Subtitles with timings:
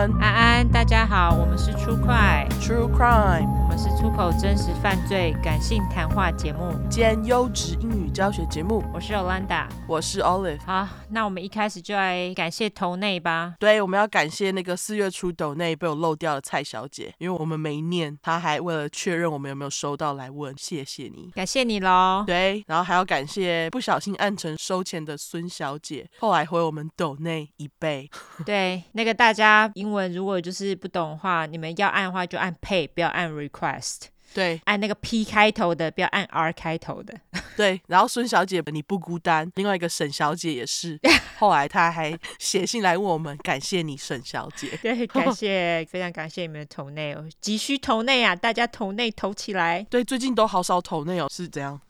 [0.00, 8.82] 安，安安，大家好，我们是出快 True Crime，我们是出口真实犯罪感性谈话节目兼优质英语教学节目。
[8.92, 10.58] 我是 Olanda，我是 Olive。
[10.66, 13.54] 好，那我们一开始就来感谢斗内吧。
[13.60, 22.24] 对，我们要感谢那个四月初斗内被我漏掉的蔡小姐，因为我们没念，她还为了确认我们有没有收到来问，谢谢你，感谢你喽。
[22.26, 28.10] 对，然后还要感谢不小心按成收钱的孙小姐，后来回我们斗内一倍。
[28.44, 33.96] 对，那个大家英文如果就是不懂的话，你们要按的话就按 pay，不要按 request。
[34.32, 37.12] 对，按那个 P 开头的，不要按 R 开头的。
[37.56, 40.96] 对，然后孙小姐你不孤单，另外一个沈小姐也是，
[41.36, 44.78] 后来她还写信来问我们，感谢你沈小姐。
[44.80, 49.84] 对，感谢，非常感谢你们的投内哦，急需投内啊，大家投内投起来。
[49.90, 51.80] 对，最近都好少投内哦，是这样。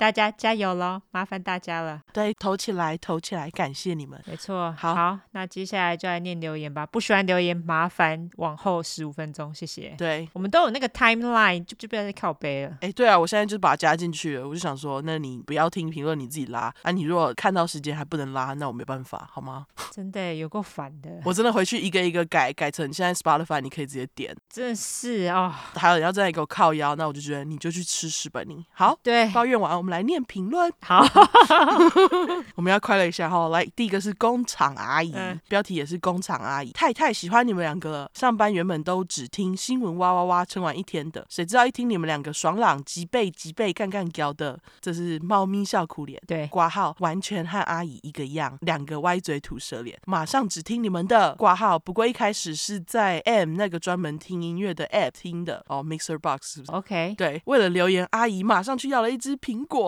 [0.00, 0.98] 大家加油喽！
[1.10, 2.00] 麻烦大家了。
[2.10, 4.18] 对，投起来，投起来，感谢你们。
[4.26, 6.86] 没错，好，好，那接下来就来念留言吧。
[6.86, 9.94] 不喜欢留言，麻烦往后十五分钟，谢谢。
[9.98, 12.78] 对，我们都有那个 timeline，就就不要再靠背了。
[12.80, 14.48] 哎，对啊，我现在就是把它加进去了。
[14.48, 16.90] 我就想说，那你不要听评论，你自己拉啊。
[16.90, 19.66] 你如果看到时间还不能拉，那我没办法，好吗？
[19.92, 21.10] 真的有够烦的。
[21.26, 24.34] 我真的回去一个一个改，改成现在 Spotify 你可以直接点。
[24.48, 25.52] 真的是哦。
[25.74, 28.64] 还有你要再给我靠腰，那我就觉得你就去吃屎吧你。
[28.72, 30.72] 好，对，抱怨完，我们来念评论。
[30.80, 31.04] 好，
[32.54, 33.48] 我们要快乐一下哈。
[33.48, 38.10] 来，第一个是工厂阿姨，嗯、标题也是工厂阿姨，太太喜欢你们两个了。
[38.14, 46.22] 上班原本都只听新闻哇哇哇撑完一天的，谁知道一听你们两个爽朗极背极背干干屌的，这是猫咪笑哭脸。
[46.26, 51.78] 对，挂号完全和阿姨一个样，两个歪嘴吐舌脸，马上只听你们的挂号。
[51.78, 59.79] 不过一开始是在 M 那个专门听音乐的 App 听的哦，Mixer Box 是不是？OK，对，为了留言，阿姨马上去要了一只苹果。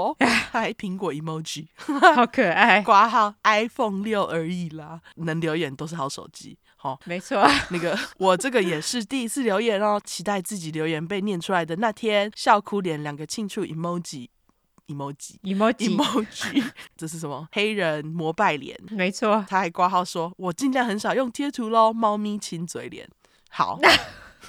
[0.51, 1.67] 还 苹果 emoji，
[2.15, 2.81] 好可爱。
[2.83, 6.59] 挂号 iPhone 六而已啦，能留言都是好手机。
[6.77, 7.45] 好，没错。
[7.71, 12.31] 那个我这个也是第一次留言哦，期待自己留言被念出来的那天。
[12.35, 16.65] 笑哭脸两个庆祝 emoji，emoji，emoji，emoji，
[16.97, 17.47] 这是什么？
[17.53, 18.77] 黑人膜拜脸。
[18.91, 19.45] 没错。
[19.49, 23.09] 他还挂号说，我尽量很少用贴图喽，猫咪亲嘴脸。
[23.51, 23.79] 好，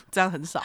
[0.09, 0.63] 这样很少。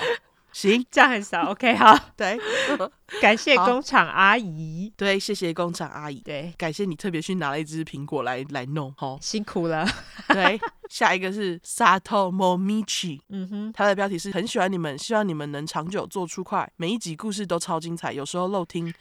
[0.53, 1.51] 行，这样很少。
[1.51, 2.39] OK，好， 对，
[3.21, 4.93] 感谢工厂阿姨。
[4.97, 6.21] 对，谢谢工厂阿姨。
[6.21, 9.87] 对，感谢你特别去拿了一只苹果来来弄，好辛苦了。
[10.29, 18.93] 对，下一个是 Sato Momichi，嗯哼，他的标题是很喜欢你们，希望你们能长久做出快，每一集故事都超精彩，有时候漏听。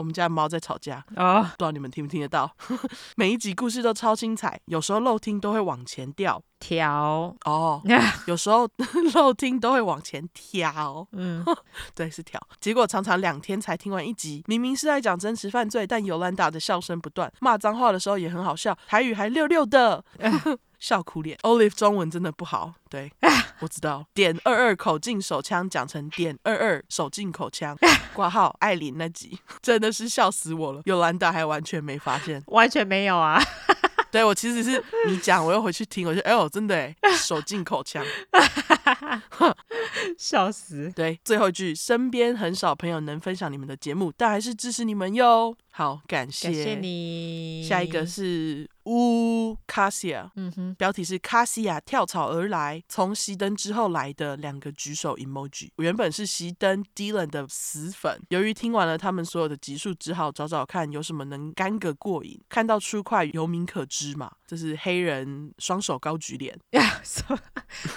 [0.00, 2.50] 我们家的猫在吵架哦，不知道你们听不听得到？
[3.16, 7.82] 每一集故事都超精彩，有时候漏听都会往前掉调哦，
[8.26, 8.66] 有时候
[9.12, 11.44] 漏听都会往前调，嗯，
[11.94, 12.40] 对，是调。
[12.58, 20.02] 结果常常两天才听完一集，明明是在讲真实犯罪，但尤兰达的笑声不断，骂脏话的时候也很好笑，台语还溜溜的。
[20.80, 22.74] 笑哭脸，Olive 中文真的不好。
[22.88, 23.12] 对，
[23.60, 24.04] 我知道。
[24.12, 27.76] 点二二口径手枪讲成点二二手进口枪。
[28.12, 33.40] 挂号艾琳那集 真的是笑死我了，有兰达还完全没发现，完全没有啊。
[34.10, 38.04] 对，我其实是你讲，我又回去听，我就哎呦，真的哎，手进口腔，
[40.18, 40.90] 笑死。
[40.96, 45.54] 对，最后一句，身边很少朋友能分享你们的节目，但还是支持你们哟。
[45.70, 47.62] 好，感谢，感谢你。
[47.62, 55.68] 下一个是乌卡西亚，嗯哼，标题是卡西亚跳槽而来，从熄灯之后来的两个举手 emoji。
[55.76, 62.40] 我原本是熄灯 Dylan 的死粉，由于听完了他们所有的集数，只好找找看有什么能干个过瘾。
[62.48, 66.58] 看到出块有名可知嘛，这是黑人双手高举脸，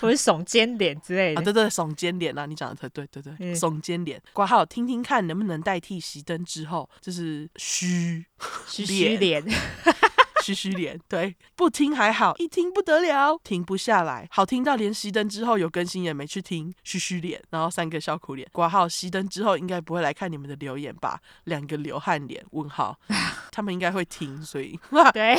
[0.01, 4.21] 我是耸肩脸之类的啊，对对，耸肩脸啊，你讲的对对对对，耸肩脸。
[4.33, 7.49] 挂号听听看能不能代替熄灯之后，这是。
[7.55, 8.25] 虚
[8.67, 9.43] 虚虚脸，
[10.43, 21.19] 虚虚脸，对，不听还好，一听不得了，停不下来，好听到连熄灯之后有更新也没去听，嘘嘘脸，然后三个笑哭脸，挂号熄灯之后应该不会来看你们的留言吧？
[21.45, 22.99] 两个流汗脸，问号，
[23.51, 24.77] 他们应该会听，所以
[25.13, 25.37] 对，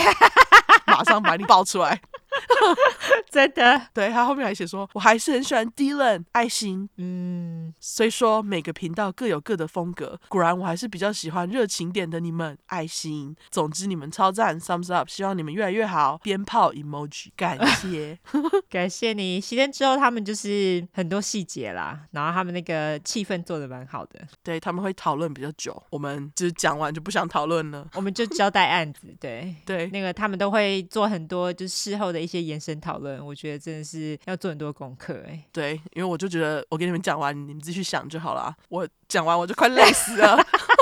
[0.87, 2.01] 马上把你爆出来。
[3.31, 6.89] 真的，对，他后面还写说，我还是很喜欢 Dylan 爱心。
[6.97, 13.35] 嗯，虽说每个频道各有各的风格，果然我还是比较喜欢热情点的你们爱心。
[13.51, 16.19] 总之你们超赞，Thumbs up，希望你们越来越好。
[16.23, 18.19] 鞭炮 emoji，感谢，
[18.71, 19.41] 感谢你。
[19.41, 24.21] 熄灯之后，他们就是很多细节啦，然后他们那个气氛做的蛮好的。
[24.43, 29.15] 对，他们会讨论比较久，我们就是讲完就不想讨论了，我们就交代案子。
[29.21, 35.45] 对对，那个他们都会做很多就是事后的一些延伸讨论，我觉得真的是要做很多功课哎、欸。
[35.53, 38.53] 对，因为我就觉得我给你们讲完，你们自己去想就好了。
[38.69, 40.37] 我讲完我就快累死了，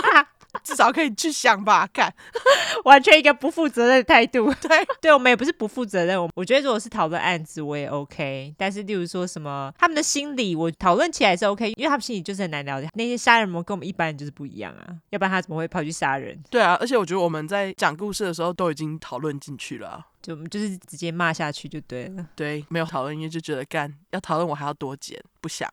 [0.62, 2.12] 至少可以去想吧， 看，
[2.84, 4.52] 完全一个不负责任的态度。
[4.60, 6.20] 对，对我们也不是不负责任。
[6.20, 8.54] 我我觉得如果是讨论案子，我也 OK。
[8.56, 12.88] 但是例如说什么他们的心理，我讨论起来是 OK，因为他们心里就是很难了解。
[12.94, 16.38] 那些杀人魔跟我们一般人就是不一样啊，要不然他怎么会跑去杀人？
[16.50, 22.26] 对啊，而且我觉得我们在讲故事的时候都已经讨论进去了，就我们就是直接骂下去就对了。
[22.36, 25.68] 对，没有讨论，因为就觉得干要讨论我还要多剪，不想。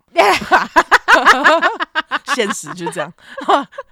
[2.35, 3.11] 现实就这样。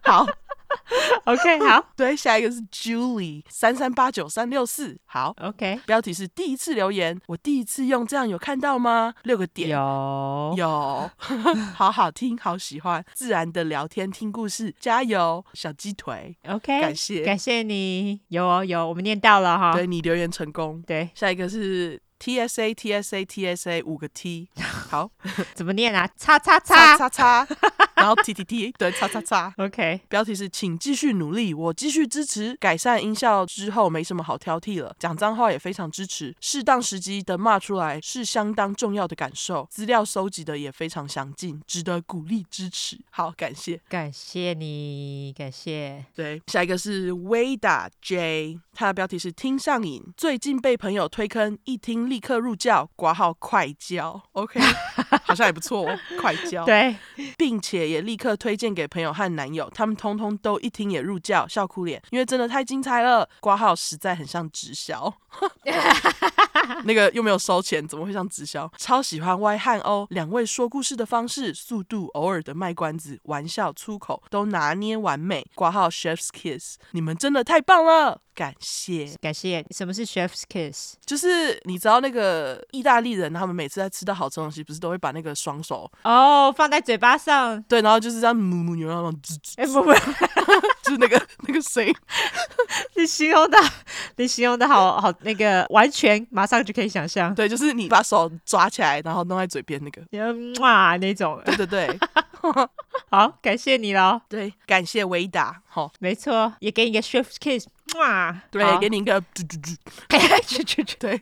[0.03, 0.25] 好。
[1.25, 9.13] OK，好， 对，下一个是 Julie 三三八九三六四，好，OK，标题是第一次留言，我第一次用，这样有看到吗？
[9.23, 10.53] 六个点，有。
[10.57, 11.09] 有，
[11.75, 22.01] 好好听，好喜欢，自然的聊天，听故事，加油，小鸡腿，OK，感谢，感谢你，有哦有，我们念到了哈，对你留言成功，对，下一个是。
[22.19, 24.49] T S A T S A T S A 五个 T，
[24.89, 25.09] 好，
[25.53, 26.09] 怎么念啊？
[26.17, 27.47] 叉叉叉叉叉，
[27.95, 29.53] 然后 T T T，对，叉叉叉。
[29.57, 32.55] OK，标题是请继续努力，我继续支持。
[32.59, 39.67] 改善音效之后没什么好挑剔了，讲脏话也非常支持，适当时机的骂出来是相当重要的感受。
[39.69, 42.99] 资料收集的也非常详尽，值得鼓励支持。
[43.11, 46.03] 好，感谢，感谢你，感谢。
[46.15, 52.06] 对，下一个是 Wada J，他的标题是听上瘾，最近被朋友推坑，一听。
[52.09, 54.59] 立刻入教，挂号快教，OK，
[55.24, 56.95] 好像也不错哦，快教，对，
[57.38, 65.13] 并且也立刻推荐给朋友和男友，他们通通都一听也入教，笑哭脸，因为真的太精彩了，挂号实在很像直销，
[66.86, 68.69] 那个又没有收钱，怎么会像直销？
[68.77, 78.21] 超喜欢 Y 和 O 两位说故事的方式、速度、偶尔的卖关子、玩笑、粗口都拿捏完美，挂号 Chef's Kiss，你们真的太棒了。
[78.33, 79.65] 感谢，感谢。
[79.71, 80.94] 什么是 Chef's Kiss？
[81.03, 89.99] 就是你知道那个意大利人，他们每次在吃到好吃东西，不是都会把那个双手哦放在嘴巴上，对，然后就是这样母母牛那种吱吱，哎不不，就
[90.88, 91.94] 是那个 那个谁。
[92.95, 93.57] 你形容的，
[94.18, 97.34] 你形容的好好那个完全，马上就可以想象。
[97.34, 100.01] 对，就是你把手抓起来，然后弄在嘴边那个，
[100.62, 101.42] 哇那种。
[101.45, 102.00] 对对对，
[103.12, 104.19] 好，感谢你喽。
[104.28, 107.68] 对，感谢维达，好，没错，也给你个 shift Kiss。
[107.95, 109.72] 哇，对，给你一个嘟嘟嘟，
[111.00, 111.22] 对，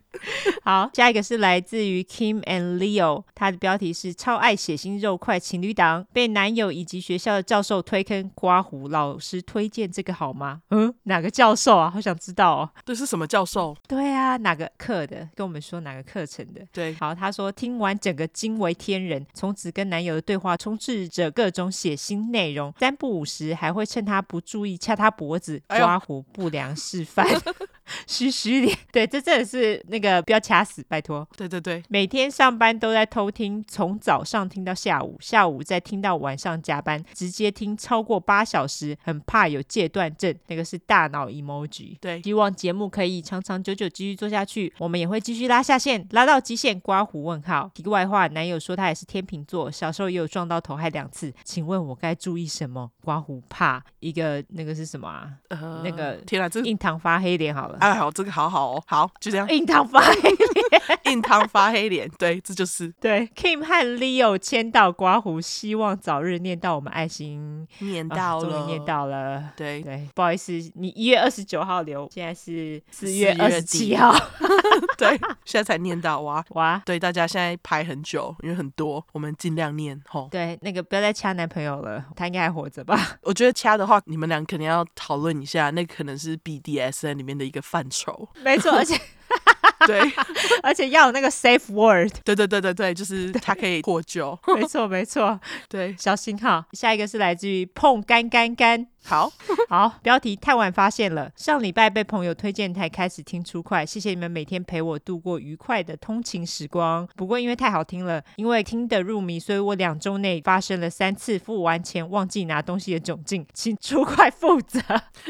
[0.64, 10.62] 好，下一个是来自于 Kim and Leo，他的标题是超爱血腥肉块情侣档，被男友以及学校的教授推坑刮胡，老师推荐这个好吗？
[10.72, 11.90] 嗯，哪个教授啊？
[11.90, 12.70] 好想知道哦。
[12.84, 13.78] 这是什么教授？
[13.88, 15.30] 对啊，哪个课的？
[15.36, 16.62] 跟我们说哪个课程的？
[16.74, 26.50] 对，好，他说听完整个惊为天人，从此跟男友的对话充斥着各种血腥内容，三不五时还会趁他不注意掐他脖子，抓胡不。
[26.56, 27.28] 良示范，
[28.08, 31.28] 嘘嘘脸，对，这真的是那个不要掐死，拜托。
[31.36, 40.34] 对对对，每天上班都在偷听，从早上听到下午，下午再听到晚上加班，直接听超过八小时，很怕有戒断症。
[40.48, 41.98] 那个是大脑 emoji。
[42.00, 46.80] 对，希望节目可以长长久久继续做下去，我们也会继续拉下线，拉到极限。
[46.80, 47.72] 刮胡问号。
[47.74, 51.34] 题外话，男友说他也是天秤座，小时候也有撞到头，还两次。
[51.44, 52.92] 请问我该注意什么？
[53.04, 55.30] 刮胡怕一个那个是什么啊？
[55.50, 57.78] 呃，那个天啊，这印堂发黑脸好了。
[57.80, 59.48] 哎，好，这个好好哦，好，就这样。
[59.50, 63.28] 印堂发黑脸，印堂发黑脸，对，这就是对。
[63.36, 69.35] Kim 和 Leo 签到刮胡，希望早日念到我们爱心，念到了，终于念到了。
[69.56, 74.14] 对对，不好意思，你一月二十九号留，现在是四月二十七号
[74.98, 75.10] 对，
[75.46, 76.82] 现在才念到哇哇。
[76.86, 80.28] 对，大家现在排很久，因为很多，我们尽量念吼。
[80.32, 83.00] 对，那个不要再掐男朋友了，他应该还活着吧？
[83.24, 88.30] 我觉得掐的话，你们俩肯定要讨论一下，那可能是 BDSN 里面的一个范畴。
[88.44, 89.00] 没错，而且。
[89.86, 90.00] 对，
[90.64, 92.12] 而且要有那个 safe word。
[92.24, 94.38] 对对对对对，就是它可以获救。
[94.56, 95.40] 没错没错，
[95.70, 96.66] 对，小心哈。
[96.72, 98.88] 下一个是来自于碰干干干。
[99.08, 99.32] 好
[99.70, 101.32] 好，标题太晚发现了。
[101.36, 107.08] 上礼拜被朋友推荐才开始听出快，谢谢你们每天陪我度过愉快的通勤时光。
[107.16, 114.82] 不过因为太好听了，因为听得入迷，所以我两周内发生了三次付完钱忘记拿东西的窘境，请出快负责。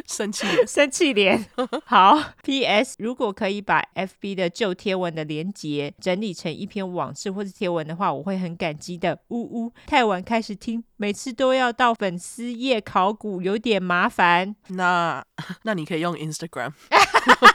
[0.08, 1.46] 生气生气脸。
[1.84, 2.96] 好，P.S.
[3.00, 4.36] 如果可以把 F.B.
[4.36, 9.18] 的旧贴文的连结整理成一篇网志或是贴文的话，我会很感激的。
[9.30, 15.26] 呜呜，太晚开始听，每次都要到粉丝页考古，有点麻烦，那
[15.64, 16.72] 那你可以用 Instagram。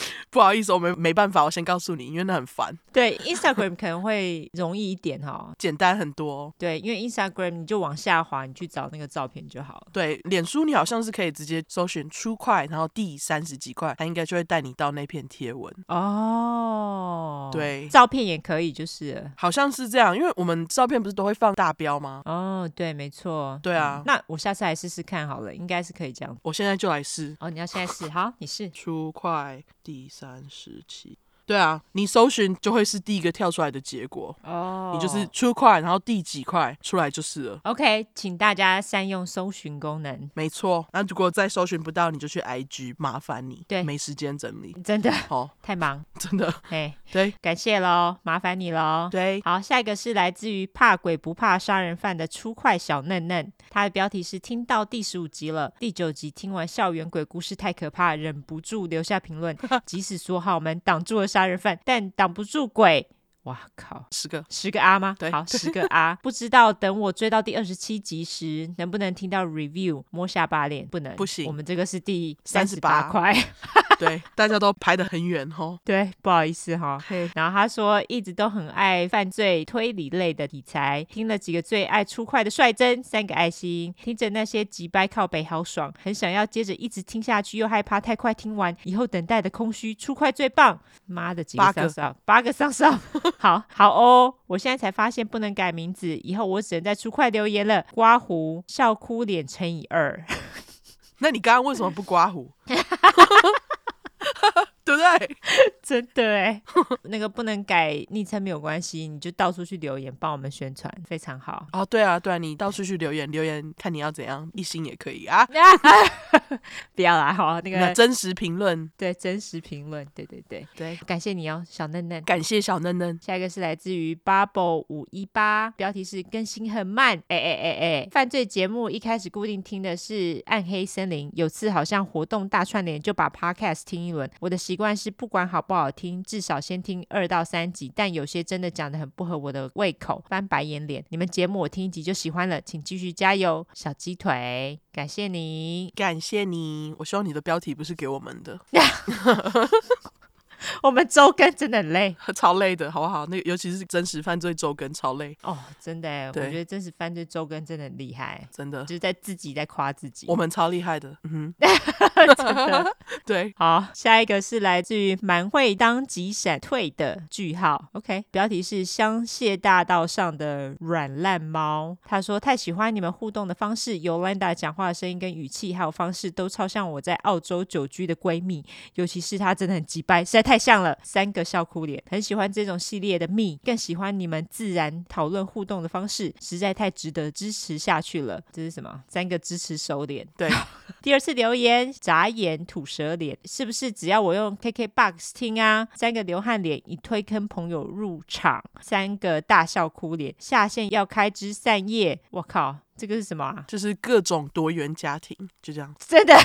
[0.30, 2.76] 不好意思，我们没办法，我先告诉你，因为那很烦。
[2.92, 6.52] 对，Instagram 可能会容易一点哈，简单很多。
[6.58, 9.86] 对，因为 Instagram 你就往下滑，你去找那个照片就好了。
[9.92, 15.72] 对，脸书你好像是可以直接搜寻 True Crime，然后第三十几块，它应该就会带你到那篇贴文。
[15.88, 22.22] 哦，对，照片也可以，就是好像是这样，因为我们照片不是都会放大标吗？
[22.24, 23.60] 哦，对，没错。
[23.62, 26.36] 对啊，嗯，那我下次来试试看好了，应该是可以这样。
[26.42, 27.36] 我现在就来试。
[27.40, 28.62] 哦，你要现在试，好，你试。
[28.72, 31.18] True Crime 第三十期。
[31.44, 34.92] 对啊，你搜寻就会是第一个跳出来的结果哦。
[34.92, 34.94] Oh.
[34.94, 37.60] 你就是 True Crime，然后第几块出来就是了。
[37.64, 40.30] OK，请大家善用搜寻功能。
[40.34, 43.64] 没错，那如果再搜寻不到，你就去 IG，麻烦你。
[43.66, 46.52] 对，没时间整理，真的哦，太忙，真的。
[46.64, 49.08] 嘿，对，感谢喽，麻烦你喽。
[49.10, 59.56] 对，好，下一个是来自于怕鬼不怕杀人犯的出快小嫩嫩，他的标题是听到第十五集了，第九集听完校园鬼故事太可怕，忍不住留下评论。
[59.86, 63.08] 即使说好门挡住了杀人犯，但挡不住鬼。
[63.44, 64.06] 哇靠！
[64.12, 65.16] 十个十个啊吗？
[65.18, 66.16] 对，好，十个啊。
[66.22, 70.04] 不知道等我追到第二十七集时，能不能听到 review？
[70.10, 71.46] 摸下巴脸不能，不行。
[71.46, 73.34] 我们这个是第三十八块。
[73.98, 75.78] 对，大家都排得很远哦。
[75.84, 76.98] 对，不好意思哈。
[77.06, 90.80] 嘿，然后他说一直都很爱犯罪推理类的题材，听了几个最爱出快的率真，三个爱心，听着那些急掰靠北好爽，很想要接着一直听下去，又害怕太快听完以后等待的空虚，出快最棒。
[91.06, 92.98] 妈的，几个上上，八个上上，
[93.38, 94.34] 好好哦。
[94.46, 97.84] 我现在才发现不能改名字，以后我只能在出快留言了。
[97.92, 100.24] 刮胡笑哭脸乘以二。
[101.18, 102.50] 那你刚刚为什么不刮胡？
[104.84, 105.36] 对不对？
[105.82, 106.62] 真的哎，
[107.04, 111.66] 那个不能改昵称没有关系，你就到处去留言帮我们宣传，非常好。
[111.72, 115.46] 哦，对啊，对啊，你到处去留言，留言看你要怎样，一星也可以啊。
[116.94, 123.18] 不要啦，好那个那真实评论，对真实评论，对对对对，感谢你哦，小嫩嫩，感谢小嫩嫩。
[123.20, 141.04] 下一个是来自于 Bubble 五一八，标题是更新很慢，哎哎哎哎，犯罪节目一开始固定听的是暗黑森林，有次好像活动大串联就把 Podcast 听一轮，我的习惯是不管好不好听，至少先听二到三集，但有些真的讲得很不合我的胃口，翻白眼脸。
[141.10, 146.94] 你们节目我听一集就喜欢了，请继续加油，小鸡腿，感谢你，感谢你。
[146.98, 148.58] 我希望你的标题不是给我们的。
[150.82, 153.26] 我们周更真的很累， 超累的，好不好？
[153.26, 155.36] 那个尤其是真实犯罪周更，超累。
[155.42, 158.82] 哦，真的哎，我觉得真实犯罪周更真的很厉害，真的。
[158.84, 162.96] 就是在自己在夸自己，我们超厉害的，嗯哼， 真的。
[163.26, 163.52] 对。
[163.56, 178.64] 好，下一个是来自于蛮会当急闪退的句号，OK，标题是香榭大道上的软烂猫，他说太喜欢你们互动的方式，Yolanda 讲话的声音跟语气还有方式都超像我在澳洲久居的闺蜜，
[178.94, 180.51] 尤其是她真的很急掰，实在太。
[180.52, 188.38] 太像了，三个笑哭脸，很喜欢这种系列的蜜，更喜欢你们自然讨论互动的方式，实在太值得支持下去了。
[188.52, 189.02] 这是什么？
[189.08, 190.28] 三个支持手脸。
[190.36, 190.50] 对，
[191.00, 195.88] 第二次留言，眨眼吐舌脸，是不是只要我用 KKBOX 听啊？
[195.94, 202.20] 三个流汗脸，已推坑朋友入场，三个大笑哭脸，下线要开枝散叶。
[202.28, 203.64] 我靠，这个是什么啊？
[203.66, 206.38] 就是各种多元家庭，就这样，真的。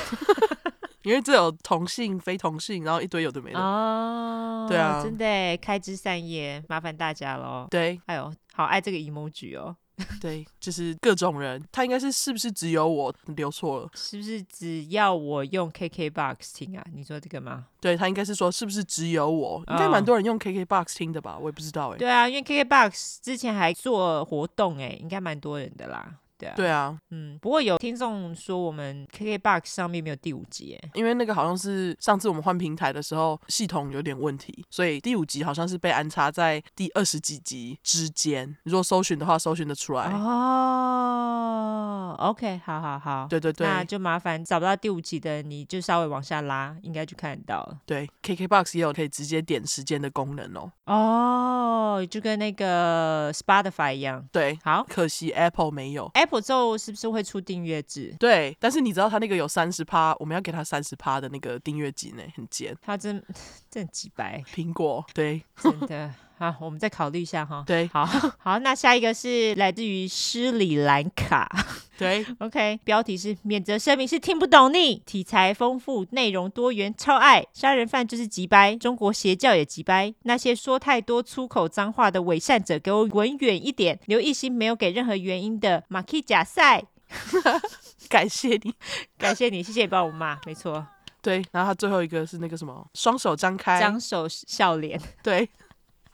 [1.07, 7.65] 因为这有同性、非同性，然后一堆有的没的哦，对啊，真的开枝散叶，麻烦大家喽。
[7.71, 9.73] 对，哎呦，好爱这个 emoji 哦。
[10.21, 13.89] 对，就是各种人，他应该是是不是只有我留错了？
[13.95, 16.85] 是不是只要我用 KKBOX 听啊？
[16.93, 17.65] 你说这个吗？
[17.79, 19.63] 对，他应该是说是不是只有我？
[19.69, 21.37] 应该蛮多人用 KKBOX 听的吧？
[21.39, 21.97] 我也不知道哎。
[21.97, 26.17] 对啊，因为 KKBOX 之前还做活动哎，应该蛮多人的啦。
[26.37, 38.55] 对啊，对啊，嗯，不过有听众说我们 KKBOX 上面没有第五集，哎，因为那个好像是上次我们换平台的时候系统有点问题，所以第五集好像是被安插在第二十几集之间。
[38.63, 40.11] 如果搜寻的话，搜寻得出来。
[40.11, 47.79] 哦，OK，好好好，对对对，那就麻烦找不到第五集的，你就稍微往下拉，应该就看得到了。
[47.85, 50.71] 对，KKBOX 也有可以直接点时间的功能哦。
[50.85, 54.27] 哦，就跟那个 Spotify 一样。
[54.31, 56.11] 对，好，可惜 Apple 没有。
[56.13, 58.13] Apple 之后是不是会出订阅制？
[58.19, 62.75] 对，但是你知道他那个有三十趴，我们要给他三十趴的那个订阅金呢，很贱。
[62.81, 63.23] 他真
[63.71, 67.63] 真几百苹果，对， 真的好，我们再考虑一下哈。
[67.65, 68.05] 对，好
[68.37, 71.49] 好，那下一个是来自于斯里兰卡。
[71.97, 77.43] 对， OK，标题是免责声明是听不懂你，题材丰富，内容多元，超爱。
[77.53, 83.99] 杀人犯就是急掰，中国邪教也急掰，那些说太多粗口脏话的伪善者，给我滚远一点。
[84.05, 86.83] 刘一心没有给任何原因的马 k 假赛，
[88.07, 88.71] 感谢你，
[89.17, 90.85] 感谢你，谢谢你帮我骂，没错。
[91.19, 95.01] 对，然后他最后一个是那个什么，双手张开，张手笑脸。
[95.23, 95.49] 对，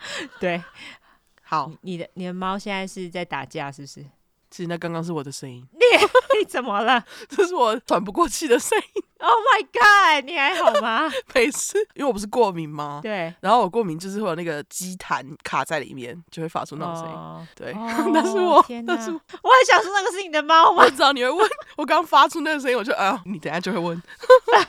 [0.39, 0.63] 对，
[1.43, 4.05] 好，你的你的猫现在是在打架，是不是？
[4.53, 5.65] 其实那刚刚是我的声音。
[5.71, 5.79] 你
[6.37, 7.03] 你怎么了？
[7.27, 9.03] 这是我喘不过气的声音。
[9.23, 10.25] Oh my god！
[10.25, 11.09] 你还好吗？
[11.33, 12.99] 没事，因为我不是过敏吗？
[13.01, 13.33] 对。
[13.39, 17.15] 然后我过敏就是会有那个积痰卡在里面，就会发出那种声音。
[17.15, 18.61] Oh, 对，哦、那是我。
[18.63, 18.93] 天哪！
[18.93, 20.83] 那是我，我还想说那个是你的猫吗？
[20.83, 24.03] 我知道你会问，我刚发出那个声音，我就啊，你等下就会问，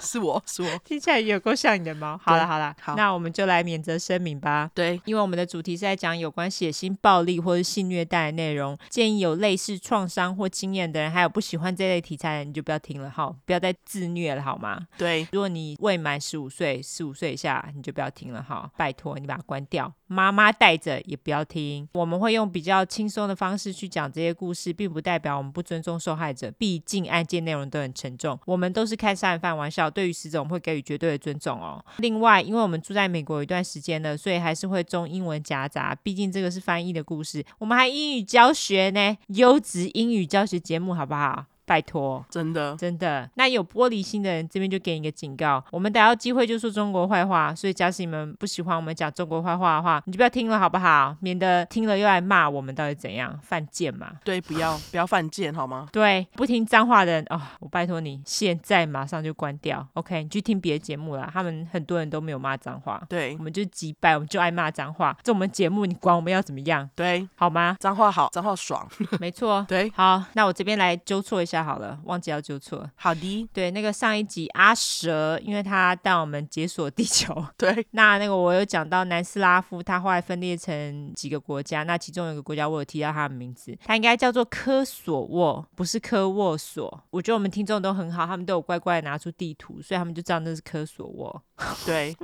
[0.00, 0.68] 是我是我。
[0.84, 2.16] 听起来有够像你的猫。
[2.22, 4.70] 好了好了，好，那我们就来免责声明吧。
[4.72, 14.86] 对，因为我们的主题是在讲有关血腥暴力或者性虐待的内容，建议有类似创伤或经验的人，还有不喜欢这类题材的人，你就不要听了哈，不要再自虐了好吗？
[14.96, 15.26] 对。
[15.32, 19.92] 如果你未满十五岁，十五岁以下你就不要听了哈，拜托你把它关掉。
[20.06, 21.88] 妈妈带着也不要听。
[21.94, 26.50] 我们会用比较轻松的方式去讲这些故事，并不代表我们不尊重受害者。
[26.52, 31.84] 毕竟案件内容都很沉重，我们都是开杀人犯玩笑，对于死者我们会给予绝对的尊重哦。
[31.98, 35.94] 另外，因为我们住在美国有一段时间了，所以还是会中英文夹杂。
[36.02, 41.46] 毕竟这个是翻译的故事，我们还英语教学呢，优职英语教学节目好不好？
[41.66, 51.16] 拜托，真的真的，那有玻璃心的人这边就给你一个警告，我们逮到机会就说中国坏话，所以假使你们不喜欢我们讲中国坏话的话，你就不要听了好不好？
[51.20, 54.12] 免得听了又来骂我们到底怎样犯贱嘛？
[54.24, 55.88] 对，不要不要犯贱好吗？
[55.92, 60.22] 对，不听脏话的人哦，我拜托你现在马上就关掉，OK？
[60.22, 66.88] 你去听别的节目啦，他们很多人都没有骂脏话，对，我们就击败，我们就爱骂脏话，这我们节目你管我们要怎么样？
[66.94, 67.76] 对，好吗？
[67.80, 68.86] 脏话好，脏话爽，
[69.20, 87.02] 没错， 对，好，那我这边来纠错一下好了，忘记要纠错，好的，对，那个上一集阿蛇，因为他带我们解锁地球， 对，那那个我有讲到南斯拉夫，他后来分裂成几个国家，那其中有一个国家我有提到他的名字，他应该叫做科索沃，不是科沃索。
[87.10, 91.42] 我觉得我们听众都很好，他们都有乖乖拿出地图，所以他们就知道那是科索沃。
[91.86, 92.16] 对，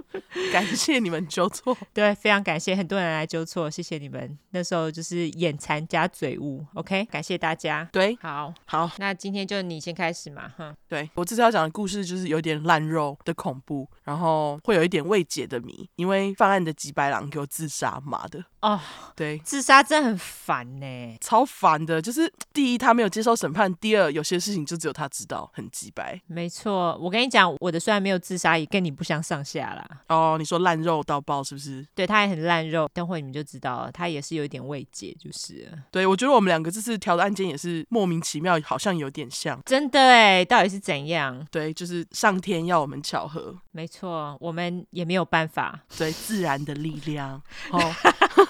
[0.52, 4.36] 感谢你们纠错， 对，非常感谢很多人来纠错，谢谢你们。
[4.50, 7.88] 那时候就是眼馋加嘴误，OK，感谢大家。
[7.92, 10.74] 对，好，好，那今天就你先开始嘛，哈。
[10.88, 18.42] 对，我这次要讲的故事就是有点烂肉的恐怖，然后会有一点未解的谜，因为犯案的吉白狼给我自杀，妈的。
[18.60, 18.78] 哦，
[19.16, 22.00] 对，自杀真的很烦呢，超烦的。
[22.00, 26.20] 就是第一，他没有接受审判；第二，有些事情就只有他知道，很鸡白。
[26.26, 29.88] 没错，我跟你讲，我的虽然没有自杀，也跟你不相上下啦。
[30.08, 31.86] 哦，你说烂肉到爆是不是？
[31.94, 35.66] 对，他也很烂肉，等会你们就知道了，他也是有一点未解，就是。
[35.90, 39.58] 对，我觉得我们两个这次调的案件也是莫名其妙，好像有点像。
[39.64, 41.46] 真的哎，到底是怎样？
[41.50, 43.56] 对，就是上天要我们巧合。
[43.72, 45.80] 没错，我们也没有办法。
[45.96, 47.40] 对，自然的力量。
[47.70, 47.80] 哦。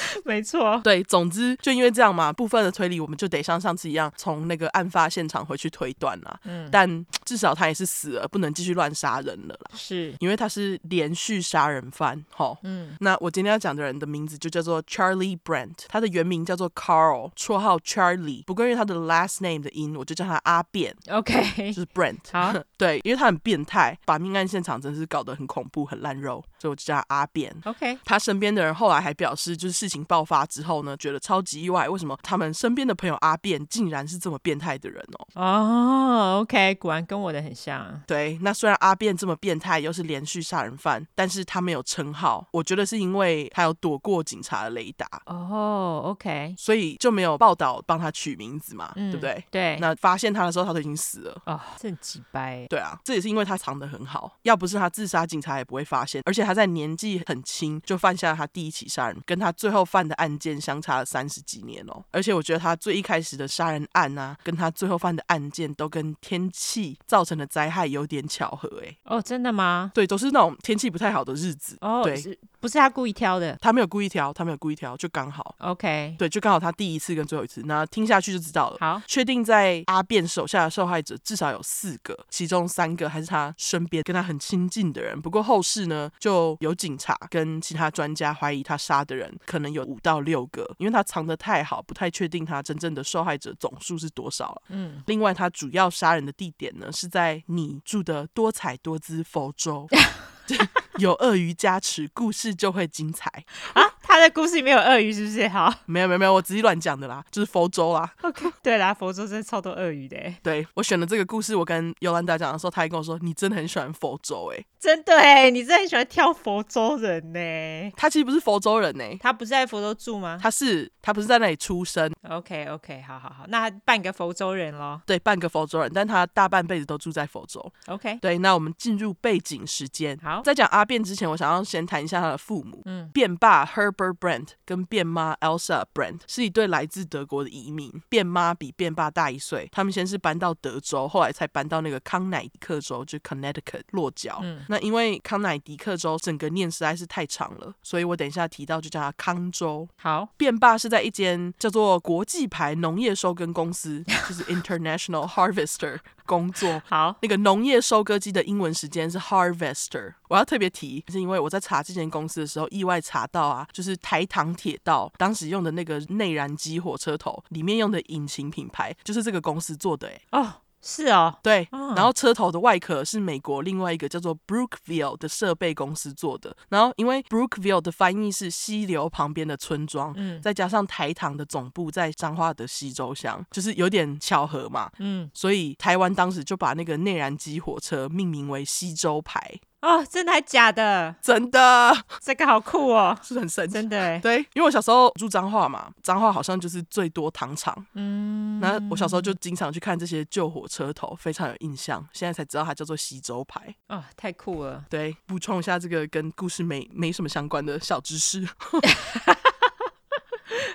[0.24, 6.40] 没错，对，总之就因为这样嘛，部分的推理我们就得像上次一样，从那个案发现场回去推断啦。
[6.44, 9.70] 嗯，但至少他也是死了，不能继续乱杀人了啦。
[9.74, 12.24] 是，因为他是连续杀人犯。
[12.34, 18.42] 齁，嗯，那我今天要讲的人的名字就叫做 Charlie Brent，他的原名叫做 Carl，绰号 Charlie。
[18.44, 20.96] 不过因为他的 last name 的音，我就叫他阿变。
[21.10, 22.18] OK，就是 Brent。
[22.32, 27.54] 好， 对，因为他很变态，把命案现场真是搞得很恐怖、很烂肉，所以我就叫他阿变。
[27.64, 29.81] OK，他身边的人后来还表示，就是。
[29.82, 35.42] 事情爆发之后呢，觉得超级意外，为什么他们身边的朋友阿变竟然是这么变态的人哦？
[35.42, 38.00] 哦，OK，果然跟我的很像。
[38.06, 45.04] 对，那虽然阿变这么变态，又是连续杀人犯，但是他没有称号，我觉得是因为他有躲过警察的雷达。
[45.26, 49.44] 哦，OK，所以就没有报道帮他取名字嘛，嗯、对不对？
[49.50, 49.76] 对。
[49.80, 51.42] 那发现他的时候，他都已经死了。
[51.44, 52.64] 啊，这很鸡掰。
[52.70, 56.22] 对啊，这也是因为他藏得很好，要不是他自杀，警察也不会发现。
[56.24, 68.96] 而且他在年纪很轻就犯下了他第一起杀人，跟他最后犯的案件相差了三十几年哦，而且我觉得他最一开始的杀人案啊，跟他最后犯的案件都跟天气造成的灾害有点巧合哎。
[69.04, 69.90] 哦，真的吗？
[69.94, 71.76] 对，都是那种天气不太好的日子。
[71.80, 73.58] 哦，对，是不是他故意挑的？
[73.60, 75.52] 他没有故意挑，他没有故意挑，就刚好。
[75.58, 78.76] OK，对，就刚好他第一次跟最后一次，那听下去就知道了。
[78.78, 85.20] 好，确定在阿变手下的受害者至少有四个，其中三个还是他身边跟他很亲近的人。
[85.20, 94.62] 不过后世呢，就有警察跟其他专家怀疑他杀的人可能有五到六个，因为他藏得太好，不太确定他真正的受害者总数是多少。
[94.68, 99.88] 嗯，另外他主要杀人的地点呢，是在你住的多彩多姿佛州。
[100.98, 103.30] 有鳄鱼加持，故事就会精彩
[103.74, 103.82] 啊！
[104.02, 105.48] 他的故事里面有鳄鱼是不是？
[105.48, 108.12] 好，没有没有没有，我自己乱讲的啦，就是佛州啦。
[108.20, 110.16] OK，对啦，佛州真的超多鳄鱼的。
[110.42, 120.38] 对，我选的这个故事，我跟尤兰达讲的时候，他还跟我说：“你真的很喜欢佛州哎，真的哎，你真的很喜欢挑佛州人呢。”他其实不是佛州人呢，他不是在佛州住吗？
[120.40, 122.12] 他是，他不是在那里出生。
[122.28, 125.00] OK OK，好好好，那半个佛州人咯。
[125.06, 127.72] 对，半个佛州人，但他大半辈子都住在佛州。
[127.86, 130.18] OK，对，那我们进入背景时间。
[130.22, 132.80] 好，在讲阿变之前，我想要先谈一下他的父母。
[132.84, 137.92] 嗯，变爸 Herbert Brandt 跟变妈 Elsa Brandt 是一对来自德国的移民。
[138.08, 144.40] 变妈比变爸大一岁，他们先是搬到德州，后来才搬到那个康乃狄克州，就 Connecticut 落脚。
[144.42, 149.88] 嗯，那因为康乃狄克州整个念实在是太长了，所以我等一下提到就叫他康州。
[149.96, 156.82] 好，变爸是在一间叫做国际牌农业收耕公司，就是 International Harvester 工作。
[156.86, 160.14] 好，那个农业收割机的英文时间是 Harvester。
[160.32, 170.22] 我要特别提，是因为我在查这间公司的时候，意外查到啊，就是台糖铁道当时用的那个内燃机火车头里面用的引擎品牌，就是这个公司做的哎。
[170.30, 170.54] 哦。
[170.84, 176.56] 是哦，对，嗯、然后车头的外壳是美国另外一个叫做 Brookville 的设备公司做的。
[176.70, 189.60] 然后因为 Brookville 的翻译是溪流旁边的村庄，嗯，再加上台糖的总部在彰化的溪州乡，就是有点巧合嘛，嗯，所以台湾当时就把那个内燃机火车命名为溪州牌。
[189.82, 191.14] 哦，真的还假的？
[191.20, 194.18] 真的，这个好酷哦，是很神奇，真的。
[194.20, 202.02] 对，因为我小时候住彰化嘛，彰化好像就是最多糖厂，嗯，那我小时候就经常去看这些旧火车头，非常有印象。
[202.12, 204.84] 现在才知道它叫做西周牌，哦，太酷了。
[204.88, 208.48] 对，补充一下这个跟故事没没什么相关的小知识。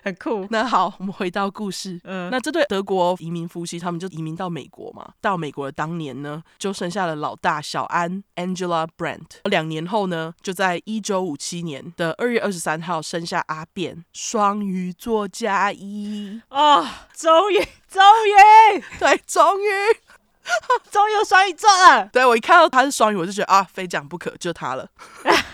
[0.03, 0.47] 很酷。
[0.49, 1.99] 那好，我们回到故事。
[2.03, 5.13] 嗯，那这对德国移民夫妻，他们就移民到美国嘛。
[5.21, 9.39] 到美国的当年呢，就生下了老大小安 （Angela Brandt）。
[9.45, 16.41] 两年后呢，就在一九五七年的二月二十三号生下阿变，双鱼座加一。
[16.49, 17.57] 哦，终于，
[17.88, 19.67] 终于， 对，终于，
[20.91, 22.07] 终于有双鱼座了。
[22.07, 24.88] 对，我一看到他是双鱼，我就觉得啊，非讲不可，就他了。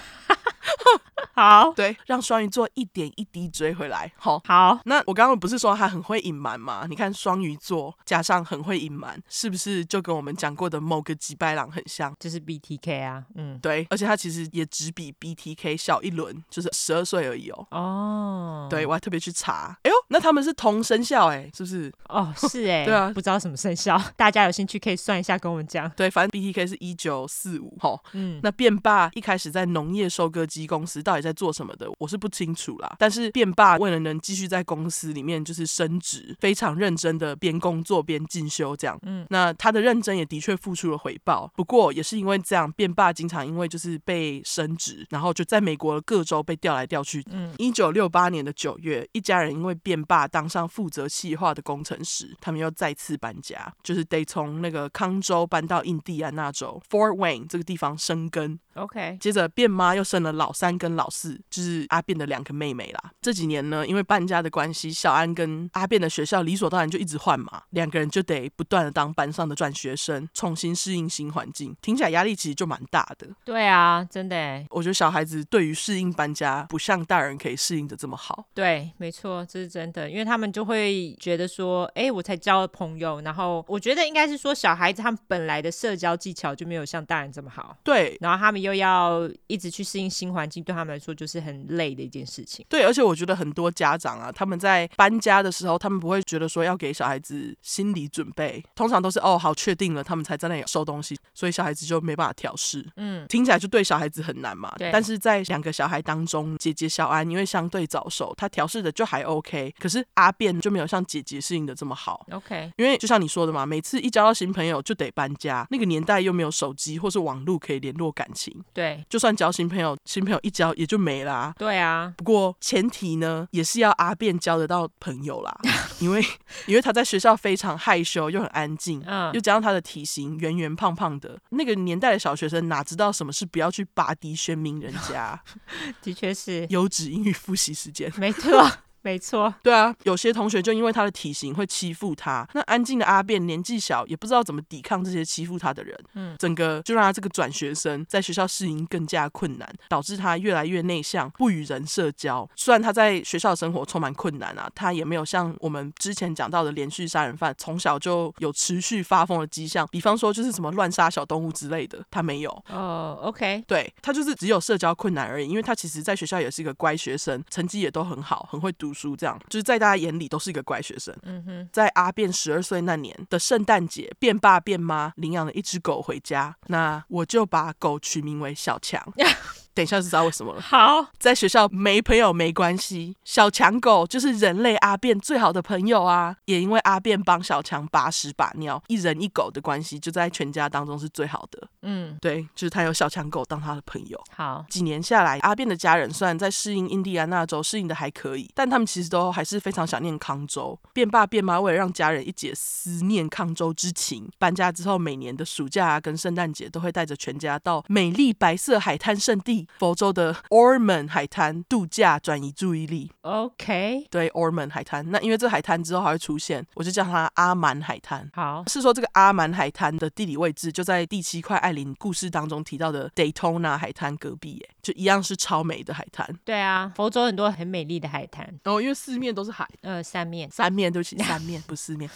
[1.33, 4.11] 好，对，让双鱼座一点一滴追回来。
[4.17, 4.79] 好，好。
[4.85, 6.85] 那我刚刚不是说他很会隐瞒吗？
[6.89, 12.13] 你看双鱼座加上很会隐瞒，是不是就跟我们讲过的某个吉拜郎很像？
[12.19, 17.67] 就是 BTK 啊，嗯，对，而且他其实也只比 BTK 小一轮，就是十二岁而已哦。
[17.71, 21.91] 哦，对，我还特别去查，哎呦，那他们是同生肖哎，是不是？
[22.09, 25.89] 哦，是哎， 对啊，不知道什么生肖， 大家有兴趣可以算一下，跟我们讲。
[25.91, 32.95] 对，反正 BTK 是一九四五，吼，嗯，那变霸一开始在农业收割机公司到底在做什么的，我是不清楚啦。
[32.99, 38.97] 但是变爸为了能继续在公司里面就是升职，非常认真的边工作边进修，这样。
[39.03, 41.51] 嗯，那他的认真也的确付出了回报。
[41.55, 47.23] 不过也是因为这样，变爸经常因为就是被升职，然后就在美国各州被调来调去。
[47.31, 58.59] 嗯，一九六八年的九月，一家人因为变爸当上负责企划的工程师，他们又再次搬家，就是得从那个康州搬到印第安纳州 Fort Wayne 这个地方生根。
[58.75, 63.11] OK，接着变妈又生了老三跟老四，就是阿变的两个妹妹啦。
[63.21, 73.25] 这几年呢，因为搬家的关系，小安跟阿变的学校理所当然就一直换嘛，两个人就得不断的当班上的转学生，重新适应新环境，听起来压力其实就蛮大的。
[73.45, 74.65] 对啊，真的。
[74.69, 78.45] 我觉得小孩子对于适应搬家，不像大人可以适应的这么好。
[78.53, 87.77] 对，没错，这是真的，因为他们就会觉得说，哎，我才交了朋友，然后我觉得应该是说，小孩子他们本来的社交技巧就没有像大人这么好。
[87.81, 92.65] 对，然后他们又要一直去适应新环境，对他们来说就是很累的一件事情。
[92.67, 102.85] 对，而且我觉得很多家长啊，他们在搬家的时候，他们不会觉得说要给小孩子心理准备，通常都是哦好确定了，他们才在那里收东西，所以小孩子就没办法调试。
[102.97, 104.73] 嗯，听起来就对小孩子很难嘛。
[104.77, 104.91] 对。
[104.91, 112.25] 但是在两个小孩当中，姐姐小安因为相对早熟，她调试的就还 OK，可是阿变就没有像姐姐适应的这么好。
[112.31, 118.53] OK，因为就像你说的嘛，每次一交到新朋友就得搬家，那个年代又没有手机或是网络可以联络感情。
[118.73, 121.53] 对，就算交新朋友，新朋友一交也就没啦、啊。
[121.57, 125.55] 对啊，不过前提呢，也是要阿变交得到朋友啦，
[125.99, 126.23] 因为
[126.65, 135.41] 因为他在学校非常害羞又很安静，嗯，又加上他的体型圆圆胖胖的，那个年代的小学生哪知道什么是不要去拔低宣明人家？
[136.01, 138.69] 的确是 优质英语复习时间，没错。
[139.03, 152.49] 没错，对啊，有些同学就因为他的体型会欺负他，那安静的阿变年纪小，也不知道怎么抵抗这些欺负他的人，嗯，整个就让他这个转学生在学校适应更加困难，导致他越来越内向，不与人社交。
[152.55, 162.49] 虽然他在学校生活充满困难啊，他也没有像我们之前讲到的连续杀人犯，从小就有持续发疯的迹象，比方说就是什么乱杀小动物之类的，他没有。
[162.69, 168.92] 哦、oh，OK，对，他就是只有社交困难而已，因为他其实在学校也是一个乖学生，成绩也都很好，很会读。
[168.93, 171.15] 书这样，就是在大家眼里都是一个乖学生。
[171.23, 179.01] 嗯哼，在阿变十二岁那年的圣诞节，变爸变妈领养了一只狗回家，那我就把狗取名为小强。
[179.73, 180.61] 等一下就知道为什么了。
[180.61, 186.35] 好，在学校没朋友没关系，小强狗就是人类阿辩最好的朋友啊。
[186.45, 191.67] 也因为阿辩帮小强把屎把尿，一人一狗的关系就在全家当中是最好的。
[191.81, 194.21] 嗯，对，就是他有小强狗当他的朋友。
[194.35, 200.77] 好，几年下来，阿辩的家人虽然在适应印第安纳州适应的还可以，但他们其实都还是非常想念康州。
[200.93, 209.62] 变爸变妈为了让家人一解思念康州之情，搬家之后每年的暑假啊跟圣诞节都会带着全家到美丽白色海滩圣地。
[209.79, 213.11] 佛州的 Ormond 海滩度假，转移注意力。
[213.21, 215.09] OK，对，Ormond 海滩。
[215.11, 218.29] 那因为这海滩之后还会出现，我就叫它阿蛮海滩。
[218.33, 226.29] 好，是说这个阿蛮海滩的地理位置就在第七块艾琳故事当中提到的 Daytona 海滩隔壁，耶，就一样是超美的海滩。
[226.45, 228.47] 对啊，佛州很多很美丽的海滩。
[228.65, 229.67] 哦，因为四面都是海。
[229.81, 232.07] 呃，三面，三面，对不起， 三面不是四面。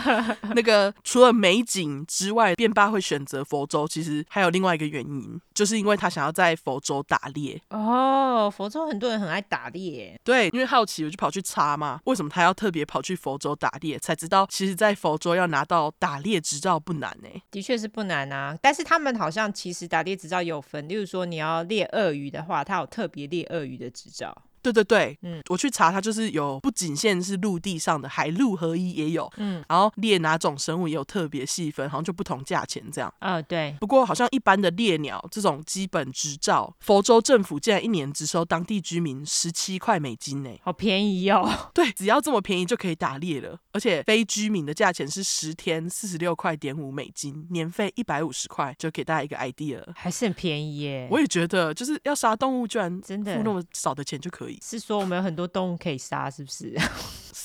[0.54, 7.02] 那个除了美景之外，辩爸会选择佛州，其实还有另外一个原因，就是因为他想要在佛州。
[7.08, 13.96] 打猎哦，佛州很多人很爱打猎，对，因为好奇我就跑去查嘛，为什么他要特别跑去佛州打猎？
[14.00, 17.28] 才知道其实，在佛州要拿到打猎执照不难呢。
[17.52, 24.36] 的确是不难啊，但是他们好像其实打猎执照有分，例如说你要猎鳄鱼的话，它有特别猎鳄鱼的执照。
[24.66, 33.12] 对对对，嗯，我去查，它就是有不仅限是陆地上的，海陆合一也有，嗯，然后猎哪种生物也有特别细分，好像就不同价钱这样。
[33.20, 33.76] 啊、哦，对。
[33.78, 41.48] 不过好像一般的猎鸟这种基本执照，佛州政府竟然一年只收当地居民十七块美金呢，好便宜哦。
[41.72, 51.08] 对，只要这么便宜就可以打猎了，而且非居民的价钱是十天四十六块点五美金，年费一百五十块，就给大家一个 idea，还是很便宜耶。
[51.10, 54.55] 我也觉得，就是要杀动物，居然真的付那么少的钱就可以。
[54.62, 56.74] 是说我们有很多动物可以杀，是不是？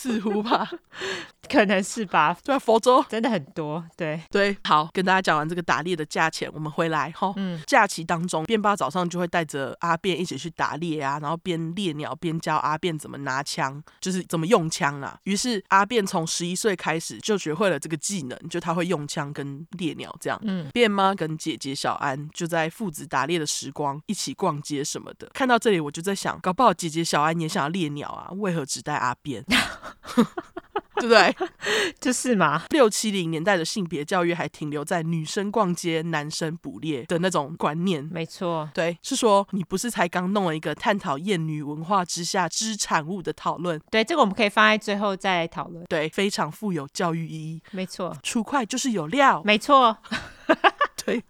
[0.02, 0.68] 似乎吧，
[1.48, 2.36] 可能是吧。
[2.44, 3.86] 对啊，佛州真的很多。
[3.96, 7.32] 对对，好，跟大家讲完这个打猎的价钱，我们回来哈。
[7.36, 15.20] 嗯，假期当中，便爸早上就会带着阿便一起去打猎啊，然后边猎鸟边教阿便怎么拿枪，就是怎么用枪啊。
[15.26, 20.40] 于是阿便从十一岁开始就学会了这个技能，就他会用枪跟猎鸟这样。
[20.42, 25.30] 嗯，便妈跟姐姐小安就在父子打猎的时光一起逛街什么的。
[25.32, 28.32] 看到这里，我就在想，搞不好姐姐小安也想要猎鸟啊？
[28.38, 29.46] 为何只带阿辩？
[30.96, 31.36] 对不对？
[32.00, 32.62] 就是嘛。
[32.70, 38.08] 六七零年代的性别教育还停留在女生逛街、男生捕猎的那种观念。
[38.12, 43.82] 没错，对，是说你不是才刚弄了一个探讨厌女文化之下之产物的讨论？
[43.90, 45.84] 对，这个我们可以放在最后再来讨论。
[45.86, 47.62] 对，非常富有教育意义。
[47.72, 49.42] 没错，出快就是有料。
[49.44, 49.98] 没错。
[51.04, 51.24] 对，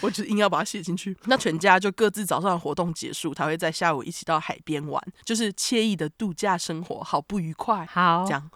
[0.00, 1.16] 我就硬要把它写进去。
[1.24, 7.84] 那全家就各自早上的活动结束，他会在下午一起到海边玩，就是惬意的度假生活，好不愉快。
[7.86, 8.50] 好，这样。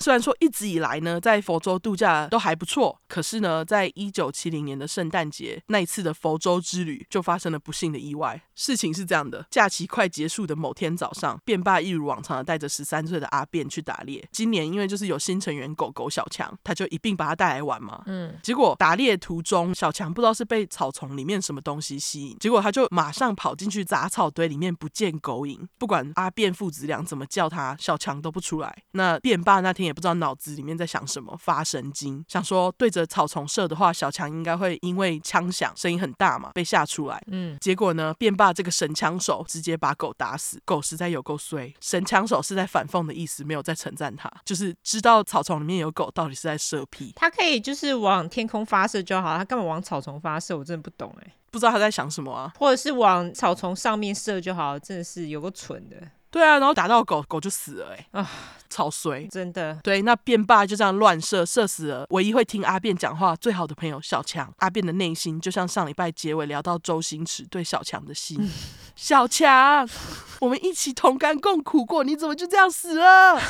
[0.00, 8.42] 虽然说一直以来呢，在佛州度假都还不错，可是呢，在一九七零年的圣诞节那一次的佛州之旅，就发生了不幸的意外。
[8.56, 14.26] 事情是这样的：假期快结束的某天早上，便爸一如往常的带着十三岁的阿便去打猎。
[14.32, 18.02] 今年因为就是有新成员狗狗小强，他就一并把他带来玩嘛。
[18.06, 18.34] 嗯。
[18.42, 20.07] 结果打猎途中，小强。
[20.12, 25.68] 不知道是被草丛里面什么东西吸引，结果他就马上跑进去杂草堆里面不见狗影。
[25.78, 28.82] 不管阿辩父子俩怎么叫他，小强都不出来。
[28.92, 37.22] 那辩爸那天也不知道脑子里面在想什么，发神经，想说对着草丛射的话，小强应该会因为枪响声音很大嘛，被吓出来。
[37.28, 40.58] 嗯，结果呢，辩爸这个神枪手直接把狗打死。
[40.64, 47.12] 狗实在有够衰，神枪手是在反讽的意思，没有在称赞他，就是知道草丛里面有狗，到底是在射屁。
[47.14, 49.97] 他可以就是往天空发射就好，他干嘛往草？
[50.00, 52.52] 草丛发射，我真的不懂哎，不知道他在想什么啊？
[52.58, 55.96] 或者是往草丛上面射就好，真的是有个蠢的。
[56.30, 58.30] 对啊，然后打到狗狗就死了哎啊，
[58.68, 59.74] 草衰，真的。
[59.82, 64.52] 对，那变爸就这样乱射，射死了唯一会听阿变讲话最好的朋友小强。
[64.58, 68.50] 阿变的内心就像上礼拜结尾聊到周星驰对小强的心，嗯、
[68.94, 69.88] 小强，
[70.40, 73.40] 我们一起同甘共苦过，你怎么就这样死了？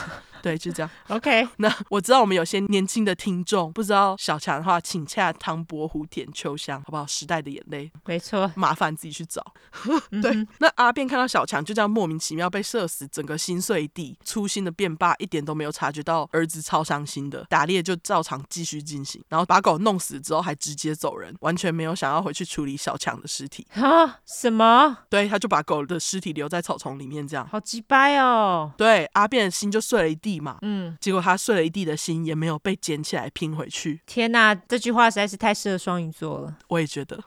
[0.43, 0.91] 对，就这样。
[1.09, 7.07] OK， 那我知道我们有些年轻的听众不知道小强的话，请洽唐伯虎点秋香，好不好？
[7.07, 9.45] 时代的眼泪，没错，麻烦自己去找。
[10.23, 23.67] 对，嗯、那阿便看到小强就这样莫名其妙被射死，整个心碎地，粗心的便爸一点都没有察觉到儿子超伤心的，打猎就照常继续进行，然后把狗弄死之后还直接走人，完全没有想要回去处理小强的尸体。
[23.75, 24.19] 啊？
[24.27, 24.99] 什么？
[25.09, 27.47] 对，他就把狗的尸体留在草丛里面，这样。
[27.49, 28.73] 好鸡掰哦。
[28.77, 30.59] 对，阿便的心就碎了一地嘛。
[30.63, 34.01] 嗯，结果他碎了一地的心也没有被捡起来拼回去。
[34.05, 36.57] 天哪，这句话实在是太适合双鱼座了。
[36.67, 37.19] 我也觉得。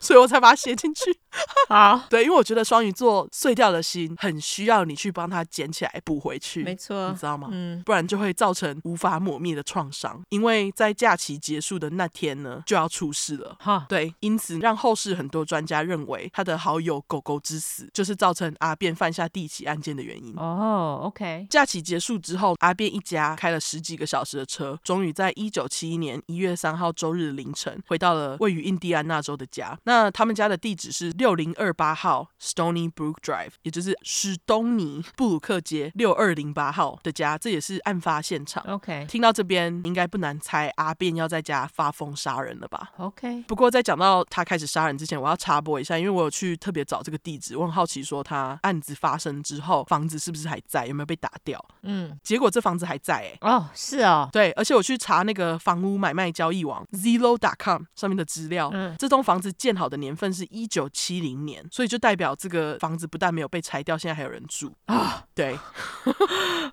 [0.00, 1.02] 所以我才把它写进去。
[1.68, 6.62] 好，对，因为我觉得双鱼座碎掉的心很需要你去帮他捡起来补回去。
[6.62, 7.48] 没错，你知道吗？
[7.50, 10.22] 嗯，不然就会造成无法抹灭的创伤。
[10.28, 13.56] 因为在假期结束的那天呢，就要出事了。
[13.58, 20.34] 哈，对，因此让后世很多专家认为他的好友狗狗之死就是造成阿变犯下第一起案件的原因。
[20.36, 21.46] 哦，OK。
[21.48, 29.78] 假期结束之后，阿变一家开了十几个小时的车，终于在一九七一年一月三号周日的凌晨回到了位于印第安纳州的家。
[29.84, 38.62] 那他们家的地址是六零二八号 Stony Brook Drive，也就是史东尼布鲁克街六二零八号的家，这也是案发现场。
[38.66, 51.62] OK，听到这边应该不难猜阿变要在家发疯杀人了吧？OK，不过在讲到他开始杀人之前，我要插播一下，因为我有去特别找这个地址，我很好奇说他案子发生之后房子是不是还在，有没有被打掉？
[51.82, 53.38] 嗯，结果这房子还在哎、欸。
[53.40, 64.96] 哦，是哦，对，而且我去查那个房屋买卖交易网 Zillow.com 上面的资料，嗯，这栋房子建好的年份是一九七零年，所以就代表这个房子不但没有被拆掉，现在还有人住啊。
[64.96, 65.58] 哦、 对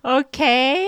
[0.02, 0.86] ，OK。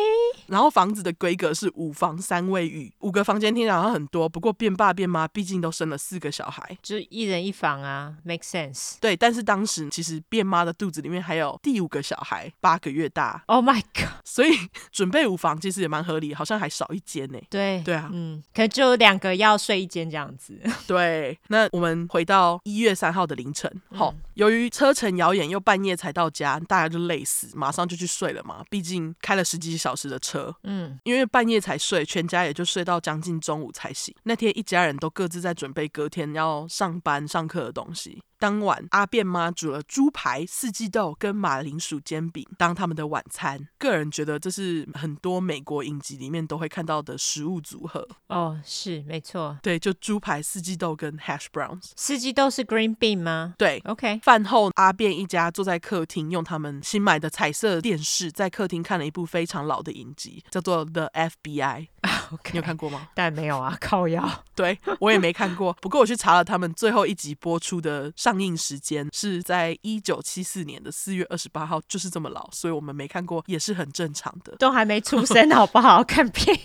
[0.48, 8.96] 然后房子的规格是五房三卫浴，五个房间听起来好像很多，不过变爸变妈毕竟都生了四个小孩，就一人一房啊，make sense。
[9.00, 13.44] 对，但是当时其实变妈的肚子里面还有第五个小孩，八个月大。
[13.48, 14.10] Oh my god！
[14.26, 14.52] 所以
[14.92, 17.40] 准备五房其实也蛮合理，好像还少一间呢。
[17.50, 20.60] 对对啊，嗯，可能就两个要睡一间这样子。
[20.86, 28.64] 对，那我们回到一月三号的凌晨，好、嗯，由于车程遥远又半夜才到家，大家就累死，马上就去睡了嘛。
[28.70, 34.14] 毕竟开了十几小时的车，嗯，因为半夜才睡，全家也就睡到将近中午才醒。
[34.24, 38.22] 那天一家人都各自在准备隔天要上班上课的东西。
[38.42, 43.68] 当晚，阿变妈煮了猪排、四季豆跟马铃薯煎饼当他们的晚餐。
[43.78, 48.08] 个人觉得这是很多美国影集里面都会看到的食物组合。
[48.30, 51.92] 哦，是没错，对，就猪排、四季豆跟 hash browns。
[51.96, 53.54] 四季豆是 green bean 吗？
[53.60, 54.20] 对，OK。
[54.24, 61.38] 饭后，阿变一家坐在客厅，用他们新买的彩色电视在客厅看了一部非常老的影集，叫做 《The FBI》。
[62.32, 63.10] Okay, 你有看过吗？
[63.14, 64.28] 但没有啊，靠腰。
[64.56, 65.74] 对，我也没看过。
[65.82, 74.56] 不过我去查了，他们最后一集播出的上映时间是在一九七四年的四月二十八号，就是这么老，所以我们没看过也是很正常的。
[74.58, 76.04] 都还没出生，好不好？
[76.06, 76.56] 看片，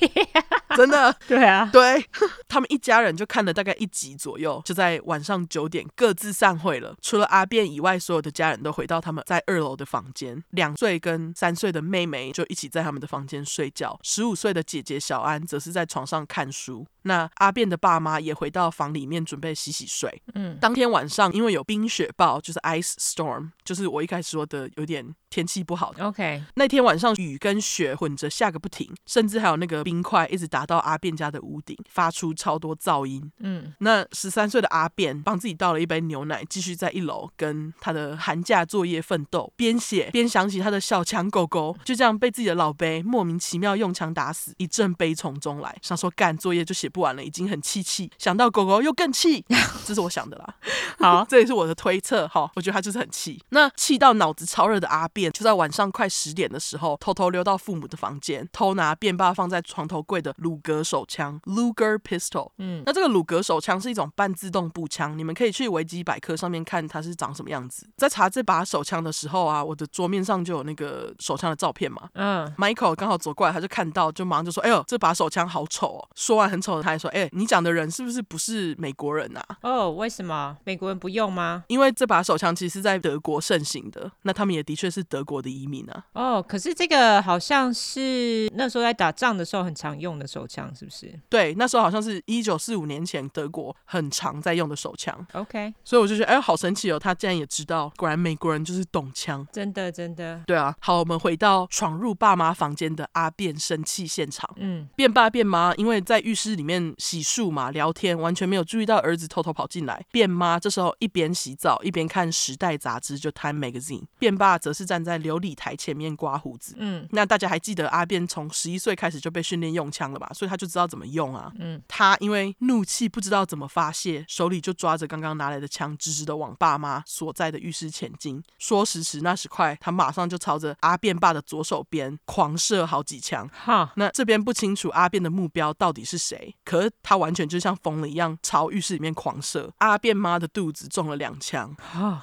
[0.76, 1.14] 真的。
[1.26, 2.04] 对啊，对，
[2.48, 6.94] 他们一家人就看了大概一集左右，就在晚上九点各自散会了。
[7.00, 10.42] 除了阿变以外，所有的家人都回到他们在二楼的房间。
[10.50, 16.86] 两岁跟三岁的妹妹就一起在他们的房间睡觉，十五岁的姐姐小安则是在床上看书。
[17.06, 20.22] 那阿变的爸妈也回到房里面准备洗洗睡。
[20.34, 26.04] 嗯，当天晚上因为有冰雪暴，就是 ice storm，就是我一开始说的有点天气不好的。
[26.04, 33.30] OK，那天晚上雨跟雪混着下个不停，甚至还有那个冰块一直打到阿变家的屋顶，发出超多噪音。
[33.38, 49.44] 嗯，那十三岁的阿变帮自己倒了一杯牛奶，继续在一楼跟他的寒假作业奋斗，边写边想起他的小强狗狗就这样被自己的老辈莫名其妙用枪打死，一阵悲从中来，想说干作业就写不完了，已经很气气，想到狗狗又更气，
[49.84, 50.54] 这是我想的啦。
[50.98, 53.38] 好， 这也是我的推测哈，我觉得他就是很气。
[53.50, 62.50] 那气到脑子超热的阿便，就在晚上快十点的时候，偷偷溜到父母的房间，偷拿便爸放在床头柜的鲁格手枪 （Luger Pistol）。
[62.56, 67.86] 嗯，那这个鲁格手枪是一种半自动步枪，你们可以去维基百科上面看它是长什么样子。
[67.98, 72.08] 在查这把手枪的时候啊，我的桌面上就有那个手枪的照片嘛。
[72.14, 81.64] 嗯，Michael 刚好走过来，他就看到，就马上就说：“哎呦，这把手枪好丑哦！”说完很丑还说：“哎，你讲的人是不是不是美国人啊？”哦，为什么美国人不用吗？
[81.68, 86.04] 因为这把手枪其实是在德国盛行的，那他们也的确是德国的移民啊。
[86.14, 91.12] 哦，可是这个好像是那时候在打仗的时候很常用的手枪，是不是？
[91.28, 95.26] 对，那时候好像是是一九四五年前德国很常在用的手枪。
[95.32, 100.40] OK，所以我就觉得，哎，好神奇哦，他竟然也知道，果然美国人就是懂枪，真的真的。
[100.46, 104.48] 对啊，好，我们回到闯入爸妈房间的阿变生气现场。
[104.56, 110.04] 嗯，变爸变妈因为在浴室里面洗漱嘛，聊天，完全没有注意到儿子偷偷跑进来。
[110.10, 114.04] 变妈这时候一边洗澡一边看《时代》杂志，就 Time Magazine。
[114.18, 116.74] 变爸则是站在琉璃台前面刮胡子。
[116.78, 120.30] 嗯，那大家还记得阿变从十一岁开始就被训练用枪了吧？
[120.34, 121.52] 所以他就知道怎么用啊。
[121.58, 128.42] 嗯，他因为怒气不知道怎么发泄，手里就抓着刚刚拿来的枪，直直的往爸妈所在的浴室前进。
[128.58, 133.48] 说时迟那时快，他马上就朝着阿变爸的左手边狂射好几枪。
[133.52, 139.72] 哈，那这边不清楚阿变的目标到底是谁，可是他完全就像疯了一样朝浴室里面狂射。
[139.78, 141.74] 阿变妈的肚子中了两枪，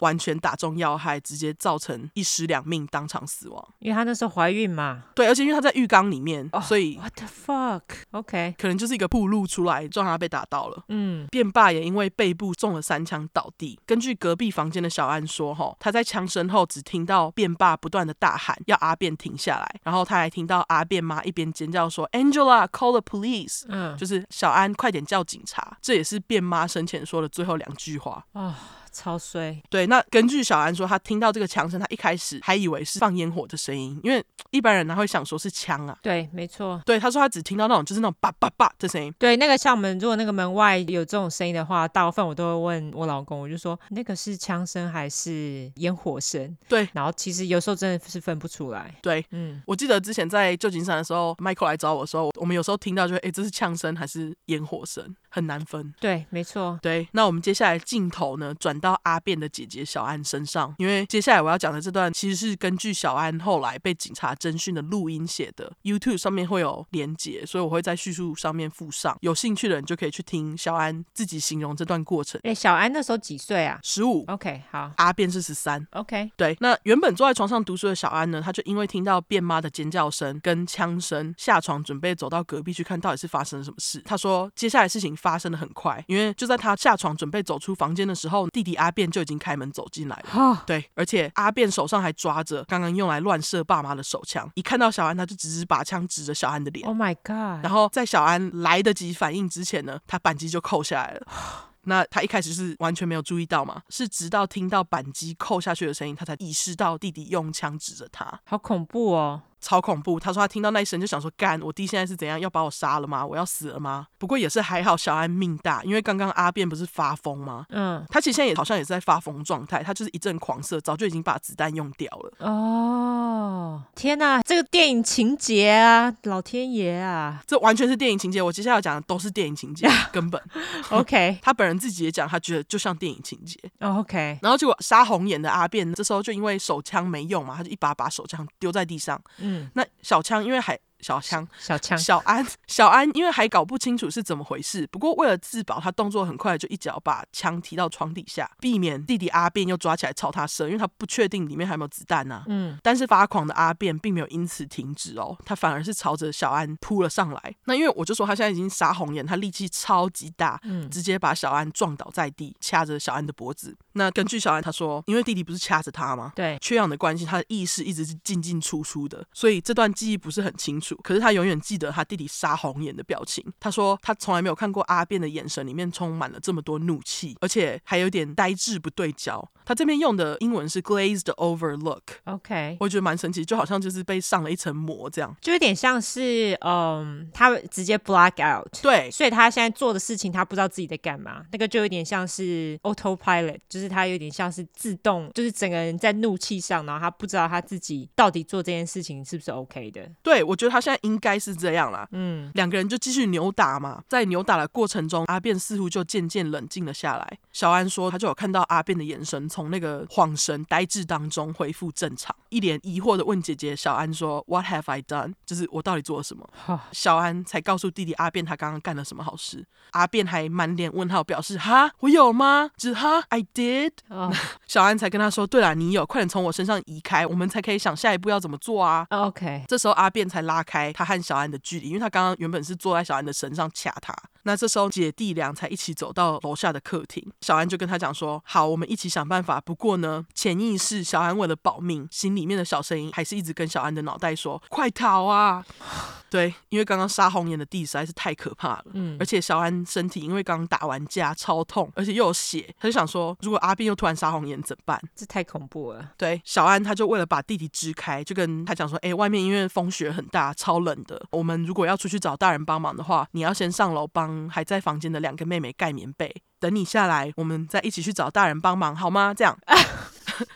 [0.01, 3.67] 完全打中要害，直接造成一尸两命，当场死亡。
[3.79, 5.03] 因为他那时候怀孕嘛。
[5.15, 10.83] 对，而且因为他在浴缸里面，哦所以 What the fuck？OK，可能就是一个暴露出来，撞他被打到了。
[10.89, 13.79] 嗯，变爸也因为背部中了三枪倒地。
[13.85, 25.77] 根据隔壁房间的小安说，哈，他在枪声后只听到变爸不断的大喊要阿变停下来，然后他还听到阿变妈一边尖叫说 “Angela, call the police”，嗯，就是小安快点叫警察。
[25.79, 28.25] 这也是变妈生前说的最后两句话。
[28.33, 28.57] 啊，
[28.93, 29.61] 超衰。
[29.69, 35.97] 对，那根据小安说，他听到这个枪声，他一开始还以为是放烟火的声音，因为一般人他会想说是枪啊。
[36.01, 36.81] 对，没错。
[36.85, 39.13] 对，他说他只听到那种就是那种叭叭叭的声音。
[39.17, 46.55] 对，那个像我们如果那个门外有这种声音的话，大部分我都会问我老公，我就说那个是枪声还是烟火声？
[46.67, 48.93] 对，然后其实有时候真的是分不出来。
[49.01, 55.91] 对，嗯，我记得之前在旧金山的时候，Michael 来找我的时候，我们有时候听到就会，哎，这是枪声还是烟火声，很难分。
[55.99, 56.77] 对，没错。
[56.79, 72.39] 对，那我们接下来镜头呢，转到阿变的姐姐小安身上，因为接下来我要讲的这段其实是根据小安后来被警察侦讯的录音写的，YouTube 上面会有连结，所以我会在叙述上面附上，有兴趣的人就可以去听小安自己形容这段过程。
[72.43, 73.79] 哎，小安那时候几岁啊？
[73.81, 74.23] 十五。
[74.27, 74.91] OK，好。
[74.97, 75.85] 阿变是十三。
[75.93, 76.31] OK。
[76.37, 84.01] 对，那原本坐在床上读书的小安呢，他就因为听到变妈的尖叫声跟枪声，下床准备走到隔壁去看到底是发生了什么事。
[84.05, 90.29] 他说，接下来事情发生的很快，因为就在他下床准备走出房间的时候，弟弟阿变就已经开门走进来了。
[90.33, 96.85] 哦，对，而且阿变手上还抓着刚刚用来乱射爸妈的手枪，一看到小安，他就直直把枪指着小安的脸。
[96.85, 97.63] Oh my god！
[97.63, 101.25] 然后在小安来得及反应之前呢，他扳机就扣下来了。
[101.85, 109.41] 那他一开始是完全没有注意到嘛，是直到听到扳机扣下去的声音，他才意识到弟弟用枪指着他，好恐怖哦。
[109.63, 110.19] 超恐怖！
[110.19, 112.37] 他说他听到那一声就想说：“干，我弟现在是怎样？
[112.37, 113.25] 要把我杀了吗？
[113.25, 117.65] 我要死了吗？”不过也是还好，小安命大，因为刚刚阿变不是发疯吗？
[117.69, 122.33] 嗯，他其实现在也好像也是在发疯状态，他就是一阵狂射，早就已经把子弹用掉了。
[122.39, 127.41] 哦，天哪，这个电影情节啊，老天爷啊！
[127.47, 128.41] 这完全是电影情节。
[128.41, 130.41] 我接下来要讲的都是电影情节， 根本。
[130.89, 133.57] OK， 他本人自己也讲，他觉得就像电影情节。
[133.79, 139.21] 哦 OK，然后结果杀红眼的阿变，这时候就因为手枪没用嘛，他就一把把手枪丢在地上。
[139.37, 152.43] 嗯，那小枪因为还小枪小枪小安 小安因为还搞不清楚是怎么回事，不过为了自保，他动作很快，就一脚把枪提到床底下，避免弟弟阿变又抓起来朝他射，因为他不确定里面还有没有子弹呢、啊。
[152.47, 157.55] 嗯，但是发狂的阿变并没有因此停止哦，他反而是朝着小安扑了上来。
[157.65, 163.75] 那因为我就说他现在已经杀红眼，他力气超级大，嗯直接把小安撞倒在地，掐着小安的脖子。
[163.93, 166.31] 那根据小安他说，因为弟弟不是掐着他吗？
[166.35, 170.92] 对，缺氧的关系，他的意识一直是进进出出的，所以这段记忆不是很清楚。
[170.97, 173.43] 可是他永远记得他弟弟杀红眼的表情。
[173.59, 179.47] 他说他从来没有看过阿便的眼神里面充满了这么多怒气，而且还有点呆滞不对焦。
[179.65, 182.03] 他这边用的英文是 glazed over look。
[182.25, 185.35] OK，我觉得蛮神奇，就好像就是被上了一层膜这样。
[185.41, 200.09] 就有点像是，嗯，他直接 black out，对，所以他现在做的事情，他不知道自己在干嘛，那个就有点像是 autopilot，就是他有点像是自动，就是整个人在怒气上，然后他不知道他自己到底做这件事情是不是 OK 的。
[200.21, 202.07] 对，我觉得他现在应该是这样啦。
[202.11, 207.37] 嗯，两个人就继续扭打嘛，在扭打的过程中，阿变似乎就渐渐冷静了下来。
[207.51, 216.49] 小安说，他就有看到阿变的眼神从那个恍神呆滞当中恢复正常，一脸疑惑的问姐姐小安说：“What have I done？” 就是我到底做了什么？
[216.91, 219.63] 小安才告诉弟弟阿变他刚刚干了什么好事。
[219.91, 223.91] 阿变还满脸问号，表示：“哈，我有吗？”只哈，I did。
[224.07, 224.33] 哦，
[224.67, 234.15] 小安才跟他说：“对了，你有，快点从我身上移开，我们才可以想下一步要怎么做啊。” OK，这时候阿变才拉开他和小安的距离，因为他刚刚原本是坐在小安的身上掐他。
[234.45, 239.42] 那这时候姐弟俩才一起走到楼下的客厅，小安就跟他讲说：“好，我们一起想办法。
[239.65, 245.63] 不过呢，潜意识小安为了保命，心里面的小声音还是一直跟小安的脑袋说：快逃啊！
[246.29, 248.85] 对，因为刚刚杀红眼的弟实在是太可怕了。
[248.93, 254.99] 嗯，而且小安身体因为刚打完架超痛，而且又有血，他就想说，如果阿斌又突然杀红眼怎么办？
[255.15, 256.09] 这太恐怖了。
[256.17, 261.23] 对，小安他就为了把弟弟支开，就跟他讲说：哎，外面因为风雪很大，超冷的。
[261.29, 266.33] 我们如果要出去找大人帮忙的话，你要先上楼帮还在房间的两个妹妹盖棉被。
[266.59, 269.32] 等你下来，我们再一起去找大人帮忙，好吗？
[269.33, 269.57] 这样。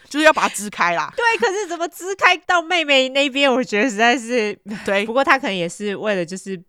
[0.10, 1.14] 就是要把他支开啦。
[1.16, 3.52] 对，可是怎么支开到妹妹那边？
[3.52, 5.06] 我觉得实在是 对。
[5.06, 6.60] 不过他可能也是为了，就是，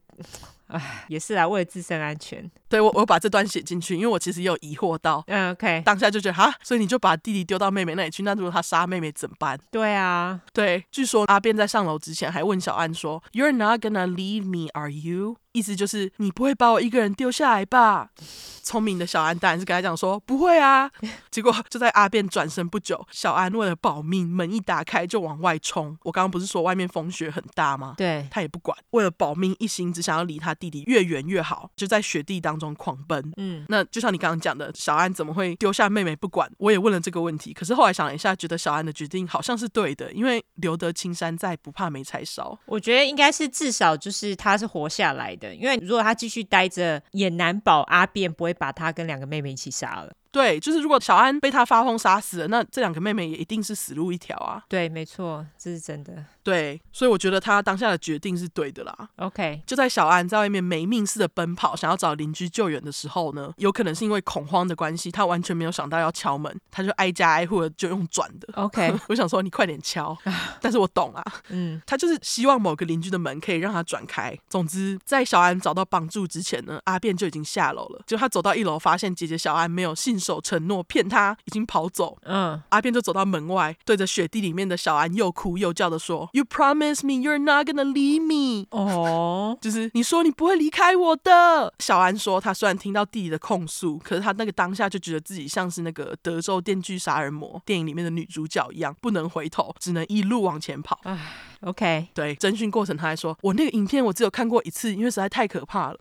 [0.67, 2.51] 唉，也是啊，为了自身安全。
[2.69, 5.25] 对，我我把这段写进去，因为我其实也有疑惑到。
[5.29, 5.81] 嗯，OK。
[5.87, 9.59] 当下就觉得哈，所以你就把弟弟丢到妹妹那里去，那如果他杀妹妹怎么办？
[9.71, 10.85] 对啊，对。
[10.91, 18.11] 据说阿变在上楼之前还问小安说：“You're not gonna leave me, are you？” 意思就是你不会把我一个人丢下来吧？
[18.63, 20.91] 聪明的小安当然是跟他讲说不会啊。
[21.33, 25.97] 结果就在阿变转身不久，小安为了保命，门一打开就往外冲。
[26.03, 27.95] 我刚刚不是说外面风雪很大吗？
[27.97, 33.33] 对，他也不管，为了保命，一心只想要离他弟弟越远越好，就在雪地当中狂奔。
[33.39, 36.51] 嗯，那就像你刚刚讲的，小安怎么会丢下妹妹不管？
[36.59, 42.59] 我也问了这个问题，可是后来想了一下，觉得小安的决定好像是对的，因为留得青山在，不怕没柴烧。
[42.67, 45.48] 我觉得应该是至少就是他是活下来的。
[45.55, 50.13] 因为如果他继续待着，也难保阿变不会把他跟两个妹妹一起杀了。
[50.31, 54.63] 对，就是如果小安被他发疯杀死了，那这两个妹妹也一定是死路一条啊。
[54.69, 56.23] 对，没错，这是真的。
[56.49, 59.09] 对，所以我觉得他当下的决定是对的啦。
[59.17, 68.49] OK，就在小安在外面没命似的奔跑，想要找邻居救援的时候呢，有可能是因为恐慌的关系，他完全没有想到要敲门，他就挨家挨户的就用转的。
[68.55, 70.17] OK， 我想说你快点敲，
[70.63, 74.35] 但是我懂啊，嗯，他就是希望某个邻居的门可以让他转开。
[74.49, 78.03] 总之，在小安找到帮助之前呢，阿变就已经下楼了。
[78.07, 82.17] 就他走到一楼，发现姐姐小安没有信守承诺，骗他已经跑走。
[82.23, 91.75] 嗯，阿变就走到门外，对着雪地里面的小安又哭又叫的说：“You promise me you're not gonna leave me。”哦， 就是你说你不会离开我的。
[91.81, 101.01] 小安说，他虽然听到弟弟的控诉，可是他那个当下就觉得自己像是那个德州电锯杀人魔电影里面的女主角一样，不能回头，只能一路往前跑。
[101.05, 101.19] 唉
[101.63, 105.99] ，OK，对，侦讯过程他还说：“我那个影片我只有看过一次，因为实在太可怕了。”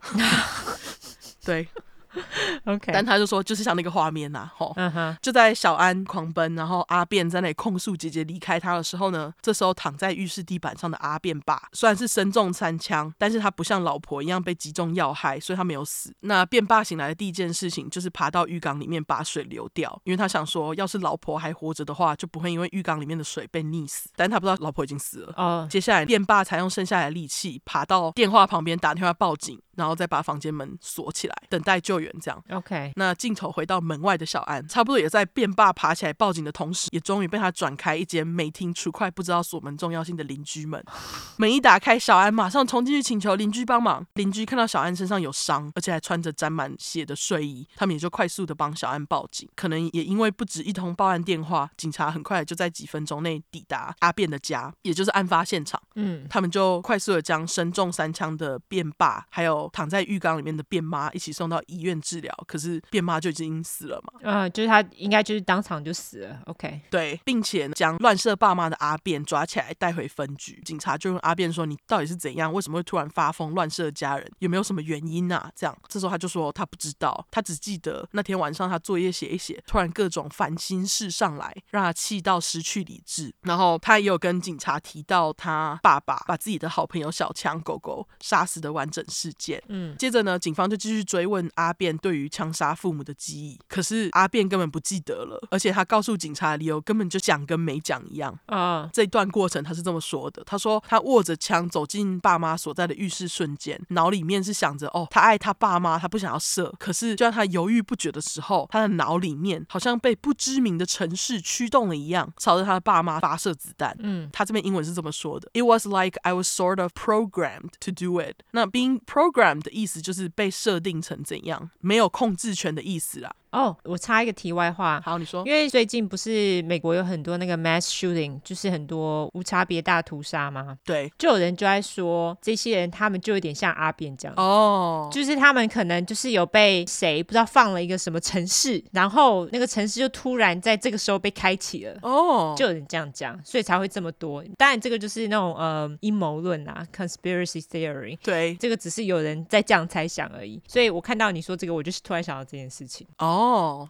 [1.44, 1.66] 对。
[2.64, 5.16] OK，但他就说，就是像那个画面呐，吼，uh huh.
[5.20, 16.12] 就在小安狂奔，然后阿变在那里控诉姐姐离开他的时候呢，这时候躺在浴室地板上的阿变爸，虽然是身中三枪，但是他不像老婆一样被击中要害，所以他没有死。
[16.20, 24.08] 那变爸醒来的第一件事情就是爬到浴缸里面把水流掉，因为他想说，要是老婆还活着的话，就不会因为浴缸里面的水被溺死。
[24.16, 25.34] 但他不知道老婆已经死了。
[25.36, 25.70] 哦，uh.
[25.70, 29.60] 接下来变爸才用剩下来的力气爬到电话旁边打电话报警。
[29.78, 32.12] 然后再把房间门锁起来，等待救援。
[32.20, 32.92] 这样，OK。
[32.96, 40.84] 那镜头回到门外的小安，差不多也在变爸爬起来报警的同时，也终于被他转开一间没听出快不知道锁门重要性的邻居们。
[41.38, 44.04] 门一打开，小安马上冲进去请求邻居帮忙。
[44.14, 49.48] 邻居看到小安身上有伤，而且还穿着沾满血的睡衣，他们也就快速的帮小安报警。
[49.54, 55.80] 可能也因为不止一通报案电话，警察很快就在几分钟内抵达阿变的家，也就是案发现场。
[55.94, 64.20] 嗯，他们就快速的将身中三枪的变爸还有躺在浴缸里面的变妈一起送到医院治疗，可是变妈就已经死了嘛？
[64.22, 66.40] 嗯，就是他应该就是当场就死了。
[66.46, 70.60] OK，对，并且将乱射爸妈的阿变抓起来带回分局。
[70.64, 72.52] 警察就问阿变说：“你到底是怎样？
[72.52, 74.30] 为什么会突然发疯乱射家人？
[74.38, 83.34] 有没有什么原因啊？”这样，这时候他就说他不知道，他只记得那天晚上他作业写一写，突然各种烦心事上来，让他气到失去理智。
[83.42, 89.57] 然后他也有跟警察提到他爸爸把自己的好朋友小强狗狗杀死的完整事件。
[89.68, 89.96] 嗯。
[89.98, 98.84] 接着呢，警方就继续追问阿变对于枪杀父母的记忆，可是阿变根本不记得了，而且他告诉警察的理由根本就讲跟没讲一样啊。
[98.84, 98.90] Uh.
[98.92, 106.74] 这段过程他是这么说的：他说他握着枪走进爸妈所在的浴室瞬间，脑里面是想着哦，他爱他爸妈，他不想要射。
[106.78, 113.96] 可是就在他犹豫不决的时候，他的脑里面好像被不知名的城市驱动了一样，朝着他的爸妈发射子弹。
[114.00, 118.36] 嗯，他这边英文是这么说的：It was like I was sort of programmed to do it。
[118.52, 120.00] 那 being programmed 的意思。
[120.00, 123.36] 就是被设定成怎样，没有控制权的意思啦。
[123.50, 130.76] 哦，我插一个题外话，好，你说，因为最近不是美国有很多那个 mass shooting，就是很多无差别大屠杀吗？
[130.84, 144.44] 对，就有人就在说，这些人他们就有点像阿扁这样，哦，就是他们可能就是有被谁不知道放了一个什么城市，然后那个城市就突然在这个时候被开启了，哦，就有人这样讲，所以才会这么多。
[144.56, 150.60] 当然，这个就是那种呃阴谋论啊，conspiracy theory，对，这个只是有人在这样猜想而已。
[150.66, 153.06] 所以我看到你说这个，我就是突然想到这件事情。
[153.18, 153.37] 哦，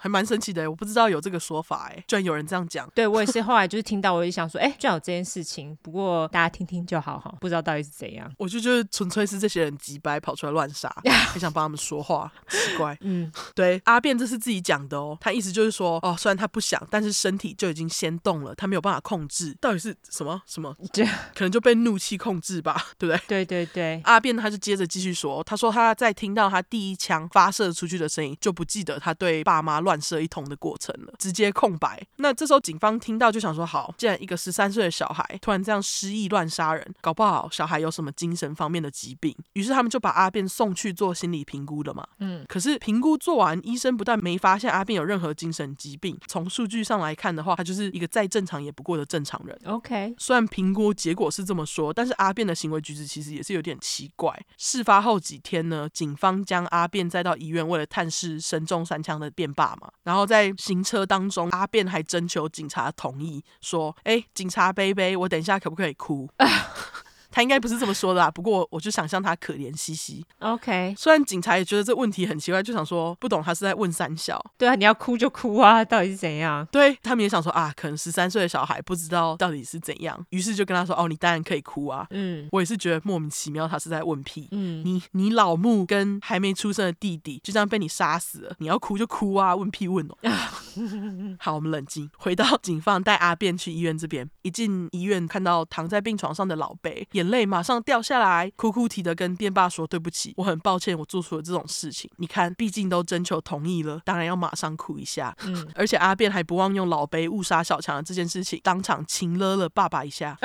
[0.00, 2.88] 还蛮神奇的，我不知道有这个说法，哎，居然有人这样讲。
[2.94, 5.76] 对，我也是 后来就是听到，我就想说，哎，居然有这件事情。
[5.82, 8.30] 不过大家听听就好哈，不知道到底是怎样。
[8.38, 10.88] 我就觉得纯粹是这些人急掰跑出来乱杀，
[11.32, 12.96] 很想帮他们说话，奇怪。
[13.02, 20.74] 嗯，对，阿便这是自己讲的哦，他意思就是说，哦，虽然他不想，但是身体就已经先动了，他没有办法控制，到底是什么什么？
[20.92, 23.44] 这 可能就被怒气控制吧，对不对？
[23.44, 24.00] 对对对。
[24.04, 32.04] 阿便他就接着继续说，他说他在听到他第一枪发射出去的声音，就不记得他对爸妈乱射一通的过程了，直接空白。
[32.16, 42.06] 那这时候警方听到就想说，好，既然一个十三岁的小孩突然这样失忆乱杀人，搞不好小孩有什么精神方面的疾病，于是他们就把阿便送去做心理评估了嘛。
[42.18, 49.58] 嗯，可是评估做完，医生不但没发现阿便有任何精神疾病，从数据上来看的话，他就是一个再正常也不过的正常人。
[49.64, 54.34] OK，虽然评估结果是这么说，但是阿便的行为举止其实也是有点奇怪。
[54.56, 59.90] 事发后几天呢，警方将阿便载到医院，为了探视身中三枪的辩爸嘛。
[60.04, 66.28] 然后在行车当中，阿便还征求警察同意，说：“哎，警察杯杯，我等一下可不可以哭？”
[67.30, 70.24] 他应该不是这么说的啦，不过我就想象他可怜兮兮。
[70.40, 74.42] OK，虽然警察也觉得这问题很奇怪，就想说不懂他是在问三小。
[74.56, 76.66] 对啊，你要哭就哭啊，到底是怎样？
[76.72, 82.06] 对，他们也想说啊，可能十三岁的小孩不知道到底是怎样，于是就跟他说哦，你当然可以哭啊。
[82.10, 84.48] 嗯，我也是觉得莫名其妙，他是在问屁。
[84.52, 90.16] 嗯，你你老木跟还没出生的弟弟就这样被你杀死了，你要哭就哭啊，问屁问哦。
[91.38, 97.06] 好，我们冷静，回到警方带阿辩去医院这边，一进医院看到躺在病床上的老贝。
[97.18, 102.08] 眼泪马上掉下来，哭哭啼的跟辩爸说：“对不起，我很抱歉，我做出了这种事情。
[102.18, 105.36] 你看，毕竟都征求同意了，当然要马上哭一下。
[105.44, 110.38] 嗯，而且阿便还不忘用老杯误杀小强的这件事情，当场亲勒了爸爸一下，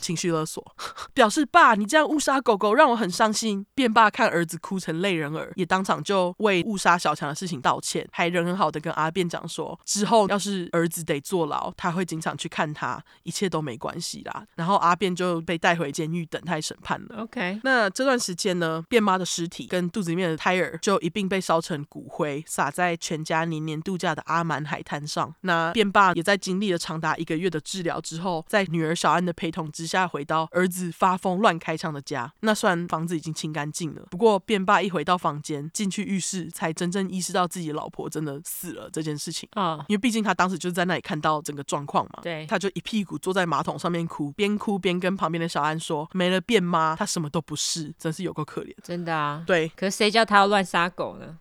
[0.00, 0.64] 情绪勒索，
[1.12, 3.66] 表示爸，你这样误杀狗狗让我很伤心。
[3.74, 14.44] 便爸看儿子哭成泪人儿，也当场就为误杀小强的事情道歉，还人很好的跟阿便讲说，之后要是儿子得坐牢，他会经常去看他，一切都没关系啦。
[14.54, 17.22] 然后阿便就被带回监狱。”等待审判了。
[17.22, 25.34] OK，那这段时间呢，变妈的尸体跟肚子里面的胎儿就一并被烧成骨灰，撒在全家年年度假的阿蛮海滩上。
[25.42, 32.32] 那变爸也在经历了长达一个月的治疗之后，在女儿小安的陪同之下，回到儿子发疯乱开枪的家。
[32.40, 39.76] 那虽然房子已经清干净了，不过变爸一回到房间，进去浴室，才真正意识到自己的老婆真的死了这件事情啊。
[39.76, 39.80] Oh.
[39.88, 42.20] 因为毕竟他当时就在那里看到整个状况嘛。
[42.22, 46.08] 对，他就一屁股坐在马桶上面哭，边哭边跟旁边的小安说。
[46.12, 48.74] 没了变妈，他什么都不是，真是有够可怜。
[48.82, 49.68] 真的啊，对。
[49.76, 51.38] 可是谁叫他要乱杀狗呢？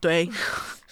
[0.00, 0.28] 对。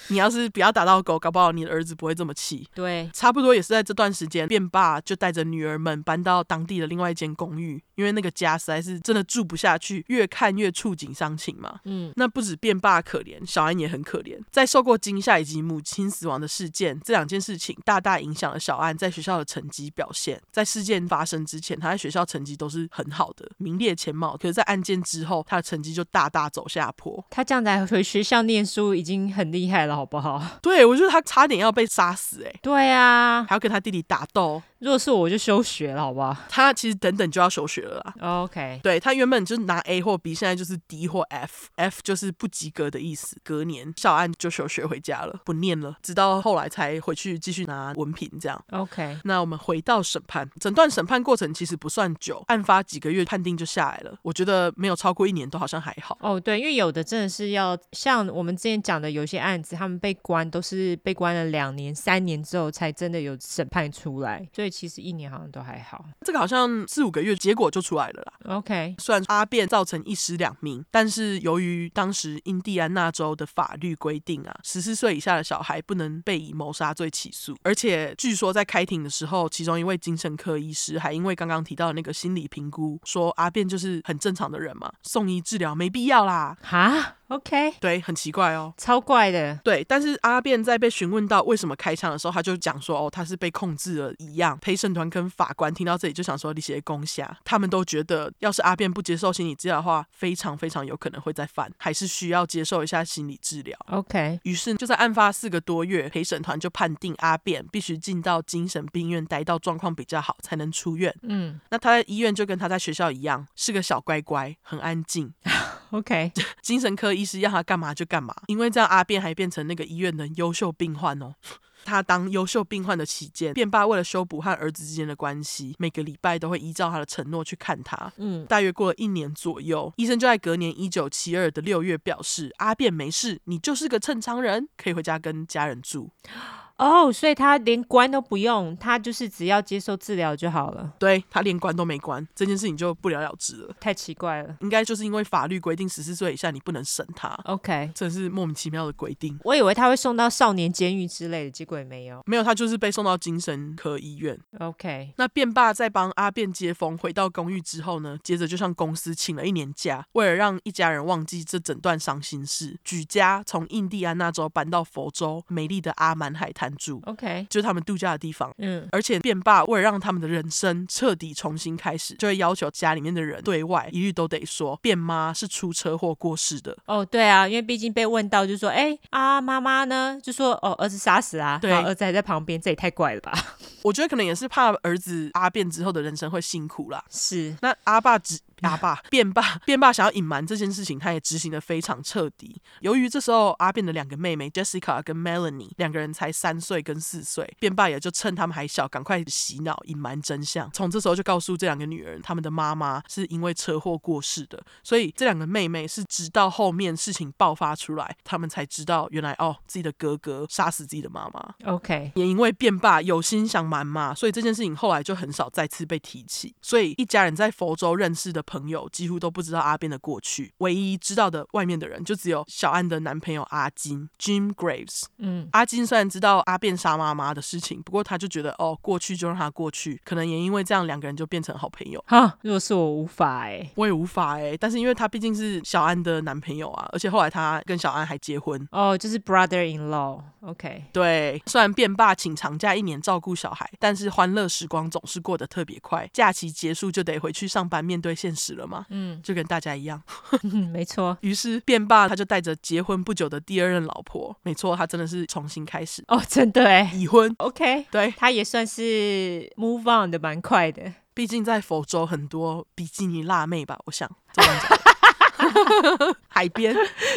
[0.09, 2.67] 你要是不要打到狗，搞不好你的儿子不会这么气。
[2.75, 11.81] 对，差不多也是在这段时间，变爸就带着女儿们搬到当地的另外一间公寓，因为那个家实在是真的住不下去，越看越触景伤情嘛。
[11.85, 14.39] 嗯，那不止变爸可怜，小安也很可怜。
[14.51, 20.41] 在受过惊吓以及母亲死亡的事件，这两件事情大大影响了小安在学校的成绩表现。
[20.51, 24.37] 在事件发生之前，他在学校成绩都是很好的，名列前茅。
[24.37, 27.25] 可是，在案件之后，他的成绩就大大走下坡。
[27.31, 29.94] 他这样来回学校念书已经很厉害了。
[29.95, 30.43] 好不好？
[30.63, 32.59] 对，我觉得他差点要被杀死哎、欸。
[32.63, 34.63] 对啊，还要跟他弟弟打斗。
[34.85, 36.37] 如果是我，我就休学了，好不好？
[36.47, 38.43] 他其实等等就要休学了啦。
[38.43, 43.39] OK，对，他原本就是拿 A 或 B，现在就是 D 或 F，F 就是不及格的意思。
[43.43, 48.63] 隔年小安就休学回家了，不念了，直到后来才回去继续拿文凭这样。
[48.73, 54.15] OK，那我们回到审判，整段审判过程其实不算久，案发几个月判定就下来了。
[54.21, 56.15] 我觉得没有超过一年都好像还好。
[56.21, 65.45] 哦，oh, 对，因为有的真的是要像我们之前讲的，有些案子他们被关都是被关了两年、三年之后才真的有审判出来，所以其实一年好像。
[65.55, 68.57] 都还好，这个好像四五个月，结果就出来了啦。
[68.57, 77.55] OK，虽然阿辩造成一尸两命，但是由于当时印第安纳州的法律规定啊，十四岁以下的小孩不能被以谋杀罪起诉。
[77.63, 86.57] 而且据说在开庭的时候，其中一位精神科医师还因为刚刚提到的那个心理评估，说阿辩就是很正常的人嘛，送医治疗没必要啦。
[86.63, 87.17] 哈？
[87.29, 89.59] OK，对，很奇怪哦，超怪的。
[89.65, 94.59] 对，但是阿辩在被询问到为什么开枪的时候，他就讲说，哦，他是被控制了一样。
[94.61, 103.77] 陪审团跟法官听到这里就想说，你写攻下，他们都觉得，要是阿辩不接受心理治疗的话，非常非常有可能会再犯，还是需要接受一下心理治疗。
[103.87, 111.15] OK，于是就在案发四个多月，陪审团就判定阿辩必须进到精神病院待到状况比较好才能出院。
[111.23, 115.33] 嗯，那他在医院就跟他在学校一样，是个小乖乖，很安静。
[115.95, 121.35] OK， 精神科医师要他干嘛就干嘛，因为这样阿变还变成那个医院的优秀病患哦。
[121.85, 128.11] 他当优秀病患的期间，辩爸为了修补和儿子之间的关系，每个礼拜都会依照他的承诺去看他。
[128.17, 136.11] 嗯，大约过了一年左右，医生就在隔年一九七二的六月表示，阿变没事，你就是个正常人，可以回家跟家人住。
[136.77, 140.93] 哦，所以他连关都不用，他就是只要接受治疗就好了。
[140.99, 143.75] 对，他连关都没关，这件事情就不了了之了。
[143.81, 147.29] 太奇怪了，应该就是因为法律规定十四岁以下你不能审他。
[147.45, 149.39] OK，这是莫名其妙的规定。
[149.45, 152.21] 我以为他会送到少年监狱之类的，结果也没有。
[152.27, 154.37] 没有，他就是被送到精神科医院。
[154.59, 167.03] OK，那变爸在帮阿变接风回到公寓之后呢，接着就向公司请了一年假，为了让一家人忘记这整段伤心事，举家从印第安纳州搬到佛州美丽的阿曼海滩住。
[167.07, 167.47] OK。
[167.51, 176.77] 就是他们度假的地方，嗯，而且变爸为了让他们的人生彻底重新开始，就会要求家里面的人对外一律都得说变妈是出车祸过世的。
[176.87, 180.19] 哦，对啊，因为毕竟被问到，就说，哎，啊，妈妈呢？
[180.23, 183.33] 就说，哦，儿子杀死啊，对，儿子还在旁边，这也太怪了吧？
[183.83, 187.05] 我觉得可能也是怕儿子阿变之后的人生会辛苦啦。
[187.11, 188.39] 是，那阿爸只。
[188.65, 192.61] 阿爸变爸变爸想要隐瞒这件事情，他也执行的非常彻底。
[192.81, 200.71] 由于这时候阿变的两个妹妹 Jessica 跟 Melanie 两个人才三岁跟四岁，变爸也就趁他们还小，赶快洗脑隐瞒真相。
[200.73, 204.63] 从这时候就告诉这两个女人，他们的妈妈是因为车祸过世的。
[204.83, 211.55] 所以这两个妹妹是直到后面事情爆发出来，他们才知道原来哦，自己的哥哥杀死自己的妈妈。
[211.67, 216.55] OK，也因为变爸有心想瞒嘛，所以这件事情后来就很少再次被提起。
[216.61, 225.05] 所以一家人在佛州认识的朋友几乎都不知道阿边的过去，唯一知道的外面的人就只有小安的男朋友阿金 Jim Graves。
[225.19, 230.01] 嗯，阿金虽然知道阿变杀妈妈的事情，不过他就觉得哦，过去就让他过去。
[230.05, 232.03] 可能也因为这样，两个人就变成好朋友。
[232.07, 234.57] 哈，如果是我无法哎、欸，我也无法哎、欸。
[234.57, 240.21] 但是因为他毕竟是小安的男朋友啊，而且后来他跟小安还结婚哦，就是 brother in law。
[240.41, 246.09] OK，对，虽然变爸请长假一年照顾小孩，但是欢乐时光总是过得特别快。
[246.13, 248.85] 假期结束就得回去上班，面对现实了嘛。
[248.91, 250.03] 嗯，就跟大家一样，
[250.45, 251.17] 嗯、没错。
[251.23, 257.35] 于是变爸他就带着结婚不久的第二任老婆，没错，他真的是重新开始哦，真的哎，已婚。
[257.39, 260.93] OK，对，他也算是 move on 的蛮快的。
[261.15, 264.79] 毕竟在佛州很多比基尼辣妹吧，我想这样讲。
[266.29, 266.75] 海边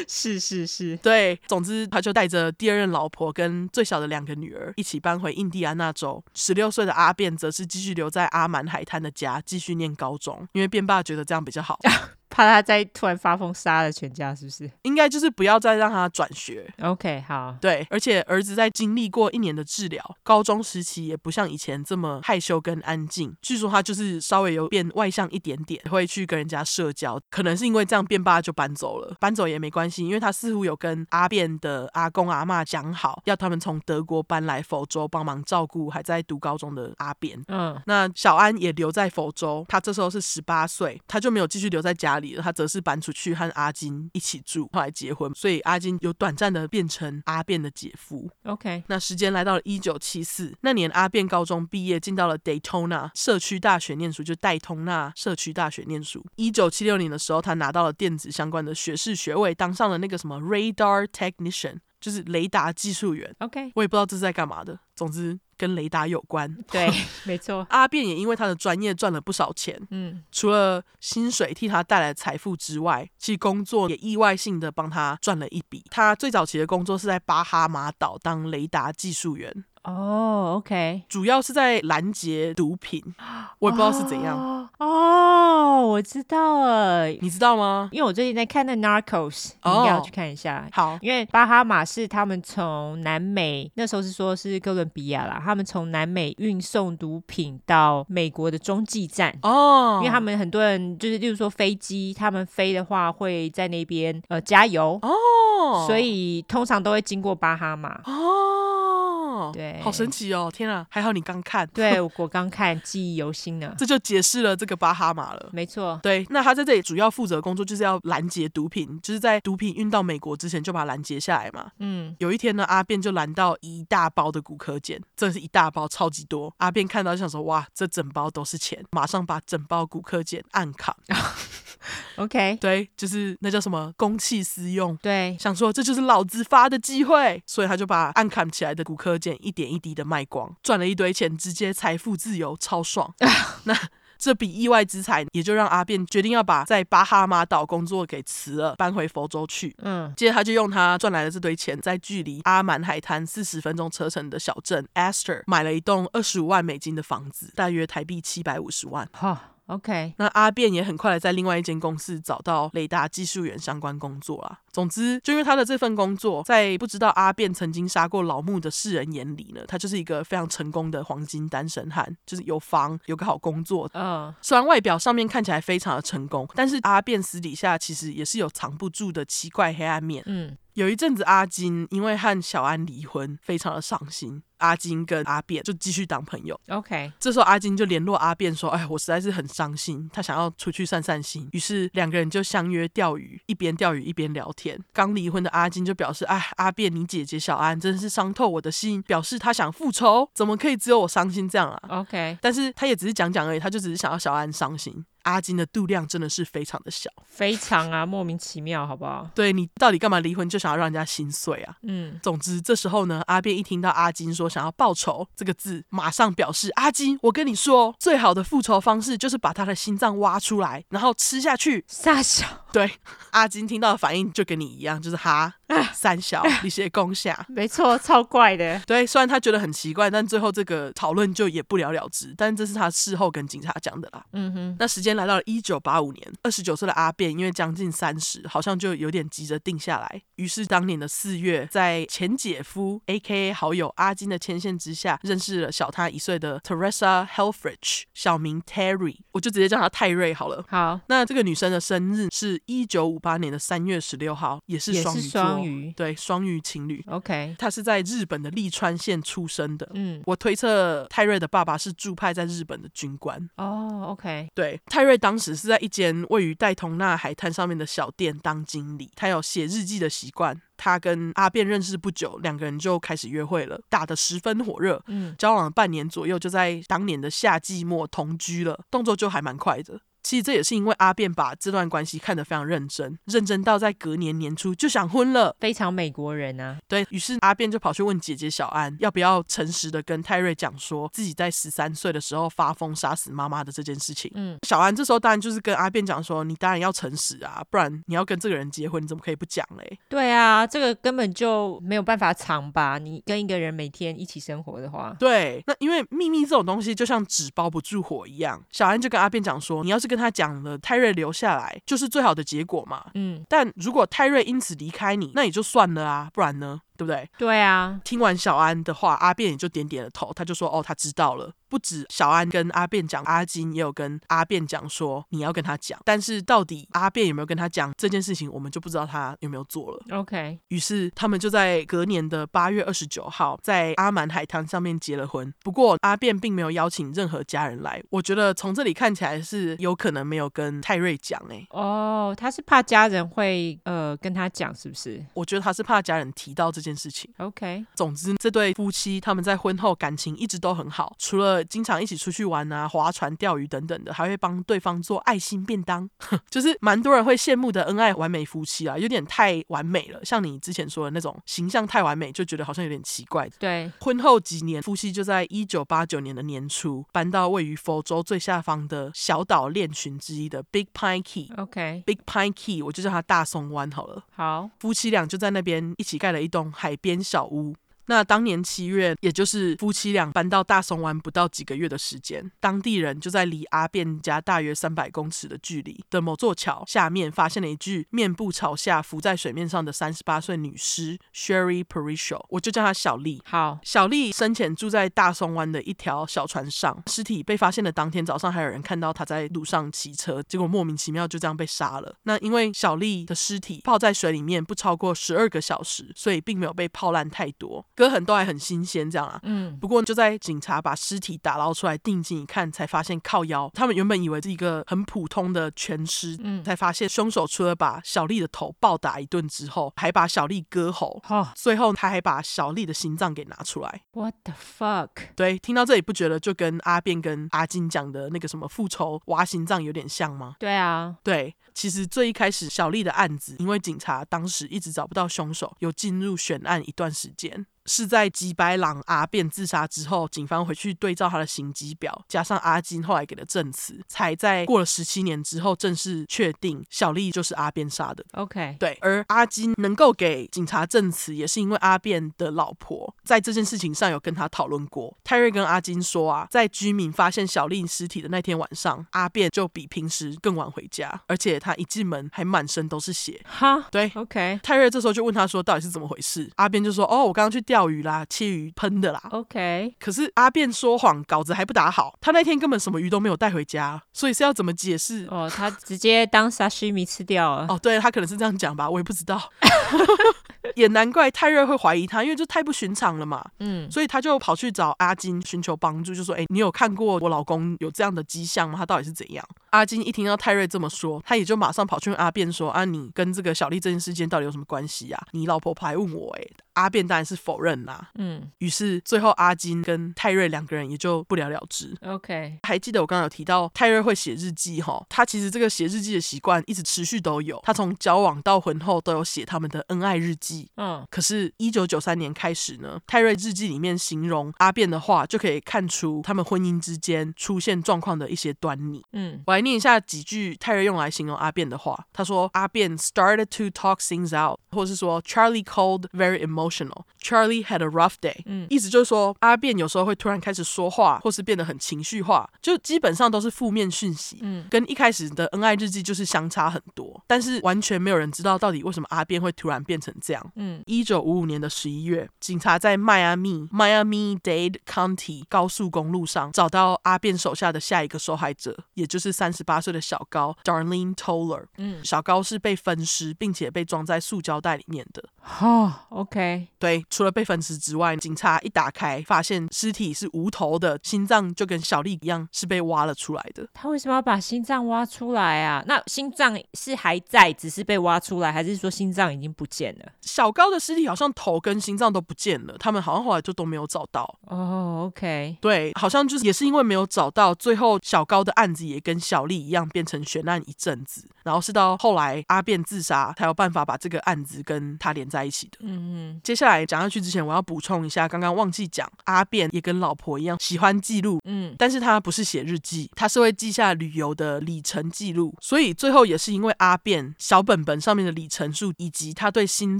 [0.07, 6.24] 是是是，对，总之他就带着第二任老婆跟最小的两个女儿一起搬回印第安纳州。
[6.34, 11.80] 十六岁的阿变则是继续留在阿满海滩的家，继续念高中，因为变爸觉得这样比较好。
[12.30, 14.69] 怕他再突然发疯杀了全家，是不是？
[14.84, 16.71] 应该就是不要再让他转学。
[16.82, 17.55] OK，好。
[17.61, 23.36] 对，而且儿子在经历过一年的治疗，高中时期也不像以前这么害羞跟安静。
[23.41, 27.19] 据说他就是稍微有变外向一点点，会去跟人家社交。
[27.30, 29.15] 可能是因为这样，变爸就搬走了。
[29.19, 37.41] 搬走也没关系，因为他似乎有跟阿变的阿公阿妈讲好，要他们从德国搬来佛州帮忙照顾还在读高中的阿变。
[37.47, 42.36] 嗯，那小安也留在佛州，他这时候是十八岁，他就没有继续留在家里。
[42.38, 48.30] 他则是搬出去和阿金一起住，后来结婚，所以阿金有短暂的变成阿变的姐夫。
[48.43, 56.24] OK，那时间来到了一九七四那年，阿变高中毕业，进到了 Daytona 社区大学念书，就戴通纳社区大学念书。
[56.36, 63.36] 一九七六年的时候，他拿到了电子相关的学士学位，当上了那个什么 Radar Technician，就是雷达技术员。
[63.39, 65.39] OK，我也不知道这是在干嘛的，总之。
[65.58, 66.89] 跟雷达有关，对，
[67.26, 67.66] 没错。
[67.70, 75.84] 阿便也因为他的专业赚了不少钱，嗯，除了薪水替他带来财富之外，其实工作也意外性的帮他赚了一笔。
[75.89, 79.66] 他最早期的工作是在巴哈马岛当雷达技术员。
[79.88, 83.01] 哦、oh，OK，主要是在拦截毒品，
[83.59, 84.38] 我也不知道是怎样。
[84.79, 87.88] 哦、oh，我知道了，你知道吗？
[87.93, 90.67] 因为我最近在看那《Narcos》，你要去看一下。
[90.73, 99.33] 好，因为巴哈马是他们从南美，那时候是说是哥伦比亚啦，他们从南美运送毒品到美国的中继站。
[99.43, 104.99] 哦、oh，因为他们很多人就是，例如说飞机，他们飞的话会在那边呃加油。
[105.01, 108.01] 哦、oh，所以通常都会经过巴哈马。
[108.03, 108.86] 哦、oh。
[109.28, 109.51] 哦。
[109.53, 110.49] 对，好神奇哦！
[110.53, 111.67] 天啊，还好你刚看。
[111.73, 113.73] 对， 我刚看，记忆犹新呢。
[113.78, 115.49] 这就解释了这个巴哈马了。
[115.51, 115.99] 没错。
[116.01, 121.71] 对，那他在这里主要负责的工作就是要拦截毒品，就是在毒品运到美国之前就把它拦截下来嘛。
[121.80, 122.15] 嗯。
[122.19, 126.53] 有一天呢，阿便就拦到一大包的骨科碱，真的是一大包，超级多。
[126.57, 130.95] 阿便看到就想说：“哇，这整包都是钱！”马上把整包骨科碱暗扛。
[132.17, 134.97] OK，对，就是那叫什么公器私用。
[134.97, 143.11] 对，想说这就是老子发的机会，所以他就把暗砍起来的古柯碱一点一滴的卖光，赚了一堆钱，直接财富自由，超爽。
[143.65, 143.76] 那
[144.20, 149.76] 这笔意外之财，也就让阿便决定要把在巴哈马岛工作给辞了，搬回佛州去。
[149.80, 159.09] 嗯，接着他就用他赚来的这堆钱，在距离阿曼海滩四十分钟车程的小镇 Aster 买了一栋二十五万美金的房子，大约台币七百五十万。
[159.13, 159.57] 好。
[159.68, 164.59] OK，那阿便也很快的在另外一间公司找到雷达技术员相关工作啦。
[164.72, 173.89] 总之，就因为他的这份工作，在不知道阿便曾经杀过老木的世人眼里呢，他就是一个非常成功的黄金单身汉，就是有房，有个好工作。
[173.93, 180.24] 嗯，虽然外表上面看起来非常的成功，但是阿便私底下其实也是有藏不住的奇怪黑暗面。
[180.28, 180.57] 嗯。
[180.78, 184.43] 有一阵子，阿金因为和小安离婚，非常的伤心。
[184.57, 186.59] 阿金跟阿便就继续当朋友。
[186.69, 194.80] OK，这时候阿金就联络阿便说：“哎，我实在是很伤心，他想要出去散散心。”于是两个人就相约钓鱼，一边钓鱼一边聊天。
[194.93, 205.03] 刚离婚的阿金就表示：“哎，阿便，你姐姐小安真的是伤透我的心，表示他想复仇，怎么可以只有我伤心这样啊？”OK，但是他也只是讲讲而已，他就只是想要小安伤心。
[205.28, 209.30] 阿金的度量真的是非常的小，非常啊，莫名其妙，好不好？
[209.36, 211.75] 对，你到底干嘛离婚就想要让人家心碎啊？
[211.84, 221.84] 嗯，总之这时候呢，阿便一听到阿金说想要报仇这个字，马上表示阿金，我跟你说，最好的复仇方式就是把他的心脏挖出来，然后吃下去。
[221.88, 222.89] 傻小，对，
[223.32, 225.55] 阿金听到的反应就跟你一样，就是哈。
[225.93, 228.80] 三小一些功下，没错，超怪的。
[228.88, 232.34] 对，虽然他觉得很奇怪，但最后这个讨论就也不了了之。
[232.38, 234.24] 但这是他事后跟警察讲的啦。
[234.34, 234.76] 嗯哼。
[234.80, 240.22] 那时间来到了一九八五年，二十九岁的阿便因为将近三十，好像就有点急着定下来。
[240.36, 243.51] 于是当年的四月，在前姐夫 （A.K.A.
[243.51, 250.63] 好友阿金）的牵线之下，认识了小他一岁的 Teresa Helfrich，小名 Terry，我就直接叫她泰瑞好了。
[250.70, 250.99] 好。
[251.07, 255.57] 那这个女生的生日是一九五八年的三月十六号，也是双鱼座。
[255.64, 257.03] 鱼对，双鱼情侣。
[257.08, 259.89] OK，他是在日本的利川县出生的。
[259.93, 263.38] 嗯，我推测泰瑞的爸爸是驻派在日本的军官。
[263.58, 270.60] 哦、oh,，OK，对，泰瑞当时是在一间位于戴通纳海滩上面的小店当经理，他有写日记的习惯。
[270.80, 275.01] 他跟阿便认识不久，两个人就开始约会了，打得十分火热。
[275.08, 279.99] 嗯，交往了半年左右，就在当年的夏季末同居了，动作就还蛮快的。
[280.28, 286.78] 其实这也是因为阿便把这段关系看得非常认真，认真到在隔年年初就想婚了，非常美国人啊。
[286.86, 294.30] 对，于是阿便就跑去问姐姐小安，要不要诚实的跟泰瑞讲说自己在十三岁的时候发疯杀死妈妈的这件事情。
[294.36, 299.97] 嗯，小安这时候当然就是跟阿便讲说，你当然要诚实啊，不然你要跟这个人结婚，你怎么可以不讲嘞？
[300.09, 302.97] 对啊，这个根本就没有办法藏吧？
[302.97, 313.05] 你跟一个人每天一起生活的话，对，那因为秘密这种东西就像纸包不住火一样，小安就跟阿便讲说，你要是跟他讲了，泰瑞留下来就是最好的结果嘛。
[313.13, 316.82] 嗯，但如果泰瑞因此离开你，那也就算了啊，不然呢？
[316.97, 317.30] 对不对？
[317.38, 318.01] 对啊。
[318.03, 325.99] 听完小安的话，阿便也就点点了头，他就说：“哦，他知道了。”不止小安跟阿便讲，阿金也有跟阿便讲说你要跟他讲。
[326.05, 330.05] 但是到底阿便有没有跟他讲这件事情，我们就不知道他有没有做了。
[330.11, 330.59] OK。
[330.70, 335.53] 于是他们就在隔年的八月二十九号，在阿曼海滩上面结了婚。
[335.63, 338.01] 不过阿便并没有邀请任何家人来。
[338.09, 341.68] 我觉得从这里看起来是有可能没有跟泰瑞讲哎、欸。
[341.72, 345.24] 哦，他是怕家人会呃跟他讲，是不是？
[345.34, 347.30] 我觉得他是怕家人提到这件事情。
[347.38, 347.86] OK。
[347.95, 356.10] 总之，这对夫妻他们在婚后感情一直都很好，除了经常一起出去玩啊、划船、钓鱼等等的，还会帮对方做爱心便当，
[356.49, 360.20] 就是蛮多人会羡慕的恩爱完美夫妻啊，有点太完美了。
[360.24, 363.47] 像你之前说的那种形象太完美，就觉得好像有点奇怪。
[363.60, 371.51] 对，婚后几年，夫妻就在一九八九年的年初搬到位于佛州最下方的小岛链群之一的 Big Pine Key。
[371.58, 374.24] OK，Big Pine Key，我就叫它大松湾好了。
[374.32, 377.76] 好，夫妻俩就在那边一起盖了一栋海边小屋。
[378.08, 393.41] 那当年七月，也就是夫妻俩搬到大松湾不到几个月的时间，当地人就在离阿便家大约三百公尺的距离的某座桥下面，发现了一具面部朝下浮在水面上的三十八岁女尸 Sherry Parrish，我就叫她小丽。
[393.45, 402.16] 好，小丽生前住在大松湾的一条小船上，尸体被发现的当天早上，还有人看到她在路上骑车，结果莫名其妙就这样被杀了。
[402.24, 407.86] 那因为小丽的尸体泡在水里面不超过十二个小时，所以并没有被泡烂太多。
[407.97, 409.39] 割痕都还很新鲜，这样啊。
[409.41, 409.75] 嗯。
[409.79, 413.69] 不过就在警察把尸体打捞出来定睛一看，才发现靠腰。
[413.73, 421.19] 他们原本以为是一个很普通的全尸，嗯，才发现凶手除了把小丽的头暴打一顿之后，还把小丽割喉。
[421.27, 421.47] 哦。
[421.55, 424.03] 最后他还把小丽的心脏给拿出来。
[424.11, 425.09] What the fuck？
[425.35, 430.55] 对，听到这里不觉得就跟阿便跟阿金讲的那个什么复仇挖心脏有点像吗？
[430.59, 431.55] 对啊，对。
[431.73, 437.65] 其实最一开始小丽的案子，因为警察当时一直找不到凶手，有进入悬案一段时间。
[437.88, 448.23] 是在吉白朗阿便自杀之后，警方回去对照他的行迹表，加上阿金后来给的证词，才在过了十七年之后正式确定小丽就是阿便杀的。
[448.33, 448.97] OK，对。
[449.01, 455.17] 而阿金能够给警察证词，也是因为阿便的老婆在这件事情上有跟他讨论过。
[455.23, 463.41] 泰瑞跟阿金说啊，在居民发现小丽尸体的那天晚上，阿便就比平时更晚回家，而且他一进门还满身都是血。
[463.45, 464.59] 哈，对，OK。
[464.61, 466.49] 泰瑞这时候就问他说，到底是怎么回事？
[466.55, 469.21] 阿辩就说，哦，我刚刚去钓鱼啦，切鱼喷的啦。
[469.30, 475.28] OK，可是阿辩说谎，稿子还不打好，他那天根本什么鱼都没有带回家，所以是要怎么解释？
[475.30, 477.67] 哦，他直接当沙西米吃掉了。
[477.69, 479.39] 哦，对，他可能是这样讲吧，我也不知道。
[480.75, 483.45] 也难怪泰瑞会怀疑他，因为就太不寻常了嘛。
[483.59, 488.75] 嗯，所以他就跑去找阿金寻求帮助，就说：“哎，你有看过我老公有这样的迹象吗？
[488.78, 495.23] 他到底是怎样？”阿金一听到泰瑞这么说，他也就马上跑去问阿辩说：“啊，你跟这个小丽这件事件到底有什么关系啊？
[495.32, 496.47] 你老婆跑来问我，哎。”
[496.78, 501.97] 阿便当然是否认啦，嗯，于是最后阿金跟泰瑞两个人也就不了了之。
[502.03, 510.69] OK，还记得我刚刚有提到泰瑞会写日记哈，他其实这个写日记的习惯一直持续都有，他从交往到婚后都有写他们的恩爱日记。
[510.78, 519.03] 嗯，可是，一九九三年开始呢，泰瑞日记里面形容阿便的话，就可以看出他们婚姻之间出现状况的一些端倪。
[519.13, 527.68] 嗯，我来念一下几句泰瑞用来形容阿便的话，他说阿便 started to talk things out，或是说 Charlie called very emotional，Charlie。
[527.68, 555.24] had a rough day，嗯，意思就是说阿便有时候会突然开始说话，或是变得很情绪化，就基本上都是负面讯息，嗯，跟一开始的恩爱日记就是相差很多，但是完全没有人知道到底为什么阿便会突然变成这样，嗯，一九五五年的十一月，警察在迈阿密 Miami-Dade County 高速公路上找到阿便手下的下一个受害者，也就是三十八岁的小高 Darlene Toller，嗯，小高是被分尸并且被装在塑胶袋里面的，
[555.59, 563.68] 哦，OK，对，除了被分尸之外，警察一打开，发现尸体是无头的，心脏就跟小丽一样是被挖了出来的。
[563.74, 565.84] 他为什么要把心脏挖出来啊？
[565.88, 570.05] 那心脏是还在，只是被挖出来，还是说心脏已经不见了？
[570.22, 574.38] 小高的尸体好像头跟心脏都不见了，他们好像后来就都没有找到。
[574.47, 585.78] 哦，OK，对，好像就是也是因为没有找到，最后小高的案子也跟小丽一样变成悬案一阵子，然后是到后来阿变自杀才有办法把这个案子跟他连在一起的。
[585.82, 599.99] 嗯嗯，接下来讲下去之前，我要补充一下，刚刚忘记讲，阿辩也跟老婆一样喜欢记录，嗯，但是他不是写日记，他是会记下旅游的里程记录，所以最后也是因为阿辩小本本上面的里程数以及他对心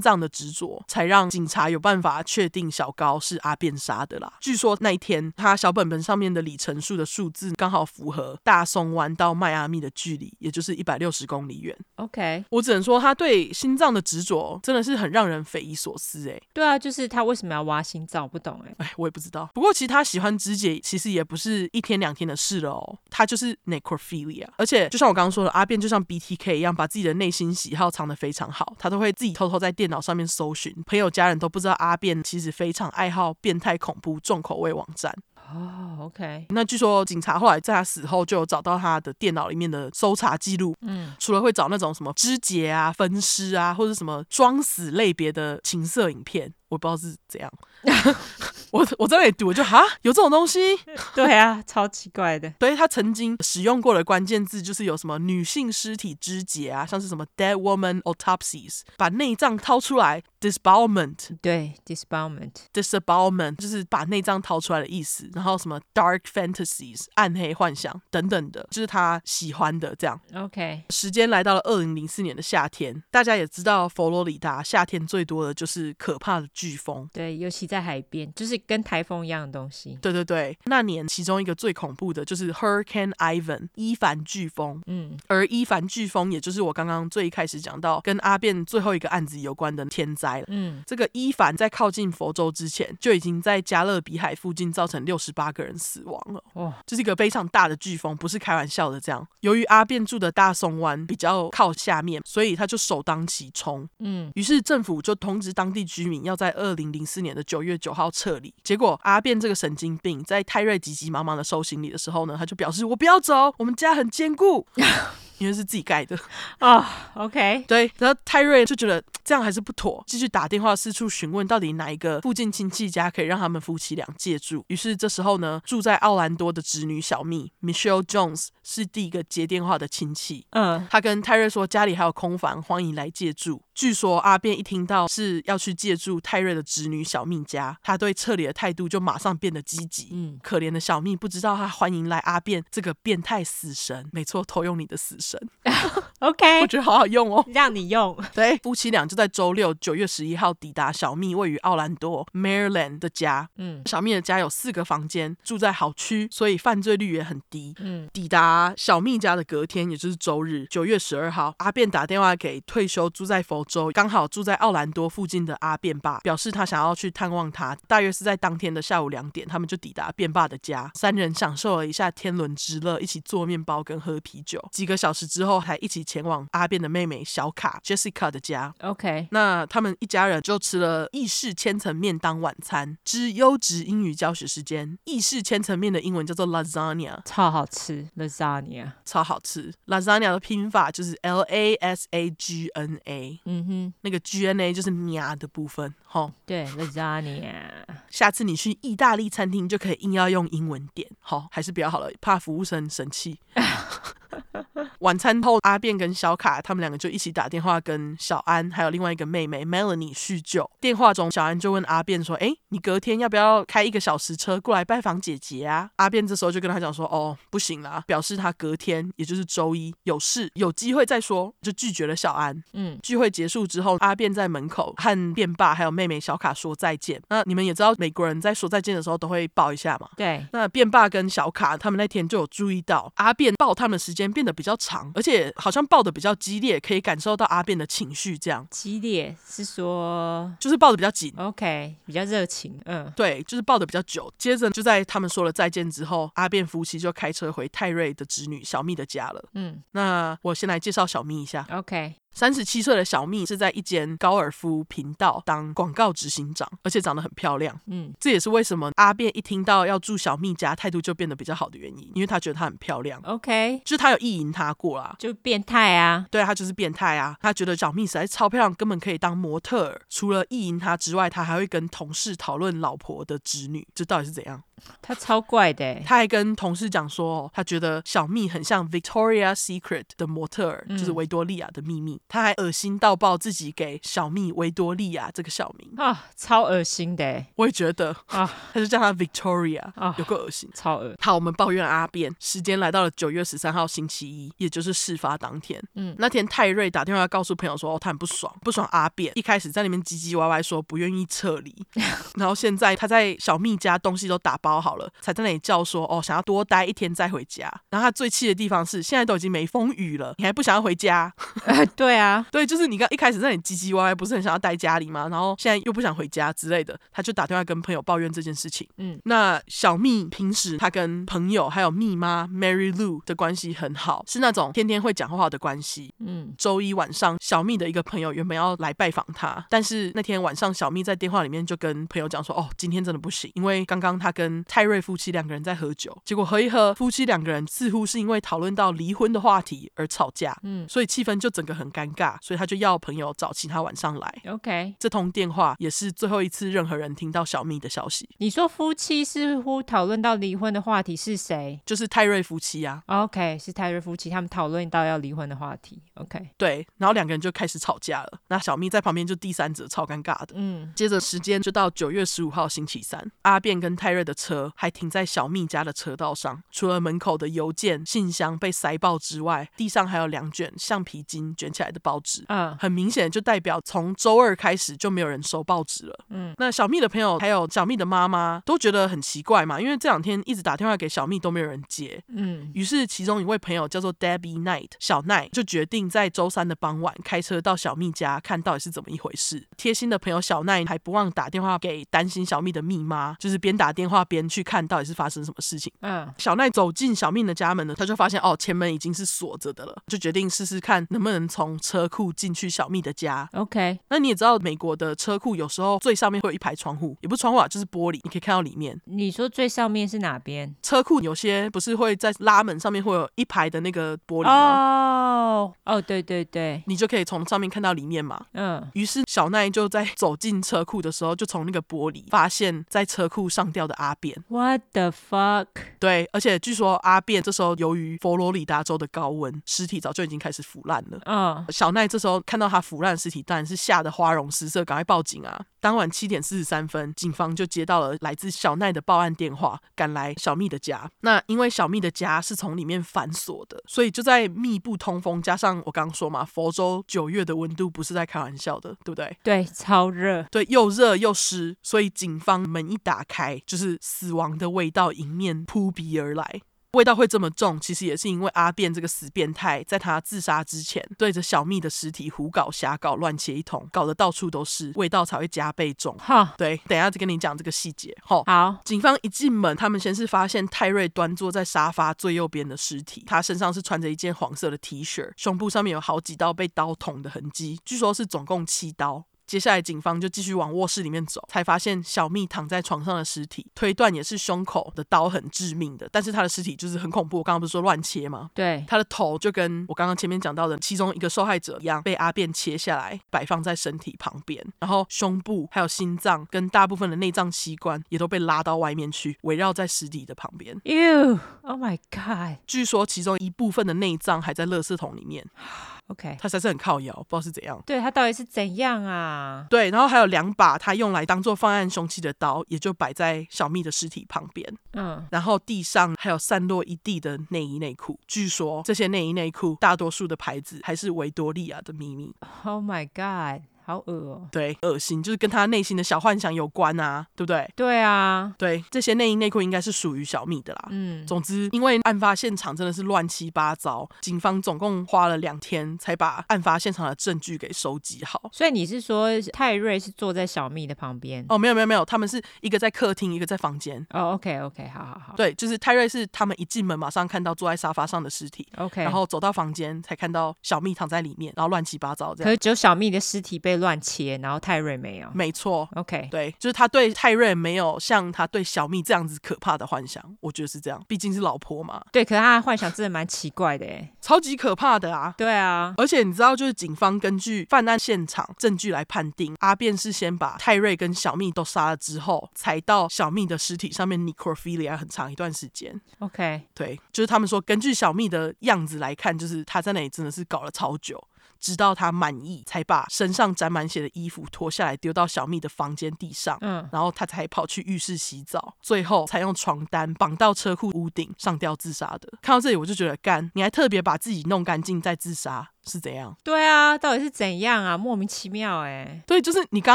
[0.00, 4.32] 脏的执着，才让警察有办法确定小高是阿辩杀的啦。
[4.40, 11.76] 据说那一天他小本本上面的里程数的数字刚好符合大松湾到迈阿密的距离，也就是一百六十公里远。
[11.96, 16.37] OK，我只能说他对心脏的执着真的是很让人匪夷所思哎。
[16.52, 18.24] 对啊，就是他为什么要挖心脏？
[18.24, 18.74] 我不懂哎。
[18.78, 19.48] 哎，我也不知道。
[19.54, 22.98] 不过其实他喜欢肢解，其实也不是一天两天的事了哦。
[23.10, 28.74] 他就是 necrophilia，而且就像我刚刚说的，阿变就像 BTK 一样，把自己的内心喜好藏得非常好。
[28.78, 35.14] 他都会自己偷偷在电脑上面搜寻，朋友家人都不知道阿变其实非常爱好变态恐怖重口味网站。
[35.50, 36.46] 哦、oh，OK。
[36.50, 46.52] 那据说警察后来在他死后就有找到他的电脑里面的搜查记录，嗯，除了会找那种什么肢解啊、分尸啊，或者什么装死类别的情色影片。
[46.68, 47.50] 我不知道是怎样，
[48.70, 50.58] 我我在那里读，我就哈，有这种东西？
[51.14, 52.50] 对啊，超奇怪的。
[52.58, 65.30] 对，他曾经使用过的关键字就是有什么女性尸体肢解啊，像是什么 dead woman autopsies，把内脏掏出来，disbowelment，对，disbowelment，disbowelment 就是把内脏掏出来的意思。
[65.32, 70.20] 然后什么 dark fantasies，暗黑幻想等等的，就是他喜欢的这样。
[70.34, 76.46] OK，时间来到了二零零四年的夏天，大家也知道佛罗里达夏天最多的就是可怕的。
[76.58, 79.96] 飓风，对，尤其在海边，就是跟台风一样的东西。
[80.02, 84.82] 对对对，那年其中一个最恐怖的就是 Hurricane Ivan 伊凡飓风。
[84.86, 90.46] 嗯，而伊凡飓风也就是我刚刚最一开始讲到跟阿辩最后一个案子有关的天灾了。
[90.48, 96.42] 嗯，这个伊凡在靠近佛州之前就已经在加勒比海附近造成六十八个人死亡了。
[96.54, 98.98] 哦，这是一个非常大的飓风，不是开玩笑的。
[98.98, 103.88] 这样，由于阿辩住的大松湾比较靠下面，所以他就首当其冲。
[104.00, 108.52] 嗯，于是政府就通知当地居民要在在二零零四年的九月九号撤离。
[108.64, 114.66] 结果阿变这个神经病在泰瑞急急忙忙的收行李的时候呢，他就表示我不要走，我们家很坚固。
[115.38, 116.18] 因为是自己盖的
[116.58, 124.64] 啊、oh,，OK， 对，然后泰瑞就觉得这样还是不妥，继续打电话四处询问到底哪一个附近亲戚家可以让他们夫妻俩借住。
[124.68, 130.46] 于是这时候呢，住在奥兰多的侄女小蜜 Michelle Jones 是第一个接电话的亲戚。
[130.50, 133.62] 嗯，他跟泰瑞说家里还有空房，欢迎来借住。
[133.74, 140.08] 据说阿便一听到是要去借住泰瑞的侄女小蜜家，他对撤离的态度就马上变得积极。
[140.10, 145.27] 嗯，可怜的小蜜不知道他欢迎来阿便这个变态死神，没错，偷用你的死神。
[146.20, 148.16] OK，我觉得好好用哦，让你用。
[148.34, 153.48] 对，夫妻俩就在周六九月十一号抵达小蜜位于奥兰多 Maryland 的家。
[153.56, 157.72] 嗯，小蜜的家有四个房间，住在好区，所以犯罪率也很低。
[157.78, 167.76] 嗯，抵达小蜜家的隔天，也就是周日九月十二号，阿便打电话给退休住在佛州、刚好住在奥兰多附近的阿便爸，表示他想要去探望他。
[167.86, 174.60] 大约是在当天的下午两点，他们就抵达便爸的家，三人享受了一下天伦之乐，一起做面包跟喝啤酒。
[174.72, 175.17] 几个小时。
[175.26, 178.74] 之后还一起前往阿变的妹妹小卡 Jessica 的家。
[178.80, 182.96] OK，那他们一家人就吃了意式千层面当晚餐。
[183.04, 188.08] 之优质英语教学时间，意式千层面的英文叫做 lasagna，超好吃。
[188.16, 189.72] lasagna 超好吃。
[189.86, 193.40] lasagna 的拼法就是 L A S A G N A。
[193.44, 195.94] 嗯哼，那个 G N A 就是呀的部分。
[196.04, 197.68] 吼，对，lasagna。
[198.10, 201.08] 下次你去意大利餐厅就可以硬要用英文点。
[201.20, 203.38] 好，还是比较好了，怕服务生生气。
[205.08, 210.70] 晚餐后，阿变跟小卡他们两个就一起打电话跟小安还有另外一个妹妹 Melanie 叙旧。
[210.82, 222.62] 电话中，小安就问阿变说：“哎，你隔天要不要开一个小时车过来拜访姐姐啊？”阿变这时候就跟他讲说：“哦，不行啦，表示他隔天也就是周一有事，有机会再说。”就拒绝了小安。
[222.74, 227.18] 嗯，聚会结束之后，阿变在门口和变爸还有妹妹小卡说再见。
[227.30, 230.10] 那你们也知道，美国人在说再见的时候都会抱一下嘛。
[230.18, 230.46] 对。
[230.52, 238.38] 那变爸跟小卡他们那天就有注意到阿变抱他们的时间变得比较长，而且好像抱的比较激烈，可以感受到阿变的情绪。
[238.38, 244.32] 这样激烈是说就是抱的比较紧，OK，比较热情，嗯，对，就是抱的比较久。
[244.38, 249.44] 接着就在他们说了再见之后，阿变夫妻就开车回泰瑞的侄女小蜜的家了。
[249.54, 252.14] 嗯，那我先来介绍小蜜一下，OK。
[252.32, 257.80] 三十七岁的小蜜是在一间高尔夫频道当广告执行长，而且长得很漂亮。
[257.86, 263.20] 嗯，这也是为什么阿变一听到要住小蜜家，态度就变得比较好的原因，因为他觉得她很漂亮。
[263.24, 266.26] OK，就是他有意淫她过啦，就变态啊。
[266.30, 267.36] 对，他就是变态啊。
[267.40, 270.02] 他觉得小蜜实在超漂亮，根本可以当模特儿。
[270.08, 274.62] 除了意淫她之外，他还会跟同事讨论老婆的侄女，这到底是怎样？
[275.00, 282.20] 他超怪的，他还跟同事讲说，他觉得小蜜很像 Victoria Secret 的模特儿，嗯、就是维多利亚的秘密。
[282.28, 287.44] 他还恶心到爆自己给小蜜维多利亚这个小名啊，超恶心的。
[287.56, 291.14] 我也觉得啊，他就叫他 Victoria 啊，有够恶心，超恶。
[291.20, 292.34] 好，我们抱怨阿变。
[292.38, 295.82] 时间来到了九月十三号星期一，也就是事发当天。
[295.94, 299.32] 嗯，那天泰瑞打电话告诉朋友说，哦，他很不爽，不爽阿变。
[299.34, 301.74] 一开始在里面唧唧歪歪说不愿意撤离，
[302.36, 304.67] 然后现在他在小蜜家东西都打包。
[304.68, 307.72] 包好了，才在那里叫说哦，想要多待一天再回家。
[307.90, 311.32] 然后他最气的地方是，现在都已经没风雨了，你还不想要回家？
[311.64, 315.28] 呃、 对啊，对，就是你刚一开始在那里唧唧歪歪，不是很想要待家里吗？
[315.30, 318.86] 然后现在又不想回家之类的，他就打电话跟朋友抱怨这件事情。
[318.98, 326.12] 嗯，那小蜜平时他跟朋友还有蜜妈 Mary Lou 的关系很好，是那种天天会讲话的关系。
[326.18, 344.42] 嗯，周一晚上，小蜜的一个朋友原本要来拜访他，但是那天晚上小蜜在电话里面就跟朋友讲说，哦，今天真的不行，因为刚刚他跟泰瑞夫妻两个人在喝酒，结果喝一喝，夫妻两个人似乎是因为讨论到离婚的话题而吵架，嗯，所以气氛就整个很尴尬，所以他就要朋友找其他晚上来。
[344.46, 348.28] OK，这通电话也是最后一次任何人听到小蜜的消息。
[348.38, 351.80] 你说夫妻似乎讨论到离婚的话题是谁？
[351.84, 353.02] 就是泰瑞夫妻啊。
[353.06, 356.02] OK，是泰瑞夫妻，他们讨论到要离婚的话题。
[356.14, 358.38] OK，对，然后两个人就开始吵架了。
[358.48, 360.54] 那小蜜在旁边就第三者，超尴尬的。
[360.54, 364.88] 嗯，接着时间就到九月十五号星期三，阿变跟泰瑞的车还。
[364.98, 372.44] 停在小蜜家的车道上，除了门口的邮件信箱被塞爆之外，地上还有两卷橡皮筋卷起来的报纸。
[372.48, 376.18] 嗯，很明显就代表从周二开始就没有人收报纸了。
[376.30, 382.20] 嗯，那小蜜的朋友还有小蜜的妈妈都觉得很奇怪嘛，因为这两天一直打电话给小蜜都没有人接。
[382.26, 389.68] 嗯，于是其中一位朋友叫做 Debbie Knight 小奈就决定在周三的傍晚开车到小蜜家看到底是怎么一回事。
[389.76, 394.37] 贴心的朋友小奈还不忘打电话给担心小蜜的蜜妈，就是边打电话边。
[394.40, 395.92] 边去看到底是发生什么事情。
[396.00, 403.48] 嗯，小奈走进小命的家门呢，他就发现哦，前门已经是锁着的了，就决定试试看能不能从车库进去小蜜的家。
[403.52, 409.00] OK，那你也知道，美国的车库有时候最上面会有一排窗户，也不是窗户啊，就是玻璃，你可以看到里面。
[409.04, 410.74] 你说最上面是哪边？
[410.82, 414.52] 车库有些不是会在拉门上面会有一排的那个玻璃吗？
[414.52, 418.40] 哦哦，对对对，你就可以从上面看到里面嘛。
[418.52, 424.27] 嗯，于是小奈就在走进车库的时候，就从那个玻璃发现，在车库上吊的阿扁。
[424.48, 425.66] What the fuck？
[425.98, 431.20] 对，而且据说阿变这时候由于佛罗里达州的高温，尸体早就已经开始腐烂了。
[431.26, 435.60] 嗯，小奈这时候看到他腐烂尸体，当然是吓得花容失色，赶快报警啊！
[435.80, 441.08] 当晚七点四十三分，警方就接到了来自小奈的报案电话，赶来小蜜的家。
[441.20, 449.36] 那因为小蜜的家是从里面反锁的，所以就在密不通风，加上我刚刚说嘛，佛州九月的温度不是在开玩笑的，对不对？
[449.44, 456.62] 对，超热，对，又热又湿，所以警方门一打开，就是死亡的味道迎面扑鼻而来。
[456.92, 466.16] 味道会这么重，其实也是因为阿变这个死变态，在他自杀之前，对着小蜜的尸体胡搞瞎搞，乱切一通，搞得到处都是，味道才会加倍重。
[466.18, 468.16] 哈，对，等一下再跟你讲这个细节。
[468.22, 479.26] 吼，好，警方一进门，他们先是发现泰瑞端坐在沙发最右边的尸体，他身上是穿着一件黄色的 T 恤，胸部上面有好几道被刀捅的痕迹，据说是总共七刀。
[479.48, 486.06] 接下来，警方就继续往卧室里面走，才发现小蜜躺在床上的尸体，推断也是胸口的刀很致命的。
[486.12, 488.50] 但是他的尸体就是很恐怖，我刚刚不是说乱切吗？
[488.52, 500.78] 对，他的头就跟我刚刚前面讲到的其中一个受害者一样，被阿变切下来，摆放在身体旁边，然后胸部还有心脏跟大部分的内脏器官也都被拉到外面去，围绕在尸体的旁边。
[500.84, 502.58] Ew，Oh my God！
[502.66, 505.46] 据说其中一部分的内脏还在垃圾桶里面。
[506.08, 507.82] OK，他才是很靠腰，不知道是怎样。
[507.84, 509.66] 对，他到底是怎样啊？
[509.68, 514.66] 对，然后还有两把他用来当做犯案凶器的刀，也就摆在小蜜的尸体旁边。
[514.94, 522.34] 嗯，然后地上还有散落一地的内衣内裤，据说这些内衣内裤大多数的牌子还是维多利亚的秘密。
[522.64, 523.64] Oh my God！
[523.88, 527.66] 好恶哦，对，恶心，就是跟他内心的小幻想有关啊，对不对？
[527.74, 530.88] 对啊，对，这些内衣内裤应该是属于小蜜的啦。
[530.90, 538.50] 嗯，总之，因为案发现场真的是乱七八糟，警方总共花了两天才把案发现场的证据给收集好。
[538.52, 541.42] 所以你是说泰瑞是坐在小蜜的旁边？
[541.48, 544.06] 哦，没有没有没有，他们是一个在客厅，一个在房间。
[544.10, 545.34] 哦，OK OK，好好好。
[545.34, 552.44] 对，就是泰瑞是他们一进门马上看到坐在沙发上的尸体，OK，然后走到房间才看到小蜜躺在里面，然后乱七八糟这样。
[552.44, 554.58] 可是只有小蜜的尸体被乱切，然后。
[554.68, 562.02] 泰瑞没有，没错，OK，对，就是他对泰瑞没有像他对小蜜这样子可怕的幻想，我觉得是这样，毕竟是老婆嘛。
[562.12, 565.32] 对，可是他的幻想真的蛮奇怪的，哎，超级可怕的啊。
[565.38, 575.98] 对啊，而且你知道，就是警方根据犯案现场证据来判定，阿变是先把泰瑞跟小蜜都杀了之后，才到小蜜的尸体上面 necrophilia 很长一段时间。
[576.18, 581.22] OK，对，就是他们说，根据小蜜的样子来看，就是他在那里真的是搞了超久。
[581.60, 592.28] 直到他满意，才把身上沾满血的衣服脱下来丢到小蜜的房间地上，嗯，然后他才跑去浴室洗澡，最后才用床单绑到车库屋顶上吊自杀的。
[592.42, 595.70] 看到这里，我就觉得干，你还特别把自己弄干净再自杀。
[595.88, 596.36] 是怎样？
[596.44, 597.96] 对啊，到底是怎样啊？
[597.96, 599.22] 莫名其妙哎。
[599.26, 599.94] 对，就是你刚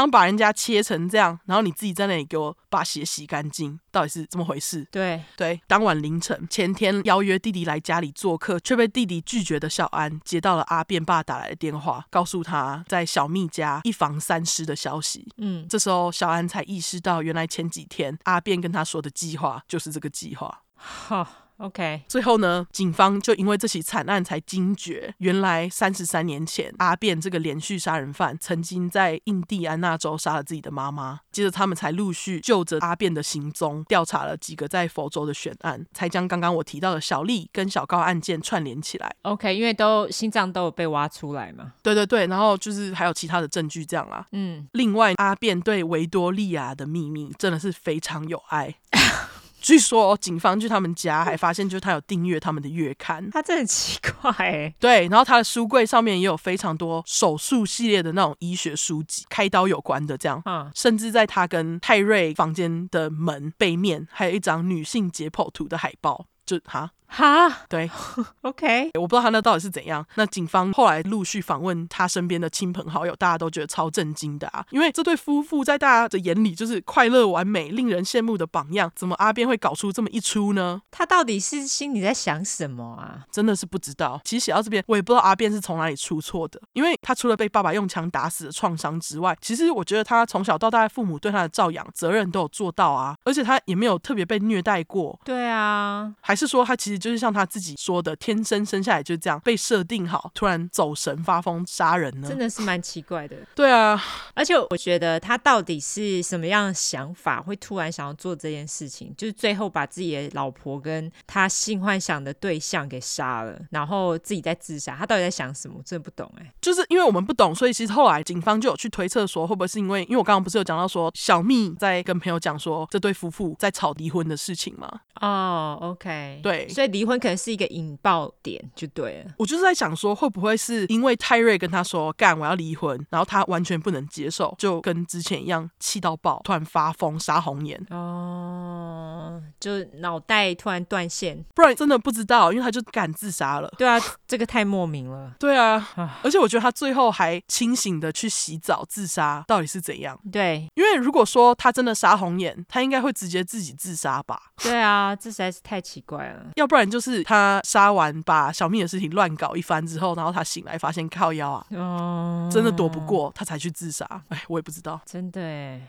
[0.00, 4.84] 刚把人家切成这样，然后你自己在那里给我把血洗干净，到底是怎么回事？
[4.90, 15.28] 对对，当晚凌晨，前天邀约弟弟来家里做客，却被弟弟拒绝的小安接到了阿变爸打来的电话，告诉他在小蜜家一房三尸的消息。
[15.38, 20.62] 嗯，这时候小安才意识到，原来前几天阿变跟他说的计划就是这个计划。
[20.74, 21.43] 好。
[21.58, 31.20] OK，最后呢，警方就因为这起惨案才惊觉，原来三十三年前阿变这个连续杀人犯曾经在印第安纳州杀了自己的妈妈。
[31.30, 39.14] 接着他们才陆续就着阿变的行踪调查了几个在佛州的悬案，才将刚刚我提到的小丽跟小高案件串联起来。
[39.22, 41.72] OK，因为都心脏都有被挖出来嘛。
[41.82, 44.26] 对对对，然后就是还有其他的证据这样啦。
[44.32, 48.74] 嗯，另外阿变对维多利亚的秘密真的是非常有爱。
[49.64, 54.74] 据说警方去他们家还发现，就是他有订阅他们的月刊，他真的很奇怪欸。
[54.78, 60.42] 对，然后他的书柜上面也有非常多手术系列的那种医学书籍，开刀有关的这样。
[60.44, 66.26] 嗯，甚至在他跟泰瑞房间的门背面，还有一张女性解剖图的海报。
[66.44, 67.88] 就哈哈，对，
[68.42, 70.04] OK，我不知道他那到底是怎样。
[70.16, 80.82] 那警方后来陆续访问他身边的亲朋好友，大家都觉得超震惊的啊，因为这对夫妇在大家的眼里就是快乐完美、令人羡慕的榜样，怎么阿边会搞出这么一出呢？
[80.90, 83.24] 他到底是心里在想什么啊？
[83.30, 84.20] 真的是不知道。
[84.24, 95.18] 其实写到这边，我也不知道阿边是从哪里出错的，因为他除了被爸爸用枪打死的创伤之外，其实我觉得他从小到大父母对他的照养责任都有做到啊，而且他也没有特别被虐待过。
[95.24, 102.26] 对啊，还是说他其实就是像他自己说的，天生生下来就这样被设定好，突然走神发疯杀人呢？
[102.26, 103.36] 真的是蛮奇怪的。
[103.54, 104.02] 对啊，
[104.32, 114.96] 而且我觉得他到底是什么样的想法，会突然想要做这件事情，就是最后把自己的老婆跟他性幻想的对象给杀了，然后自己在自杀。
[114.96, 115.74] 他到底在想什么？
[115.76, 116.54] 我真的不懂哎。
[116.62, 124.90] 就是因为我们不懂，所以其实后来警方就有去推测说，会不会是因为，因为我刚刚不是有讲到说小蜜在跟朋友讲说这对夫妇在吵离婚的事情吗？
[125.20, 129.32] 哦、oh，OK，对，所以离婚可能是一个引爆点，就对了。
[129.36, 137.84] 我就是在想说，会不会是因为泰瑞跟他说干我要离婚，然后他完全不能接受，就跟之前一样气到爆，突然发疯杀红眼。
[137.90, 143.68] 哦、oh，就脑袋突然断线，不然真的不知道，因为他就敢自杀了。
[143.76, 145.34] 对啊，这个太莫名了。
[145.40, 145.84] 对啊，
[146.22, 150.16] 而且我觉得他最后还清醒的去洗澡自杀，到底是怎样？
[150.30, 154.40] 对，因为如果说他真的杀红眼，他应该会直接自己自杀吧？
[154.62, 156.46] 对啊，这实在是太奇怪了。
[156.56, 164.06] 要不然就是他杀完把小蜜的事情乱搞一番之后，然后他醒来发现靠腰啊，哦，真的躲不过，他才去自杀。
[164.28, 165.80] 哎，我也不知道，真的哎。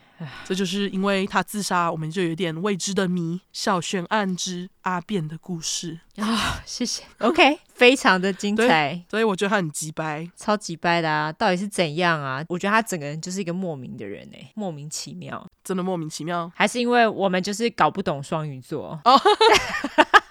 [0.46, 6.40] 这就是因为他自杀，我们就有点未知的谜，小悬案之阿变的故事啊、哦！
[6.66, 11.34] 谢谢，OK，非常的精彩，所以我觉得他很急掰，超级掰的啊！
[11.34, 12.42] 到底是怎样啊？
[12.48, 19.20] 我觉得他整个人就是一个莫名的人哎，莫名其妙，真的莫名其妙，还是因为我们就是搞不懂双鱼座哦。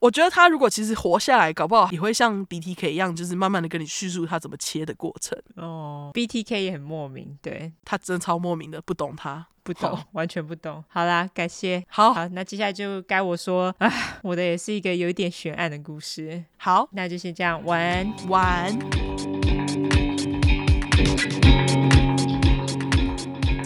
[0.00, 5.36] 我觉得他如果其实活下来，搞不好也会像 BTK 一样，就是慢慢的跟你叙述他怎么切的过程。
[5.56, 10.84] 哦，BTK 也很莫名，对，他真的超莫名的，不懂他，不懂，完全不懂。
[10.88, 11.84] 好啦，感谢。
[11.88, 13.92] 好，好，那接下来就该我说啊，
[14.22, 16.44] 我的也是一个有一点悬案的故事。
[16.56, 19.57] 好，那就先这样，晚安，晚安。